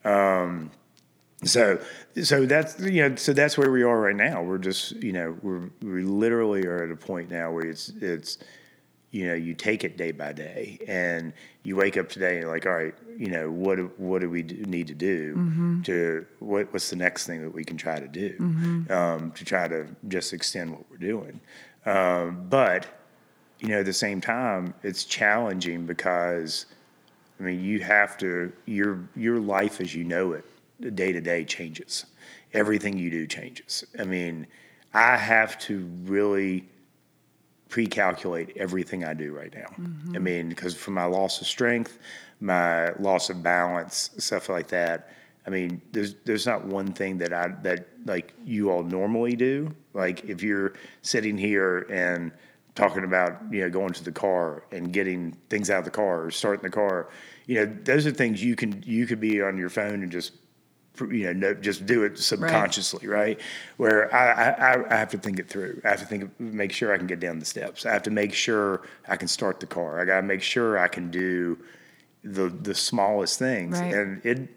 [0.05, 0.71] Um,
[1.45, 1.79] so
[2.23, 4.43] so that's you know so that's where we are right now.
[4.43, 8.39] We're just you know we're we literally are at a point now where it's it's
[9.17, 12.53] you know you take it day by day and you wake up today and you're
[12.57, 15.35] like all right you know what do- what do we do, need to do
[15.85, 18.35] to what, what's the next thing that we can try to do
[18.91, 21.41] um, to try to just extend what we're doing
[21.87, 22.87] um, but
[23.61, 26.67] you know, at the same time, it's challenging because,
[27.41, 30.45] I mean, you have to your your life as you know it,
[30.95, 32.05] day to day changes.
[32.53, 33.83] Everything you do changes.
[33.99, 34.47] I mean,
[34.93, 36.69] I have to really
[37.69, 39.67] pre-calculate everything I do right now.
[39.79, 40.17] Mm-hmm.
[40.17, 41.99] I mean, because for my loss of strength,
[42.41, 45.11] my loss of balance, stuff like that.
[45.47, 49.75] I mean, there's there's not one thing that I that like you all normally do.
[49.95, 52.33] Like if you're sitting here and
[52.75, 56.25] talking about you know going to the car and getting things out of the car
[56.25, 57.09] or starting the car,
[57.47, 60.33] you know those are things you can you could be on your phone and just
[61.01, 63.41] you know, no, just do it subconsciously, right?
[63.77, 65.81] Where I, I, I have to think it through.
[65.85, 67.87] I have to think, make sure I can get down the steps.
[67.87, 70.01] I have to make sure I can start the car.
[70.01, 71.59] I got to make sure I can do
[72.25, 73.93] the the smallest things, Right.
[73.95, 74.49] and it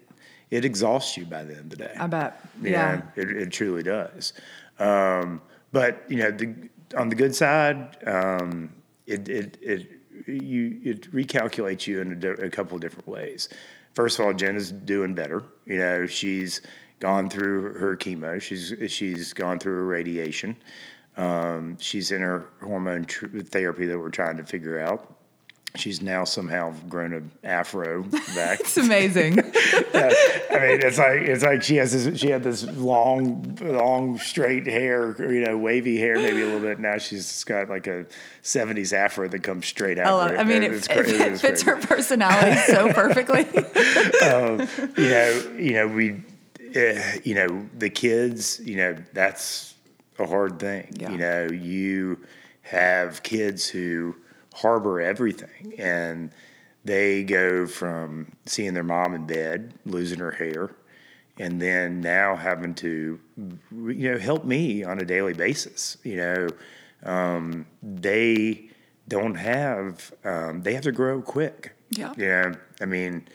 [0.50, 1.94] it exhausts you by the end of the day.
[1.98, 2.40] I bet.
[2.62, 2.96] You Yeah.
[2.96, 4.32] know, it, it truly does.
[4.80, 5.40] Um,
[5.72, 6.52] but you know, the,
[6.96, 8.70] on the good side, um,
[9.06, 9.90] it, it it
[10.26, 13.48] you it recalculates you in a, a couple of different ways.
[13.94, 15.42] First of all, Jenna's doing better.
[15.66, 16.62] You know, she's
[17.00, 18.40] gone through her chemo.
[18.40, 20.56] She's she's gone through her radiation.
[21.16, 25.16] Um, she's in her hormone tr- therapy that we're trying to figure out.
[25.76, 28.02] She's now somehow grown an afro
[28.34, 28.60] back.
[28.60, 29.38] It's amazing.
[29.92, 30.12] Yeah,
[30.50, 32.18] I mean, it's like it's like she has this.
[32.20, 36.78] She had this long, long, straight hair, you know, wavy hair, maybe a little bit.
[36.78, 38.06] Now she's got like a
[38.42, 40.06] '70s afro that comes straight out.
[40.06, 40.30] I love.
[40.38, 41.80] I mean, it, It's it, it is fits crazy.
[41.80, 43.46] her personality so perfectly.
[44.96, 46.10] you know, you know, we,
[46.76, 49.74] uh, you know, the kids, you know, that's
[50.18, 50.88] a hard thing.
[50.98, 51.10] Yeah.
[51.10, 52.18] You know, you
[52.62, 54.14] have kids who
[54.54, 56.32] harbor everything and
[56.84, 60.70] they go from seeing their mom in bed, losing her hair,
[61.38, 65.98] and then now having to, you know, help me on a daily basis.
[66.04, 66.48] You know,
[67.02, 68.70] um, they
[69.08, 71.74] don't have, um, they have to grow quick.
[71.90, 72.14] Yeah.
[72.16, 72.54] Yeah.
[72.80, 73.26] I mean,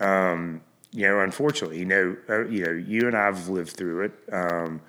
[0.00, 0.60] um,
[0.92, 4.80] you know, unfortunately, you know, uh, you know, you and I've lived through it um,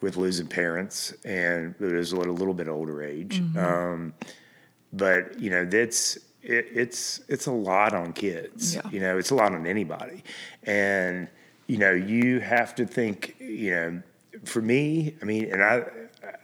[0.00, 3.40] with losing parents, and it was at a little bit older age.
[3.56, 4.14] Um,
[4.92, 8.74] but you know, that's it, it's it's a lot on kids.
[8.74, 8.82] Yeah.
[8.90, 10.22] You know, it's a lot on anybody,
[10.64, 11.28] and
[11.66, 13.36] you know, you have to think.
[13.38, 14.02] You know,
[14.44, 15.84] for me, I mean, and I,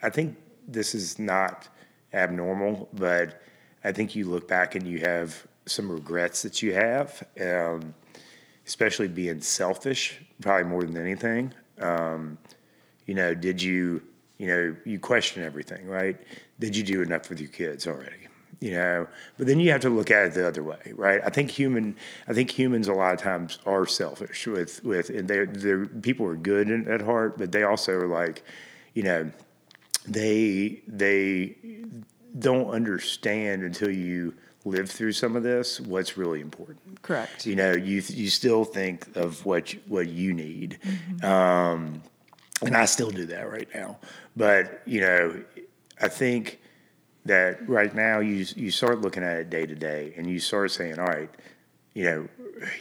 [0.03, 0.37] I think
[0.67, 1.69] this is not
[2.13, 3.43] abnormal, but
[3.85, 7.95] I think you look back and you have some regrets that you have, um,
[8.67, 11.53] especially being selfish, probably more than anything.
[11.81, 12.39] Um,
[13.07, 14.03] you know, did you,
[14.39, 16.17] you know, you question everything, right?
[16.59, 18.28] Did you do enough with your kids already?
[18.61, 19.07] You know.
[19.37, 21.21] But then you have to look at it the other way, right?
[21.25, 21.97] I think human,
[22.27, 26.27] I think humans a lot of times are selfish with with, and they they're people
[26.27, 28.43] are good in, at heart, but they also are like,
[28.95, 29.31] you know,
[30.07, 31.57] they they
[32.39, 34.35] don't understand until you
[34.65, 37.03] live through some of this what's really important.
[37.03, 37.47] Correct.
[37.47, 40.79] You know, you you still think of what you, what you need,
[41.23, 42.03] um,
[42.63, 43.99] and I still do that right now.
[44.37, 45.43] But you know,
[46.01, 46.61] I think
[47.29, 50.71] that right now you you start looking at it day to day, and you start
[50.71, 51.31] saying, all right,
[51.95, 52.29] you know,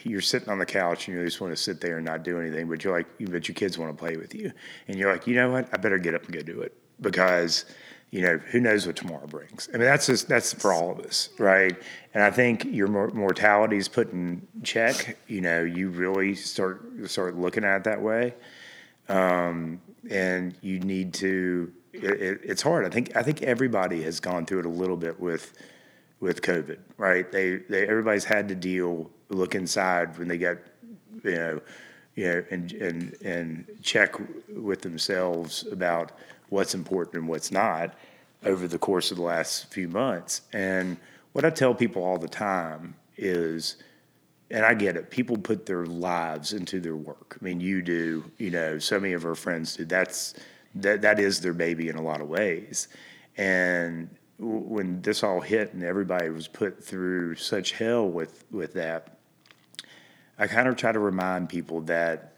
[0.04, 2.40] you're sitting on the couch and you just want to sit there and not do
[2.40, 4.52] anything, but you're like, but your kids want to play with you,
[4.88, 7.66] and you're like, you know what, I better get up and go do it because
[8.12, 9.70] you know who knows what tomorrow brings.
[9.74, 11.76] I mean, that's just that's for all of us, right?
[12.14, 15.18] And I think your mortality is put in check.
[15.28, 18.34] You know, you really start start looking at it that way,
[19.10, 21.72] um, and you need to.
[22.04, 22.86] It, it, it's hard.
[22.86, 25.54] I think I think everybody has gone through it a little bit with
[26.20, 27.32] with COVID, right?
[27.32, 30.64] They they everybody's had to deal look inside when they get
[31.24, 31.62] you know
[32.16, 34.16] you know and and and check
[34.50, 36.12] with themselves about
[36.50, 37.94] what's important and what's not
[38.46, 40.42] over the course of the last few months.
[40.54, 40.98] And
[41.34, 43.78] what I tell people all the time is
[44.50, 45.10] and I get it.
[45.10, 47.38] People put their lives into their work.
[47.40, 48.24] I mean, you do.
[48.38, 49.86] You know, so many of our friends do.
[49.86, 50.36] That's
[50.76, 51.02] that.
[51.02, 52.88] That is their baby in a lot of ways.
[53.38, 54.10] And
[54.40, 59.18] when this all hit and everybody was put through such hell with with that,
[60.38, 62.34] I kind of try to remind people that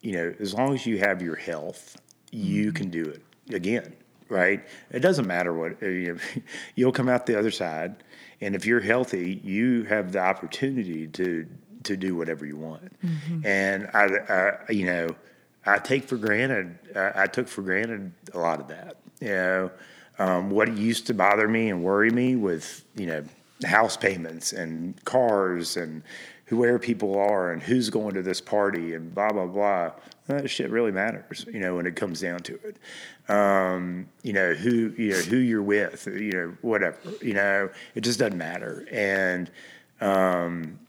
[0.00, 2.76] you know, as long as you have your health, you mm-hmm.
[2.76, 3.22] can do it
[3.54, 3.94] again.
[4.28, 4.64] Right?
[4.90, 6.42] It doesn't matter what you know,
[6.76, 7.96] you'll come out the other side,
[8.40, 11.46] and if you're healthy, you have the opportunity to
[11.82, 12.92] to do whatever you want.
[13.02, 13.46] Mm-hmm.
[13.46, 14.04] And I,
[14.68, 15.08] I, you know,
[15.66, 16.78] I take for granted.
[16.94, 18.96] I, I took for granted a lot of that.
[19.20, 19.70] You know,
[20.18, 23.24] um, what used to bother me and worry me with you know
[23.64, 26.02] house payments and cars and
[26.48, 29.92] where people are and who's going to this party and blah blah blah.
[30.26, 32.76] That shit really matters, you know, when it comes down to it.
[33.32, 38.00] Um, you know who you know who you're with, you know whatever, you know it
[38.00, 38.86] just doesn't matter.
[38.90, 39.50] And
[40.00, 40.79] um,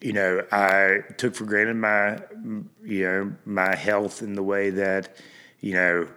[0.00, 2.20] you know I took for granted my
[2.84, 5.16] you know my health in the way that
[5.60, 6.08] you know.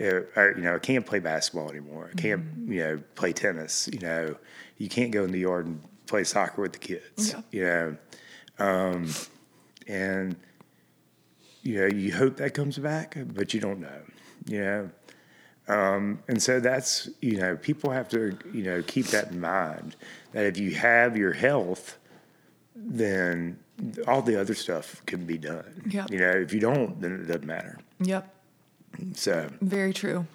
[0.00, 2.10] uh, I, you know, I can't play basketball anymore.
[2.12, 3.88] I can't, you know, play tennis.
[3.92, 4.36] You know,
[4.76, 7.32] you can't go in the yard and play soccer with the kids.
[7.32, 7.40] Yeah.
[7.52, 7.96] You know,
[8.58, 9.10] um,
[9.86, 10.36] and
[11.62, 14.02] you know, you hope that comes back, but you don't know.
[14.46, 14.90] You know,
[15.68, 19.94] um, and so that's you know, people have to you know keep that in mind
[20.32, 21.98] that if you have your health,
[22.84, 23.58] then
[24.06, 25.82] all the other stuff can be done.
[25.86, 26.06] Yeah.
[26.10, 27.78] You know, if you don't, then it doesn't matter.
[28.00, 28.32] Yep.
[29.14, 30.26] So Very true.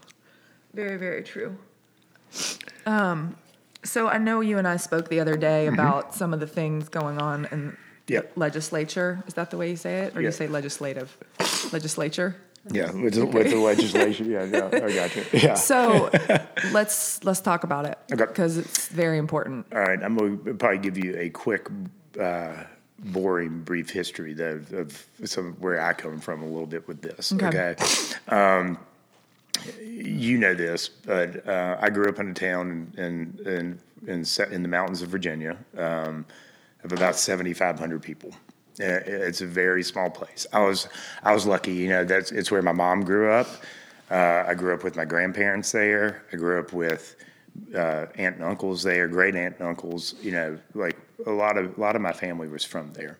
[0.73, 1.57] Very, very true.
[2.85, 3.35] Um,
[3.83, 6.89] so I know you and I spoke the other day about some of the things
[6.89, 7.77] going on in
[8.07, 8.33] Yep.
[8.35, 9.23] legislature.
[9.27, 10.13] Is that the way you say it?
[10.15, 11.15] Or do you say legislative?
[11.71, 12.35] Legislature?
[12.71, 15.23] yeah, with, the, with the legislation, yeah, no, I got you.
[15.33, 15.53] Yeah.
[15.53, 16.09] So
[16.71, 17.97] let's let's talk about it.
[18.11, 18.25] Okay.
[18.25, 19.67] Because it's very important.
[19.73, 21.67] All right, I'm going to probably give you a quick,
[22.19, 22.63] uh,
[22.99, 27.33] boring, brief history though of some where I come from a little bit with this.
[27.33, 27.47] Okay.
[27.47, 27.75] Okay,
[28.29, 28.77] um,
[29.81, 34.63] you know this, but uh, I grew up in a town in in in, in
[34.63, 36.25] the mountains of Virginia um,
[36.83, 38.31] of about 7,500 people.
[38.79, 40.47] Uh, It's a very small place.
[40.53, 40.87] I was
[41.23, 42.05] I was lucky, you know.
[42.05, 43.47] That's it's where my mom grew up.
[44.09, 46.23] Uh, I grew up with my grandparents there.
[46.33, 47.15] I grew up with
[47.75, 50.15] uh, aunt and uncles there, great aunt and uncles.
[50.21, 53.19] You know, like a lot of a lot of my family was from there.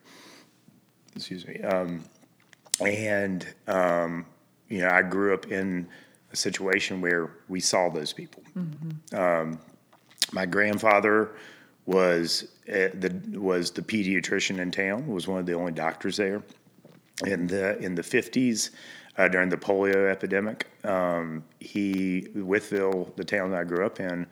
[1.16, 1.62] Excuse me.
[1.62, 2.04] Um,
[2.82, 4.26] and um,
[4.70, 5.88] you know, I grew up in
[6.32, 8.44] a situation where we saw those people.
[9.14, 9.60] Um,
[10.32, 11.32] my grandfather
[11.86, 15.08] was uh, the was the pediatrician in town.
[15.08, 16.44] Was one of the only doctors there.
[17.26, 18.72] In the in the fifties,
[19.18, 24.26] uh, during the polio epidemic, um, he Wytheville, the town that I grew up in,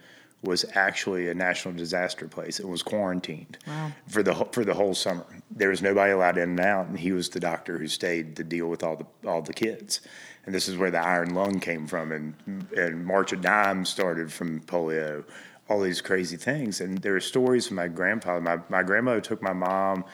[0.44, 2.60] was actually a national disaster place.
[2.60, 3.92] It was quarantined Wow.
[4.08, 5.26] for the for the whole summer.
[5.50, 8.44] There was nobody allowed in and out, and he was the doctor who stayed to
[8.44, 10.02] deal with all the all the kids.
[10.46, 14.32] And this is where the iron lung came from, and and March of Dimes started
[14.32, 15.24] from polio.
[15.70, 18.40] All these crazy things, and there are stories from my grandfather.
[18.40, 20.06] My my grandmother took my mom,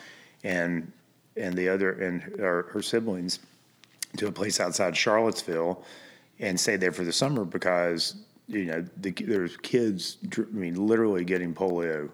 [0.44, 0.92] and
[1.36, 3.40] and the other and her, her siblings
[4.18, 5.84] to a place outside Charlottesville
[6.40, 8.16] and stayed there for the summer because
[8.48, 12.10] you know the, there's kids I mean literally getting polio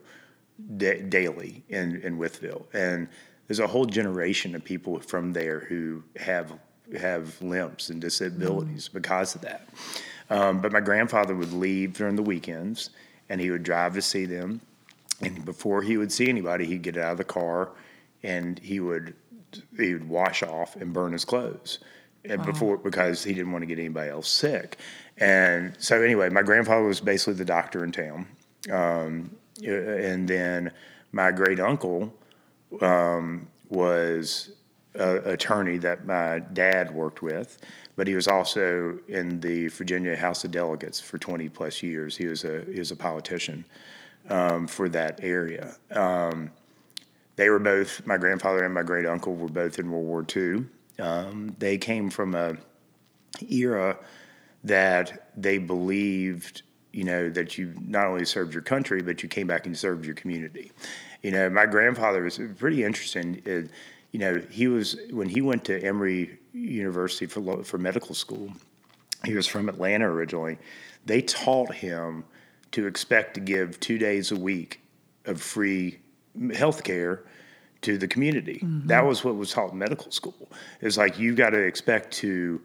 [0.77, 3.07] da- daily in in Wytheville and
[3.47, 6.53] there's a whole generation of people from there who have
[6.99, 9.67] have limps and disabilities because of that
[10.29, 12.91] um, but my grandfather would leave during the weekends
[13.29, 14.61] and he would drive to see them.
[15.21, 17.69] And before he would see anybody, he'd get out of the car
[18.23, 19.15] and he would
[19.77, 21.79] he would wash off and burn his clothes.
[22.25, 24.77] And before because he didn't want to get anybody else sick.
[25.19, 28.27] And so anyway, my grandfather was basically the doctor in town.
[28.71, 30.71] Um, and then
[31.11, 32.13] my great uncle
[32.81, 34.51] um, was
[34.95, 37.57] an attorney that my dad worked with,
[37.95, 42.15] but he was also in the Virginia House of Delegates for 20 plus years.
[42.15, 43.65] He was a he was a politician
[44.29, 45.75] um, for that area.
[45.91, 46.51] Um,
[47.35, 50.65] they were both my grandfather and my great uncle were both in World War II.
[50.99, 52.57] Um, they came from a
[53.49, 53.97] era
[54.63, 59.47] that they believed, you know, that you not only served your country, but you came
[59.47, 60.71] back and served your community.
[61.21, 63.41] You know, my grandfather was pretty interesting.
[63.45, 63.67] Uh,
[64.11, 68.51] you know, he was when he went to Emory University for for medical school.
[69.25, 70.57] He was from Atlanta originally.
[71.05, 72.23] They taught him
[72.71, 74.81] to expect to give two days a week
[75.25, 75.99] of free
[76.53, 77.23] health care
[77.81, 78.59] to the community.
[78.87, 80.51] That was what was taught in medical school.
[80.81, 82.61] It's like you got to expect to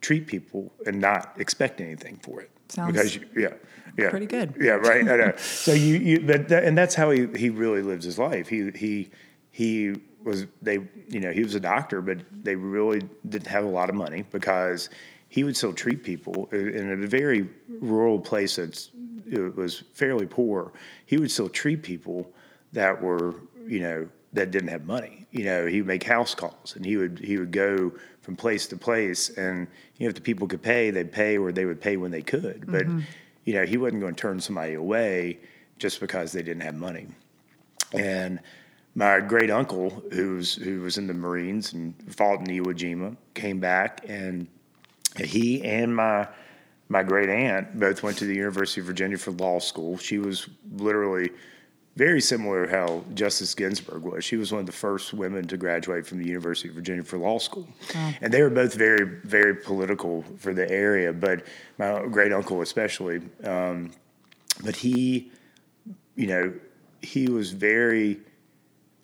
[0.00, 2.50] treat people and not expect anything for it.
[2.68, 3.54] Sounds because you, yeah,
[3.96, 4.54] yeah, pretty good.
[4.60, 5.08] Yeah, right.
[5.08, 5.32] I know.
[5.38, 8.48] So you, you, but that, and that's how he he really lives his life.
[8.48, 9.10] He he
[9.50, 9.94] he
[10.24, 13.88] was they you know he was a doctor, but they really didn't have a lot
[13.88, 14.90] of money because
[15.28, 17.48] he would still treat people in a very
[17.80, 18.90] rural place that's
[19.26, 20.72] it was fairly poor.
[21.06, 22.30] He would still treat people
[22.72, 23.34] that were
[23.66, 25.26] you know that didn't have money.
[25.32, 28.66] You know, he would make house calls and he would he would go from place
[28.68, 29.66] to place and
[29.96, 32.22] you know if the people could pay, they'd pay or they would pay when they
[32.22, 32.64] could.
[32.66, 33.00] But mm-hmm.
[33.44, 35.38] you know, he wasn't going to turn somebody away
[35.78, 37.06] just because they didn't have money.
[37.92, 38.40] And
[38.94, 43.60] my great uncle, who's who was in the Marines and fought in Iwo Jima, came
[43.60, 44.46] back, and
[45.18, 46.28] he and my
[46.88, 49.98] my great aunt both went to the University of Virginia for law school.
[49.98, 51.30] She was literally
[51.96, 54.24] very similar to how Justice Ginsburg was.
[54.24, 57.16] She was one of the first women to graduate from the University of Virginia for
[57.16, 57.66] law school.
[58.20, 61.46] And they were both very, very political for the area, but
[61.78, 63.22] my great uncle especially.
[63.44, 63.92] Um,
[64.62, 65.32] but he,
[66.16, 66.52] you know,
[67.00, 68.20] he was very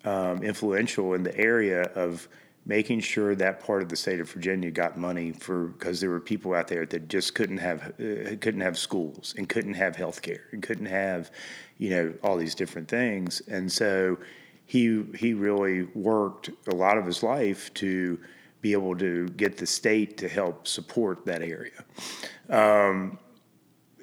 [0.05, 2.27] um, influential in the area of
[2.65, 6.19] making sure that part of the state of Virginia got money for because there were
[6.19, 10.21] people out there that just couldn't have uh, couldn't have schools and couldn't have health
[10.21, 11.31] care and couldn't have
[11.77, 14.17] you know all these different things and so
[14.65, 18.19] he he really worked a lot of his life to
[18.61, 21.83] be able to get the state to help support that area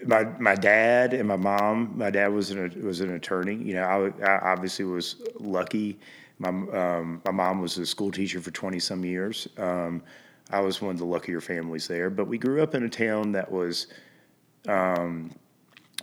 [0.07, 1.93] my my dad and my mom.
[1.97, 3.57] My dad was an was an attorney.
[3.57, 5.99] You know, I, I obviously was lucky.
[6.39, 9.49] My um, my mom was a school teacher for twenty some years.
[9.59, 10.03] Um,
[10.51, 12.11] I was one of the luckier families there.
[12.11, 13.89] But we grew up in a town that was.
[14.69, 15.31] Um,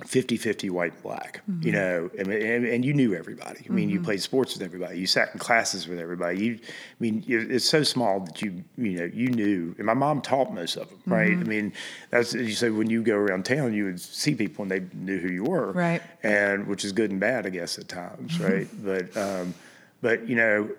[0.06, 1.66] 50-50 white and black mm-hmm.
[1.66, 3.66] you know and, and, and you knew everybody.
[3.68, 4.06] I mean you mm-hmm.
[4.06, 5.00] played sports with everybody.
[5.00, 6.44] You sat in classes with everybody.
[6.44, 6.68] You i
[7.00, 10.76] mean it's so small that you you know you knew and my mom taught most
[10.76, 11.32] of them right?
[11.32, 11.42] Mm-hmm.
[11.42, 11.74] I mean
[12.12, 15.20] that's you say when you go around town you would see people and they knew
[15.20, 15.72] who you were.
[15.72, 16.02] Right.
[16.24, 18.68] and which is good and bad i guess at times right?
[18.84, 19.54] But um
[20.02, 20.70] but you know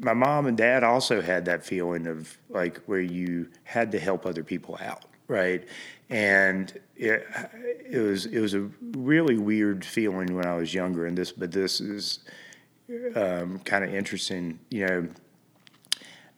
[0.00, 4.26] my mom and dad also had that feeling of like where you had to help
[4.26, 5.66] other people out right?
[6.08, 7.26] And it,
[7.90, 11.52] it was it was a really weird feeling when I was younger and this but
[11.52, 12.20] this is
[13.14, 15.08] um, kind of interesting you know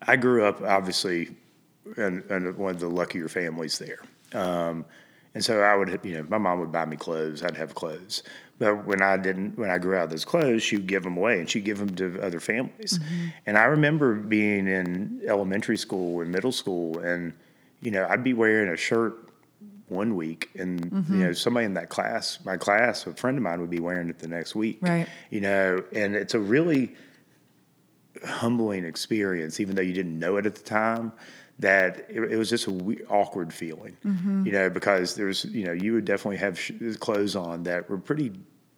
[0.01, 1.35] I grew up obviously
[1.97, 3.99] in, in one of the luckier families there.
[4.33, 4.85] Um,
[5.35, 7.43] and so I would, you know, my mom would buy me clothes.
[7.43, 8.23] I'd have clothes.
[8.57, 11.17] But when I didn't, when I grew out of those clothes, she would give them
[11.17, 12.99] away and she'd give them to other families.
[13.45, 17.33] And I remember being in elementary school and middle school, and
[17.81, 19.28] you know, I'd be wearing a shirt
[19.89, 21.19] one week, and you mm-hmm.
[21.19, 24.19] know, somebody in that class, my class, a friend of mine, would be wearing it
[24.19, 24.79] the next week.
[24.81, 25.07] Right.
[25.29, 26.95] You know, and it's a really
[28.23, 31.11] humbling experience, even though you didn't know it at the time.
[31.59, 34.45] That it, it was just a we- awkward feeling, mm-hmm.
[34.45, 36.71] you know, because there's, you know, you would definitely have sh-
[37.01, 38.31] clothes on that were pretty,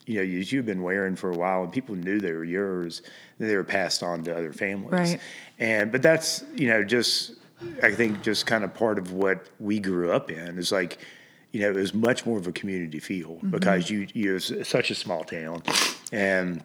[0.07, 3.03] you know, you- you've been wearing for a while, and people knew they were yours,
[3.37, 4.93] they were passed on to other families.
[4.93, 5.21] Right.
[5.59, 7.35] And but that's, you know, just
[7.83, 10.99] I think just kind of part of what we grew up in is like,
[11.51, 14.95] you know, it was much more of a community feel because you you're such a
[14.95, 15.63] small town,
[16.11, 16.63] and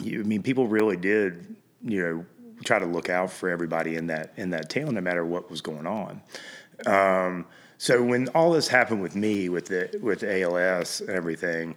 [0.00, 2.26] you, I mean, people really did, you know,
[2.64, 5.60] try to look out for everybody in that in that town, no matter what was
[5.60, 6.22] going on.
[6.86, 7.46] Um,
[7.76, 11.76] so when all this happened with me, with the with ALS and everything,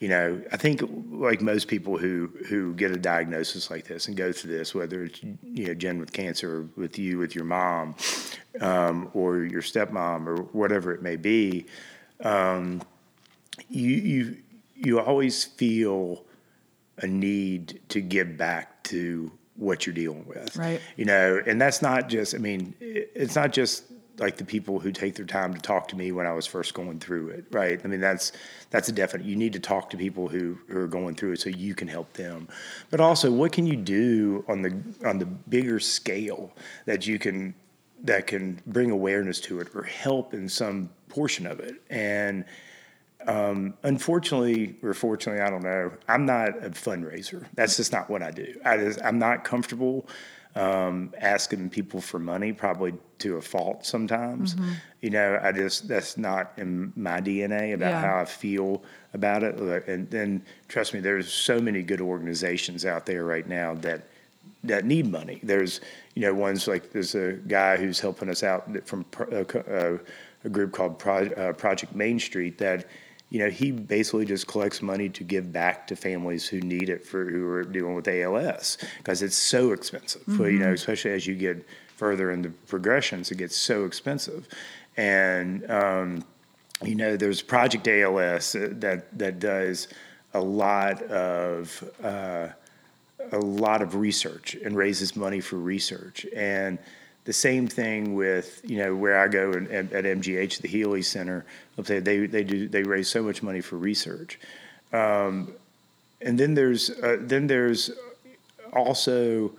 [0.00, 4.16] you know, I think like most people who who get a diagnosis like this and
[4.16, 7.44] go through this, whether it's you know Jen with cancer, or with you with your
[7.44, 7.94] mom,
[8.60, 11.66] um, or your stepmom, or whatever it may be,
[12.24, 12.80] um,
[13.68, 14.36] you you
[14.74, 16.24] you always feel
[16.96, 20.56] a need to give back to what you're dealing with.
[20.56, 20.80] Right.
[20.96, 23.84] You know, and that's not just, I mean, it's not just
[24.20, 26.74] like the people who take their time to talk to me when I was first
[26.74, 27.80] going through it, right?
[27.82, 28.32] I mean, that's
[28.68, 29.26] that's a definite.
[29.26, 31.88] You need to talk to people who, who are going through it so you can
[31.88, 32.46] help them.
[32.90, 36.52] But also, what can you do on the on the bigger scale
[36.84, 37.54] that you can
[38.04, 41.76] that can bring awareness to it or help in some portion of it?
[41.88, 42.44] And
[43.26, 45.92] um, unfortunately or fortunately, I don't know.
[46.08, 47.46] I'm not a fundraiser.
[47.54, 48.60] That's just not what I do.
[48.64, 50.06] I just, I'm not comfortable
[50.56, 54.56] um, asking people for money, probably to a fault sometimes.
[55.00, 58.00] You know, I just that's not in my DNA about Yeah.
[58.00, 58.82] how I feel
[59.14, 59.56] about it.
[59.86, 64.02] And then trust me, there's so many good organizations out there right now that
[64.64, 65.40] that need money.
[65.42, 65.80] There's,
[66.14, 69.98] you know, ones like there's a guy who's helping us out from a, uh,
[70.44, 72.86] a group called Pro, uh, Project Main Street that,
[73.30, 77.06] you know, he basically just collects money to give back to families who need it
[77.06, 80.22] for who are dealing with ALS because it's so expensive.
[80.36, 81.64] For, you know, especially as you get
[81.96, 84.48] further in the progressions, it gets so expensive,
[84.96, 86.24] and um,
[86.82, 89.88] you know, there's Project ALS that that does
[90.34, 92.48] a lot of uh,
[93.32, 96.26] a lot of research and raises money for research.
[96.34, 96.78] And
[97.24, 101.44] the same thing with you know where I go at, at MGH, the Healey Center.
[101.76, 104.38] They they do they raise so much money for research.
[104.92, 105.52] Um,
[106.20, 107.90] and then there's uh, then there's
[108.72, 109.52] also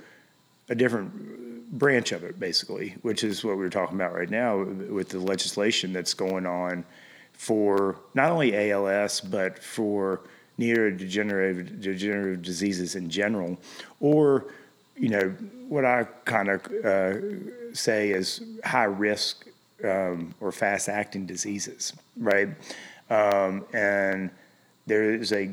[0.70, 5.10] a different branch of it, basically, which is what we're talking about right now with
[5.10, 6.84] the legislation that's going on
[7.34, 10.22] for not only ALS but for
[10.60, 13.58] neurodegenerative degenerative diseases in general,
[14.00, 14.46] or
[15.02, 15.30] you know
[15.68, 19.48] what I kind of uh, say is high risk
[19.84, 22.50] um, or fast acting diseases, right?
[23.10, 24.30] Um, and
[24.86, 25.48] there is a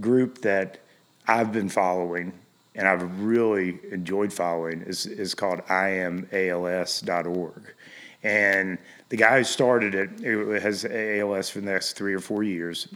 [0.00, 0.78] group that
[1.26, 2.32] I've been following
[2.76, 7.74] and I've really enjoyed following is, is called iamals.org.
[8.22, 12.44] And the guy who started it, it has ALS for the next three or four
[12.44, 12.86] years.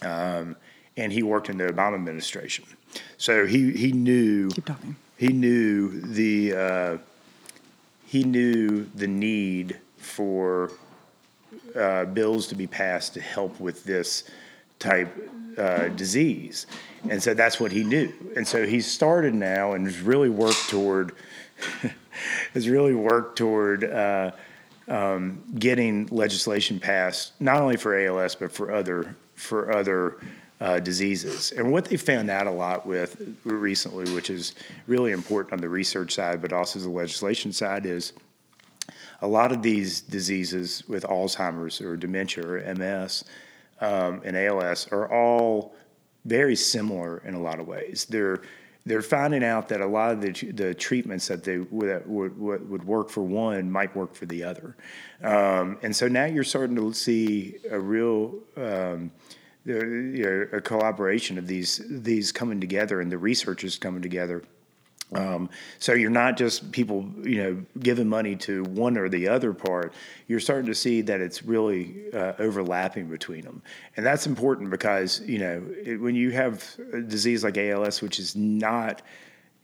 [0.00, 0.54] Um,
[0.96, 2.66] and he worked in the Obama administration.
[3.18, 4.94] So he, he knew Keep talking.
[5.16, 6.98] He knew the uh,
[8.06, 10.72] he knew the need for
[11.76, 14.24] uh, bills to be passed to help with this
[14.78, 16.66] type uh, disease,
[17.08, 18.12] and so that's what he knew.
[18.36, 21.12] And so he started now and has really worked toward
[22.54, 24.32] has really worked toward uh,
[24.88, 30.18] um, getting legislation passed not only for ALS but for other for other
[30.64, 31.52] uh, diseases.
[31.52, 34.54] And what they found out a lot with recently, which is
[34.86, 38.14] really important on the research side, but also the legislation side, is
[39.20, 43.24] a lot of these diseases with Alzheimer's or dementia or MS
[43.82, 45.74] um, and ALS are all
[46.24, 48.06] very similar in a lot of ways.
[48.08, 48.40] They're
[48.86, 52.84] they're finding out that a lot of the, the treatments that they would, would, would
[52.84, 54.76] work for one might work for the other,
[55.22, 59.10] um, and so now you're starting to see a real um,
[59.64, 64.42] you know, a collaboration of these these coming together and the researchers coming together.
[65.12, 69.52] Um, so you're not just people, you know, giving money to one or the other
[69.52, 69.92] part.
[70.26, 73.62] You're starting to see that it's really uh, overlapping between them,
[73.96, 78.18] and that's important because you know it, when you have a disease like ALS, which
[78.18, 79.02] is not,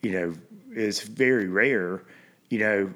[0.02, 0.34] you know,
[0.72, 2.02] is very rare,
[2.48, 2.92] you know,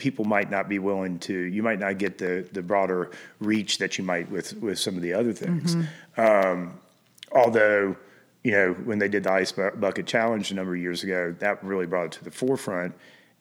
[0.00, 1.34] people might not be willing to.
[1.34, 5.02] You might not get the the broader reach that you might with with some of
[5.02, 5.76] the other things.
[6.16, 6.80] Um,
[7.30, 7.96] although
[8.42, 11.62] you know, when they did the ice bucket challenge a number of years ago, that
[11.62, 12.94] really brought it to the forefront,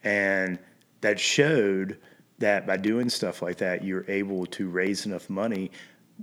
[0.03, 0.59] and
[1.01, 1.97] that showed
[2.39, 5.71] that by doing stuff like that, you're able to raise enough money.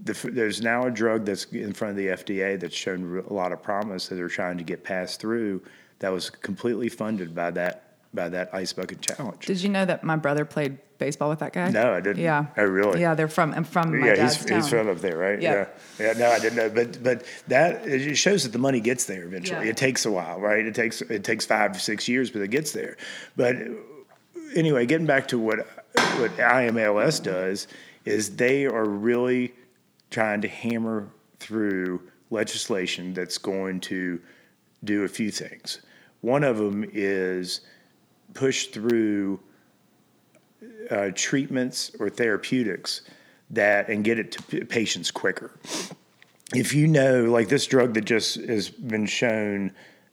[0.04, 3.52] The, there's now a drug that's in front of the FDA that's shown a lot
[3.52, 5.62] of promise that they're trying to get passed through.
[6.00, 7.85] That was completely funded by that
[8.16, 9.46] by that ice bucket challenge.
[9.46, 11.68] Did you know that my brother played baseball with that guy?
[11.70, 12.22] No, I didn't.
[12.22, 12.46] Yeah.
[12.56, 13.00] Oh, really?
[13.00, 13.52] Yeah, they're from.
[13.54, 14.60] I'm from my yeah, dad's he's, town.
[14.60, 15.40] he's from up there, right?
[15.40, 15.66] Yeah.
[15.98, 16.06] yeah.
[16.06, 19.22] Yeah, No, I didn't know, but but that it shows that the money gets there
[19.22, 19.66] eventually.
[19.66, 19.70] Yeah.
[19.70, 20.66] It takes a while, right?
[20.66, 22.96] It takes it takes five to six years, but it gets there.
[23.36, 23.56] But
[24.56, 25.58] anyway, getting back to what
[26.18, 27.68] what IMLS does
[28.04, 29.54] is they are really
[30.10, 34.20] trying to hammer through legislation that's going to
[34.84, 35.80] do a few things.
[36.20, 37.60] One of them is
[38.36, 39.40] push through
[40.90, 43.02] uh, treatments or therapeutics
[43.50, 45.50] that and get it to p- patients quicker.
[46.54, 49.72] If you know, like this drug that just has been shown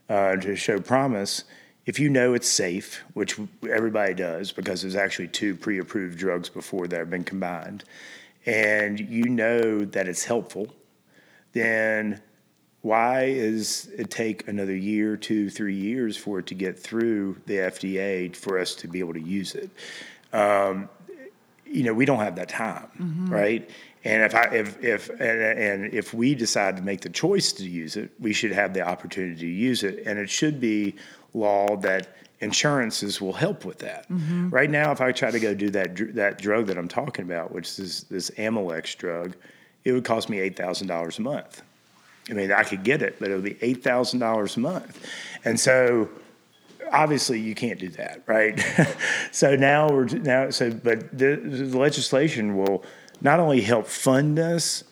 [0.10, 1.44] uh, to show promise,
[1.86, 3.38] if you know it's safe, which
[3.70, 7.84] everybody does because there's actually two pre-approved drugs before that have been combined,
[8.46, 10.74] and you know that it's helpful,
[11.52, 12.22] then
[12.84, 17.56] why is it take another year, two, three years for it to get through the
[17.56, 19.70] FDA for us to be able to use it?
[20.34, 20.90] Um,
[21.66, 23.34] you know, we don't have that time, Mm-hmm.
[23.34, 23.70] right?
[24.06, 27.64] And if I if if and, and if we decide to make the choice to
[27.68, 30.96] use it, we should have the opportunity to use it, and it should be
[31.34, 32.10] law that
[32.42, 34.10] insurances will help with that.
[34.10, 34.50] Mm-hmm.
[34.50, 37.54] Right now, if I try to go do that that drug that I'm talking about,
[37.54, 39.38] which is this Amylyx drug,
[39.86, 41.62] it would cost me eight thousand dollars a month.
[42.30, 45.06] I mean, I could get it, but it would be eight thousand dollars a month,
[45.44, 46.10] and so
[46.94, 48.64] obviously you can't do that, right?
[49.32, 52.84] so now we're now so, but the, the legislation will
[53.22, 54.84] not only help fund this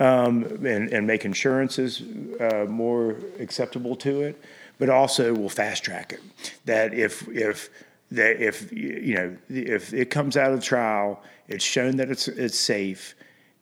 [0.00, 2.02] um, and, and make insurances
[2.40, 4.42] uh, more acceptable to it,
[4.78, 6.20] but also will fast track it.
[6.64, 7.70] That if if
[8.10, 12.58] that if you know if it comes out of trial, it's shown that it's it's
[12.58, 13.14] safe,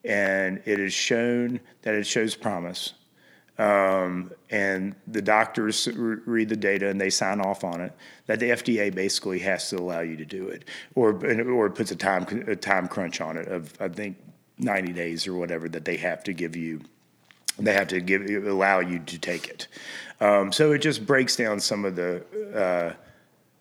[0.05, 2.95] and it is shown that it shows promise
[3.63, 7.93] um, and the doctors re- read the data and they sign off on it,
[8.27, 10.65] that the FDA basically has to allow you to do it,
[10.95, 11.11] or
[11.51, 14.17] or puts a time a time crunch on it of I think
[14.59, 16.81] ninety days or whatever that they have to give you.
[17.59, 19.69] They have to give allow you to take it.
[20.21, 22.25] Um, so it just breaks down some of the.
[22.55, 22.95] Uh,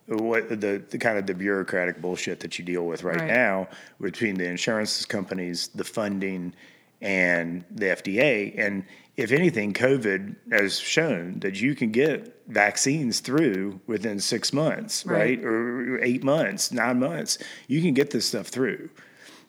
[0.07, 3.28] what the, the kind of the bureaucratic bullshit that you deal with right, Right.
[3.28, 3.68] now
[4.02, 6.53] between the insurance companies, the funding,
[7.02, 8.53] and the FDA.
[8.57, 8.84] And
[9.17, 15.38] if anything, COVID has shown that you can get vaccines through within six months, Right.
[15.38, 15.45] right?
[15.45, 17.38] Or eight months, nine months.
[17.67, 18.89] You can get this stuff through.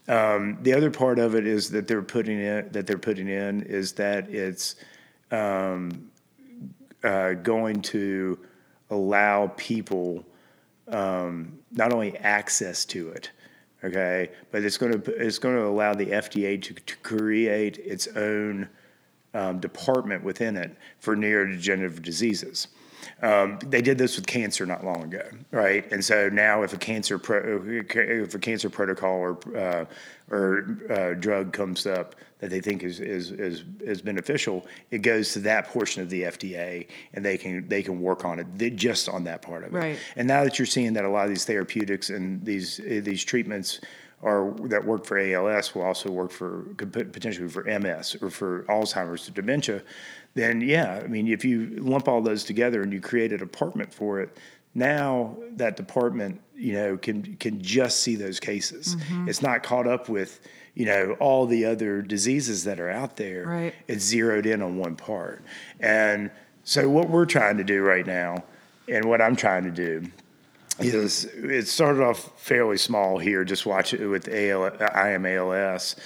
[0.09, 3.63] Um, the other part of it is that they're putting in that they're putting in
[3.63, 4.75] is that it's
[5.31, 6.11] um,
[7.05, 8.39] uh, going to
[8.91, 10.25] allow people
[10.89, 13.31] um, not only access to it,
[13.85, 18.09] okay, but it's going to it's going to allow the FDA to, to create its
[18.09, 18.69] own
[19.35, 22.69] um, department within it for neurodegenerative diseases.
[23.23, 25.91] Um, they did this with cancer not long ago, right?
[25.93, 29.85] And so now, if a cancer pro, if a cancer protocol or uh,
[30.31, 35.33] or uh, drug comes up that they think is, is is is beneficial, it goes
[35.33, 38.71] to that portion of the FDA, and they can they can work on it they-
[38.71, 39.77] just on that part of it.
[39.77, 39.99] Right.
[40.17, 43.81] And now that you're seeing that a lot of these therapeutics and these these treatments
[44.23, 49.29] are that work for ALS will also work for potentially for MS or for Alzheimer's
[49.29, 49.83] or dementia,
[50.35, 53.93] then yeah, I mean if you lump all those together and you create a department
[53.93, 54.37] for it,
[54.75, 58.97] now that department you know can can just see those cases.
[58.97, 59.29] Mm-hmm.
[59.29, 60.41] It's not caught up with
[60.75, 63.45] you know all the other diseases that are out there.
[63.45, 63.75] Right.
[63.89, 65.43] It's zeroed in on one part,
[65.81, 66.31] and
[66.65, 68.45] so what we're trying to do right now,
[68.89, 70.11] and what I'm trying to do
[70.81, 75.97] is it started off fairly small here, just watch it with AL, IMALS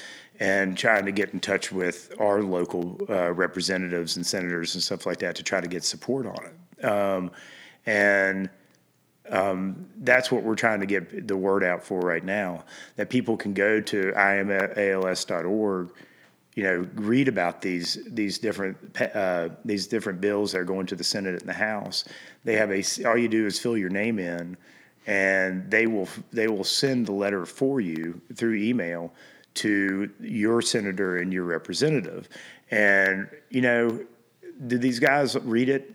[0.41, 5.07] and trying to get in touch with our local uh, representatives and senators and stuff
[5.07, 6.85] like that to try to get support on it.
[6.85, 7.31] Um,
[7.87, 8.51] and
[9.31, 12.65] um, that's what we're trying to get the word out for right now
[12.97, 15.91] that people can go to imals.org
[16.57, 18.77] you know, read about these these different
[19.15, 22.05] uh, these different bills that are going to the Senate and the House.
[22.43, 24.57] They have a all you do is fill your name in,
[25.07, 29.13] and they will they will send the letter for you through email
[29.55, 32.29] to your senator and your representative.
[32.73, 34.05] And you know,
[34.67, 35.93] did these guys read it?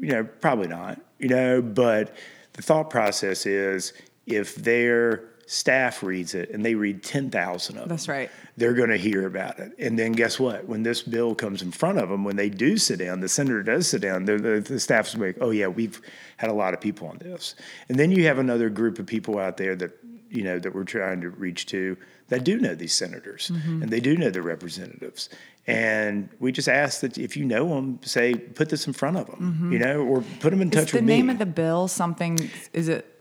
[0.00, 2.14] you know, probably not, you know, but
[2.54, 3.92] the thought process is
[4.26, 8.30] if their staff reads it and they read 10,000 of them, That's right.
[8.58, 9.72] they're going to hear about it.
[9.78, 10.66] And then guess what?
[10.68, 13.62] When this bill comes in front of them, when they do sit down, the senator
[13.62, 16.02] does sit down, the, the, the staff's like, oh, yeah, we've
[16.36, 17.54] had a lot of people on this.
[17.88, 19.92] And then you have another group of people out there that,
[20.30, 21.96] you know, that we're trying to reach to
[22.28, 23.82] that do know these senators Mm-hmm.
[23.84, 25.30] and they do know the representatives.
[25.66, 29.26] And we just ask that if you know them, say, put this in front of
[29.30, 30.78] them, you know, or put them in Mm-hmm.
[30.78, 31.32] Is touch the with name me.
[31.32, 32.38] of the bill something?
[32.74, 33.14] Is it?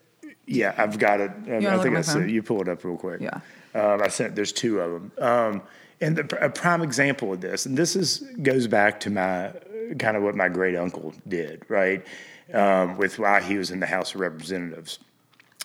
[0.47, 1.31] Yeah, I've got it.
[1.31, 3.21] Um, I think I said you pull it up real quick.
[3.21, 3.41] Yeah.
[3.75, 4.35] Um, I sent.
[4.35, 5.11] There's two of them.
[5.19, 5.61] Um,
[5.99, 9.51] and the, a prime example of this, and this is goes back to my
[9.99, 12.05] kind of what my great uncle did, right?
[12.53, 14.99] Um, with why he was in the House of Representatives.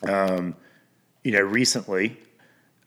[0.03, 0.57] Um,
[1.23, 2.19] you know, recently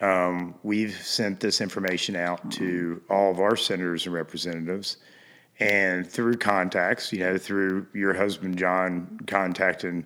[0.02, 4.98] um, we've sent this information out to all of our senators and representatives,
[5.60, 10.06] and through contacts, you know, through your husband John contacting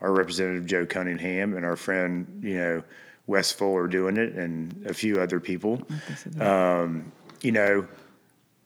[0.00, 2.82] our representative Joe Cunningham and our friend, you know,
[3.26, 5.82] Wes Fuller doing it, and a few other people.
[6.40, 7.12] Um,
[7.42, 7.86] you know,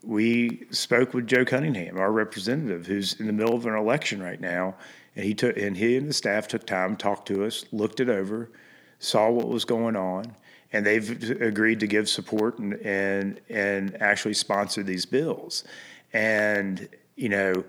[0.03, 4.41] we spoke with Joe Cunningham, our representative, who's in the middle of an election right
[4.41, 4.75] now,
[5.17, 8.09] and he took and he and the staff took time, talked to us, looked it
[8.09, 8.51] over,
[8.99, 10.35] saw what was going on,
[10.73, 15.65] and they've agreed to give support and and and actually sponsor these bills.
[16.13, 17.65] And you know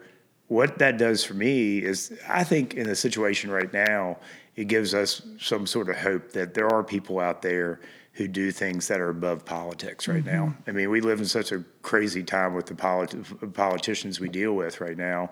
[0.47, 4.17] what that does for me is, I think in the situation right now,
[4.55, 7.81] it gives us some sort of hope that there are people out there
[8.13, 10.35] who do things that are above politics right mm-hmm.
[10.35, 10.55] now.
[10.67, 14.53] I mean, we live in such a crazy time with the politi- politicians we deal
[14.53, 15.31] with right now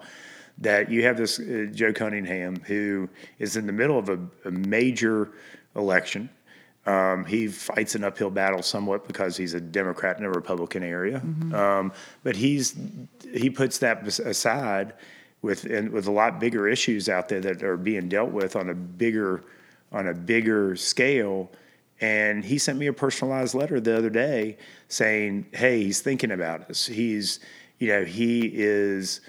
[0.60, 3.10] that you have this uh, Joe Cunningham who
[3.40, 5.31] is in the middle of a, a major
[5.76, 6.30] election.
[6.85, 11.22] Um, he fights an uphill battle somewhat because he's a Democrat in a Republican area,
[11.22, 11.55] mm-hmm.
[11.55, 11.93] um,
[12.23, 12.76] but he's
[13.34, 14.93] he puts that aside
[15.41, 18.69] with and with a lot bigger issues out there that are being dealt with on
[18.69, 19.43] a bigger
[19.93, 21.51] on a bigger scale.
[22.01, 24.57] And he sent me a personalized letter the other day
[24.89, 26.85] saying, "Hey, he's thinking about us.
[26.85, 27.39] He's,
[27.80, 29.22] you know, he is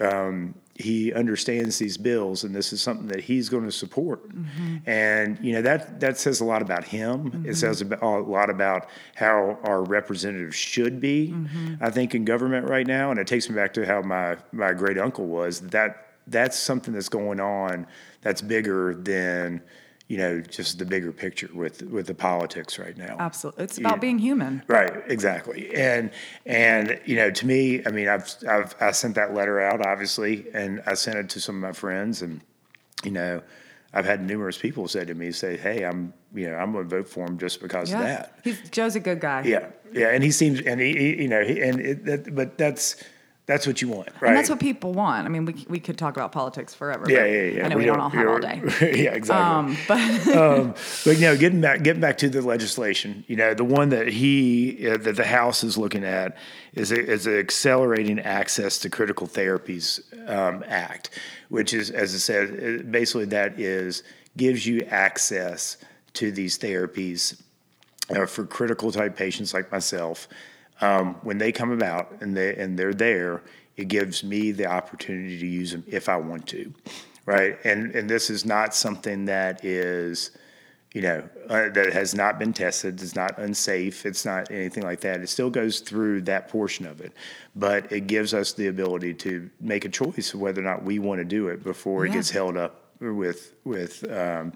[0.00, 4.76] um, he understands these bills and this is something that he's going to support mm-hmm.
[4.86, 7.48] and you know that that says a lot about him mm-hmm.
[7.48, 11.74] it says a lot about how our representatives should be mm-hmm.
[11.80, 14.72] i think in government right now and it takes me back to how my my
[14.72, 17.86] great uncle was that that's something that's going on
[18.22, 19.62] that's bigger than
[20.08, 23.16] you know, just the bigger picture with with the politics right now.
[23.18, 24.62] Absolutely, it's about being human.
[24.66, 25.74] Right, exactly.
[25.74, 26.10] And
[26.44, 30.46] and you know, to me, I mean, I've I've I sent that letter out obviously,
[30.52, 32.42] and I sent it to some of my friends, and
[33.02, 33.42] you know,
[33.94, 36.96] I've had numerous people say to me, say, "Hey, I'm you know, I'm going to
[36.96, 37.98] vote for him just because yeah.
[37.98, 39.44] of that." He's, Joe's a good guy.
[39.44, 42.58] Yeah, yeah, and he seems, and he, he you know, he, and it, that, but
[42.58, 43.02] that's
[43.46, 44.28] that's what you want, right?
[44.28, 45.26] And that's what people want.
[45.26, 47.04] I mean, we, we could talk about politics forever.
[47.06, 47.64] Yeah, yeah, yeah.
[47.64, 48.62] I know we, we don't, all have all day.
[48.80, 49.34] yeah, exactly.
[49.34, 53.52] Um, but um, but you know, getting back getting back to the legislation, you know,
[53.52, 56.38] the one that he uh, that the House is looking at
[56.72, 61.10] is a, is an accelerating access to critical therapies um, act,
[61.50, 64.02] which is, as I said, basically that is
[64.38, 65.76] gives you access
[66.14, 67.40] to these therapies
[68.08, 70.28] uh, for critical type patients like myself
[70.84, 73.42] um, when they come about and they and they're there,
[73.76, 76.72] it gives me the opportunity to use them if I want to,
[77.26, 77.58] right?
[77.64, 80.32] And and this is not something that is,
[80.92, 83.00] you know, uh, that has not been tested.
[83.00, 84.04] It's not unsafe.
[84.04, 85.20] It's not anything like that.
[85.20, 87.12] It still goes through that portion of it,
[87.56, 90.98] but it gives us the ability to make a choice of whether or not we
[90.98, 92.12] want to do it before yeah.
[92.12, 94.52] it gets held up with with um,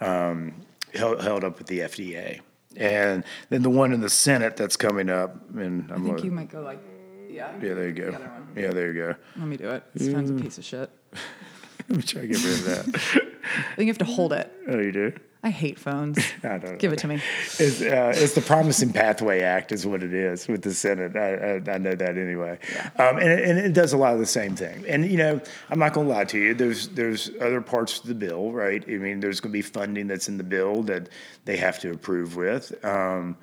[0.00, 0.54] um,
[0.94, 2.40] held, held up with the FDA.
[2.78, 6.30] And then the one in the Senate that's coming up, and I'm I think you
[6.30, 6.80] might go like,
[7.28, 7.52] yeah.
[7.60, 8.10] Yeah, there you go.
[8.12, 9.14] The yeah, there you go.
[9.36, 9.82] Let me do it.
[9.94, 10.90] This phone's a piece of shit.
[11.88, 12.86] Let me try to get rid of that.
[13.44, 14.52] I think you have to hold it.
[14.68, 15.12] Oh, you do?
[15.42, 16.18] I hate phones.
[16.42, 17.20] I don't Give it to me.
[17.58, 21.16] It's, uh, it's, the Promising Pathway Act, is what it is with the Senate.
[21.16, 22.58] I, I, I know that anyway.
[22.72, 22.90] Yeah.
[22.98, 24.84] Um, and, it, and, it, does a lot of the same thing.
[24.88, 25.40] And you know,
[25.70, 26.54] I'm not going to lie to you.
[26.54, 28.82] There's there's other parts of the bill, right?
[28.88, 31.08] I mean, there's going to be funding that's in the bill that
[31.44, 32.84] they have to approve with.
[32.84, 33.36] Um,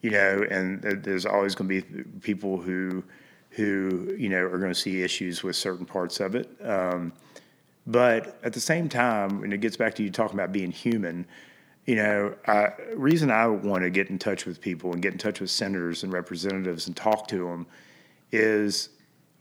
[0.00, 3.04] you know, and there's always going to be people who
[3.50, 6.48] who you know are going to see issues with certain parts of it.
[6.62, 7.12] Um,
[7.86, 11.26] but at the same time, when it gets back to you talking about being human,
[11.86, 15.18] you know, I, reason I want to get in touch with people and get in
[15.18, 17.66] touch with senators and representatives and talk to them
[18.30, 18.90] is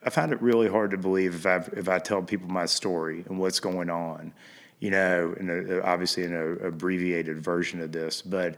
[0.04, 3.24] I find it really hard to believe if I if I tell people my story
[3.28, 4.34] and what's going on,
[4.80, 8.58] you know, in a, obviously in an abbreviated version of this, but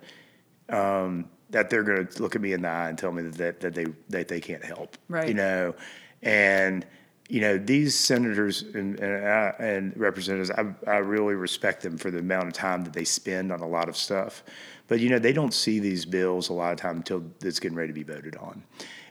[0.70, 3.60] um, that they're going to look at me in the eye and tell me that,
[3.60, 5.28] that they that they can't help, right?
[5.28, 5.76] You know,
[6.22, 6.86] and
[7.34, 12.20] you know, these senators and, and, and representatives, I, I, really respect them for the
[12.20, 14.44] amount of time that they spend on a lot of stuff.
[14.88, 17.76] But, you know, they don't see these bills a lot of time until it's getting
[17.76, 18.62] ready to be voted on.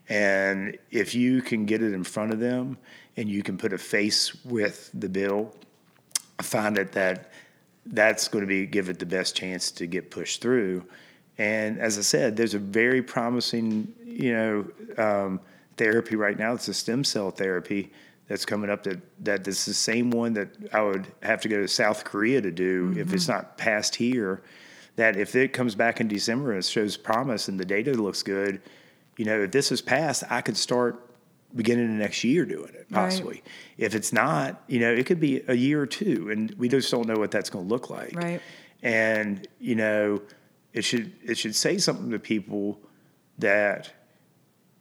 [0.09, 2.78] And if you can get it in front of them
[3.16, 5.53] and you can put a face with the bill,
[6.39, 7.32] I find it that
[7.86, 10.85] that's going to be give it the best chance to get pushed through.
[11.39, 14.66] And as I said, there's a very promising, you know,
[14.97, 15.40] um,
[15.77, 16.53] therapy right now.
[16.53, 17.90] It's a stem cell therapy
[18.28, 21.61] that's coming up that that is the same one that I would have to go
[21.61, 23.01] to South Korea to do mm-hmm.
[23.01, 23.32] if it's mm-hmm.
[23.32, 24.43] not passed here.
[24.97, 28.61] That if it comes back in December and shows promise and the data looks good,
[29.16, 31.09] you know, if this is passed, I could start
[31.55, 33.35] beginning of next year doing it possibly.
[33.35, 33.44] Right.
[33.78, 36.90] If it's not, you know, it could be a year or two, and we just
[36.90, 38.15] don't know what that's going to look like.
[38.15, 38.40] Right.
[38.82, 40.23] And you know,
[40.73, 42.81] it should it should say something to people
[43.39, 43.93] that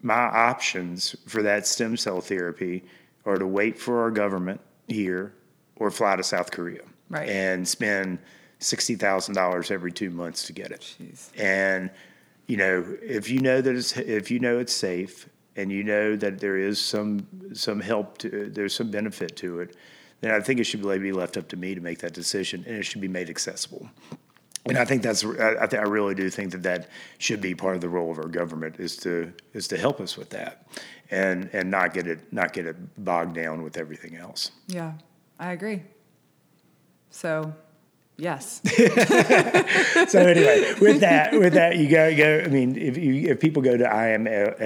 [0.02, 2.84] my options for that stem cell therapy
[3.26, 5.34] are to wait for our government here
[5.76, 7.30] or fly to South Korea right.
[7.30, 8.20] and spend
[8.60, 10.96] sixty thousand dollars every two months to get it.
[11.00, 11.30] Jeez.
[11.38, 11.90] And
[12.48, 16.16] you know, if you know that it's if you know it's safe and you know
[16.16, 19.76] that there is some some help to there's some benefit to it,
[20.22, 22.76] then I think it should be left up to me to make that decision, and
[22.78, 23.90] it should be made accessible.
[24.66, 27.56] and I think that's I, I, th- I really do think that that should be
[27.56, 30.68] part of the role of our government is to is to help us with that,
[31.12, 34.52] and and not get it not get it bogged down with everything else.
[34.68, 34.94] Yeah,
[35.38, 35.84] I agree.
[37.10, 37.54] So,
[38.18, 38.62] yes.
[40.08, 42.42] so anyway, with that, with that, you go go.
[42.46, 44.60] I mean, if you if people go to iamals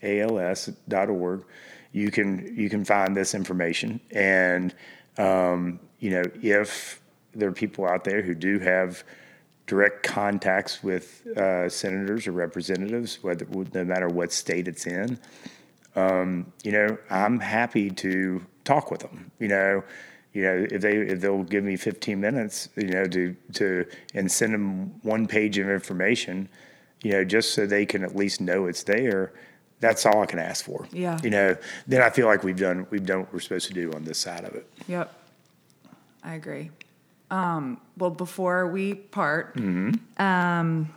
[0.00, 1.44] iamals dot org,
[1.92, 4.74] you can you can find this information, and
[5.18, 7.00] um, you know if
[7.34, 9.04] there are people out there who do have
[9.72, 15.18] direct contacts with uh, senators or representatives, whether no matter what state it's in.
[15.96, 19.30] Um, you know, I'm happy to talk with them.
[19.38, 19.82] You know,
[20.34, 24.30] you know if they if they'll give me 15 minutes, you know, to to and
[24.30, 26.50] send them one page of information,
[27.02, 29.32] you know, just so they can at least know it's there.
[29.80, 30.86] That's all I can ask for.
[30.92, 31.18] Yeah.
[31.22, 33.90] You know, then I feel like we've done we've done what we're supposed to do
[33.94, 34.70] on this side of it.
[34.86, 35.10] Yep.
[36.22, 36.70] I agree.
[37.32, 40.22] Um, well, before we part, Mm-hmm.
[40.22, 40.92] um,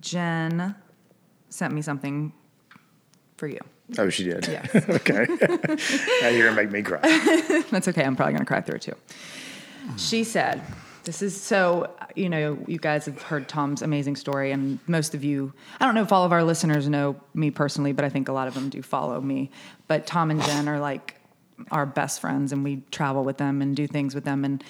[0.00, 0.74] Jen
[1.50, 2.32] sent me something
[3.36, 3.60] for you.
[3.98, 4.46] Oh, she did.
[4.46, 4.74] Yes.
[4.88, 5.26] okay.
[6.22, 7.00] now you're gonna make me cry.
[7.70, 8.04] That's okay.
[8.04, 8.94] I'm probably going to cry through it too.
[9.96, 10.62] She said,
[11.04, 15.24] This is so, you know, you guys have heard Tom's amazing story, and most of
[15.24, 18.28] you, I don't know if all of our listeners know me personally, but I think
[18.28, 19.50] a lot of them do follow me.
[19.86, 21.17] But Tom and Jen are like
[21.70, 24.44] our best friends, and we travel with them and do things with them.
[24.44, 24.62] And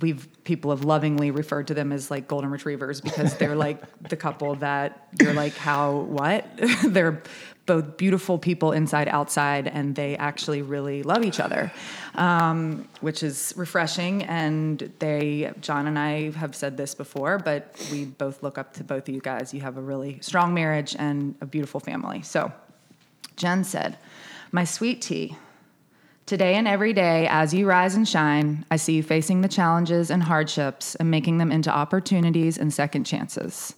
[0.00, 4.16] we've, people have lovingly referred to them as like golden retrievers because they're like the
[4.16, 6.46] couple that you're like, how, what?
[6.86, 7.22] they're
[7.70, 11.70] both beautiful people inside outside and they actually really love each other
[12.16, 18.04] um, which is refreshing and they john and i have said this before but we
[18.04, 21.36] both look up to both of you guys you have a really strong marriage and
[21.40, 22.50] a beautiful family so
[23.36, 23.96] jen said
[24.50, 25.36] my sweet tea
[26.30, 30.12] Today and every day, as you rise and shine, I see you facing the challenges
[30.12, 33.74] and hardships and making them into opportunities and second chances.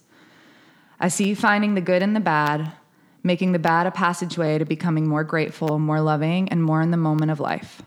[0.99, 2.71] I see you finding the good and the bad,
[3.23, 6.95] making the bad a passageway to becoming more grateful, more loving, and more in the
[6.95, 7.81] moment of life.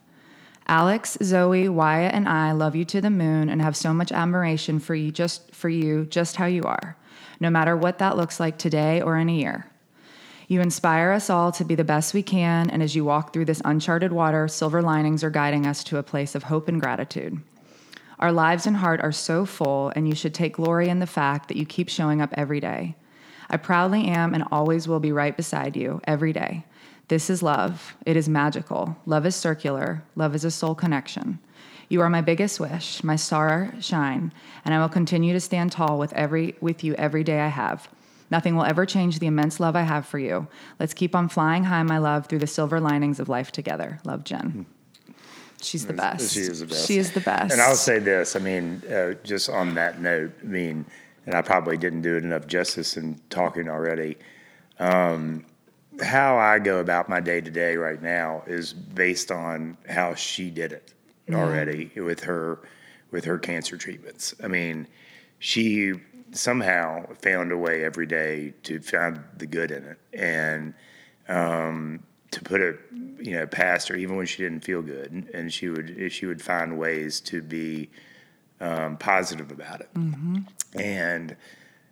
[0.67, 4.81] Alex, Zoe, Wyatt, and I love you to the moon and have so much admiration
[4.81, 6.97] for you just for you just how you are,
[7.39, 9.71] no matter what that looks like today or in a year.
[10.49, 13.47] You inspire us all to be the best we can, and as you walk through
[13.47, 17.41] this uncharted water, silver linings are guiding us to a place of hope and gratitude.
[18.21, 21.49] Our lives and heart are so full, and you should take glory in the fact
[21.49, 22.95] that you keep showing up every day.
[23.51, 26.65] I proudly am and always will be right beside you every day.
[27.09, 27.97] This is love.
[28.07, 28.97] It is magical.
[29.05, 30.05] Love is circular.
[30.15, 31.41] Love is a soul connection.
[31.89, 34.33] You are my biggest wish, my star shine,
[34.65, 37.89] and I will continue to stand tall with every with you every day I have.
[38.31, 40.49] Nothing will ever change the immense love I have for you.
[40.81, 44.01] Let's keep on flying high, my love, through the silver linings of life together.
[44.05, 44.67] Love, Jen.
[45.63, 46.35] She's the best.
[46.35, 46.87] She is the best.
[46.87, 47.53] She is the best.
[47.53, 48.37] And I'll say this.
[48.37, 50.85] I mean, uh, just on that note, I mean,
[51.25, 54.17] and I probably didn't do it enough justice in talking already.
[54.79, 55.45] Um,
[56.03, 60.51] how I go about my day to day right now is based on how she
[60.51, 60.93] did it
[61.33, 62.61] already with her
[63.11, 64.35] with her cancer treatments.
[64.43, 64.87] I mean,
[65.39, 65.95] she
[66.33, 70.75] somehow found a way every day to find the good in it and
[71.29, 72.79] um, to put it,
[73.19, 76.43] you know, past her, even when she didn't feel good, and she would she would
[76.43, 77.89] find ways to be
[78.61, 79.89] um, positive about it.
[80.75, 81.37] And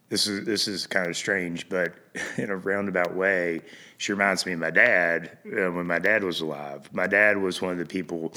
[0.08, 1.94] this is this is kind of strange, but
[2.36, 3.62] in a roundabout way,
[3.98, 6.88] she reminds me of my dad uh, when my dad was alive.
[6.92, 8.32] My dad was one of the people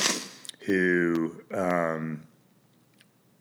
[0.62, 2.24] who um,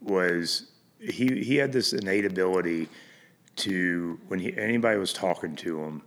[0.00, 0.70] was
[1.08, 2.88] he he had this innate ability
[3.56, 6.02] to when he, anybody was talking to him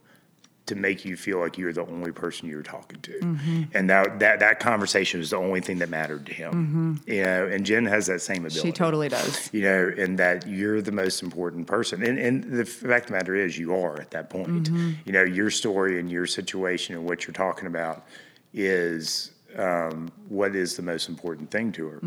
[0.69, 3.63] to make you feel like you're the only person you're talking to, mm-hmm.
[3.73, 6.53] and that that that conversation was the only thing that mattered to him.
[6.53, 7.11] Mm-hmm.
[7.11, 9.49] You know, and Jen has that same ability she totally does.
[9.51, 12.03] you know, and that you're the most important person.
[12.03, 14.69] And, and the fact of the matter is, you are at that point.
[14.69, 14.91] Mm-hmm.
[15.05, 18.05] You know, your story and your situation and what you're talking about
[18.53, 21.99] is um, what is the most important thing to her.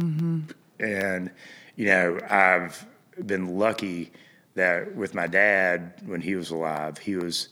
[0.82, 1.30] And,
[1.76, 2.84] you know, I've
[3.26, 4.12] been lucky
[4.54, 7.48] that with my dad, when he was alive, he was,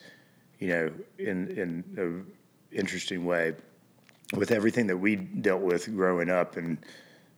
[0.58, 2.26] you know, in, in an
[2.72, 3.54] interesting way
[4.34, 6.78] with everything that we dealt with growing up and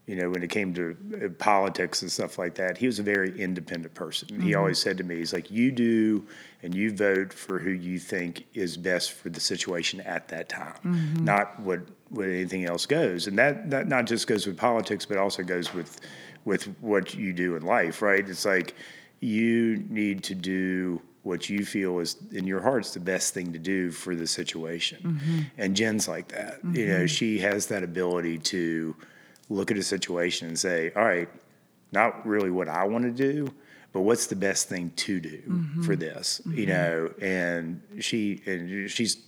[0.07, 3.03] you know when it came to uh, politics and stuff like that he was a
[3.03, 4.29] very independent person.
[4.29, 4.59] He mm-hmm.
[4.59, 6.27] always said to me he's like you do
[6.63, 10.79] and you vote for who you think is best for the situation at that time
[10.85, 11.25] mm-hmm.
[11.25, 13.27] not what what anything else goes.
[13.27, 16.01] And that that not just goes with politics but also goes with
[16.45, 18.29] with what you do in life right?
[18.29, 18.75] It's like
[19.21, 23.59] you need to do what you feel is in your heart's the best thing to
[23.59, 24.99] do for the situation.
[25.05, 25.41] Mm-hmm.
[25.57, 26.59] And Jen's like that.
[26.73, 28.97] You know, she has that ability to
[29.49, 31.29] look at a situation and say, all right,
[31.93, 33.53] not really what I want to do,
[33.93, 35.83] but what's the best thing to do Mm-hmm.
[35.83, 37.13] for this, you know?
[37.21, 39.19] And she and she's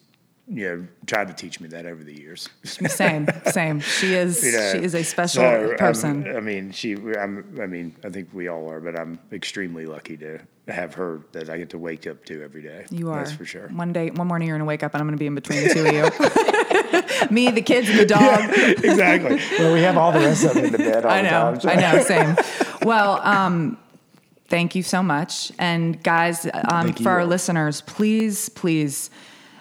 [0.47, 2.49] you know tried to teach me that over the years.
[2.65, 3.81] Same, same.
[3.81, 6.36] She is You know, she is a special so, person.
[6.36, 6.93] I mean, she.
[6.95, 11.20] I'm, I mean, I think we all are, but I'm extremely lucky to have her
[11.32, 12.85] that I get to wake up to every day.
[12.91, 13.69] you are That's for sure.
[13.69, 15.74] One day, one morning, you're gonna wake up and I'm gonna be in between the
[15.74, 16.05] two of you.
[17.31, 18.51] Me, the kids, and the dog.
[18.56, 19.40] exactly.
[19.59, 21.74] Well, we have all the rest of them in the bed I the know, I
[21.76, 22.36] know, same.
[22.85, 23.78] Well, um,
[24.48, 29.09] thank you so much, and guys, um, for our listeners, please, please,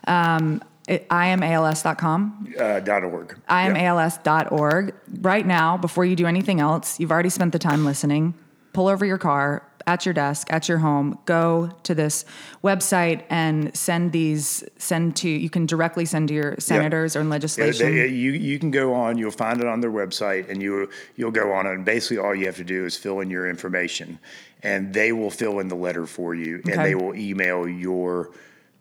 [0.08, 2.54] um, it, iamals.com.
[2.60, 3.40] Uh, dot org.
[3.50, 4.94] iamals.org.
[5.22, 8.34] Right now, before you do anything else, you've already spent the time listening.
[8.74, 12.26] Pull over your car at your desk, at your home, go to this
[12.64, 17.28] website and send these, send to, you can directly send to your senators or in
[17.28, 17.96] Yeah, legislation.
[17.96, 19.18] they- you you can go on.
[19.18, 21.74] You'll find it on their website, and you you'll go on it.
[21.74, 24.20] And basically, all you have to do is fill in your information,
[24.62, 28.30] and they will fill in the letter for you, and they will email your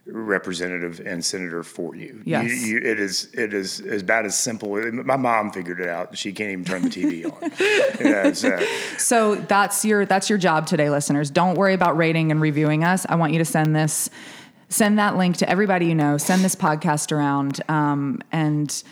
[0.07, 2.21] representative and senator for you.
[2.25, 2.51] Yes.
[2.51, 4.75] You, you, it is it is as bad as simple.
[4.93, 6.17] My mom figured it out.
[6.17, 7.43] She can't even turn the TV on.
[8.03, 8.59] Know, so,
[8.99, 11.31] So that's your that's your job today, listeners.
[11.31, 13.07] Don't worry about rating and reviewing us.
[13.09, 14.11] I want you to send this,
[14.69, 16.17] send that link to everybody you know.
[16.17, 18.83] Send this podcast around, um, and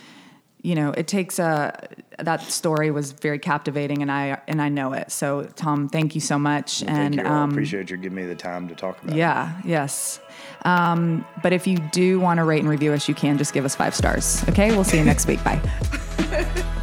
[0.63, 1.89] you know it takes a.
[2.19, 5.11] That story was very captivating, and I and I know it.
[5.11, 6.81] So Tom, thank you so much.
[6.81, 7.23] thank and you.
[7.23, 9.17] I um, appreciate you giving me the time to talk about.
[9.17, 9.19] it.
[9.19, 10.21] yeah, yes.
[10.65, 13.65] Um, but if you do want to rate and review us, you can just give
[13.65, 14.47] us five stars.
[14.49, 15.43] Okay, we'll see you next week.
[15.43, 15.61] Bye.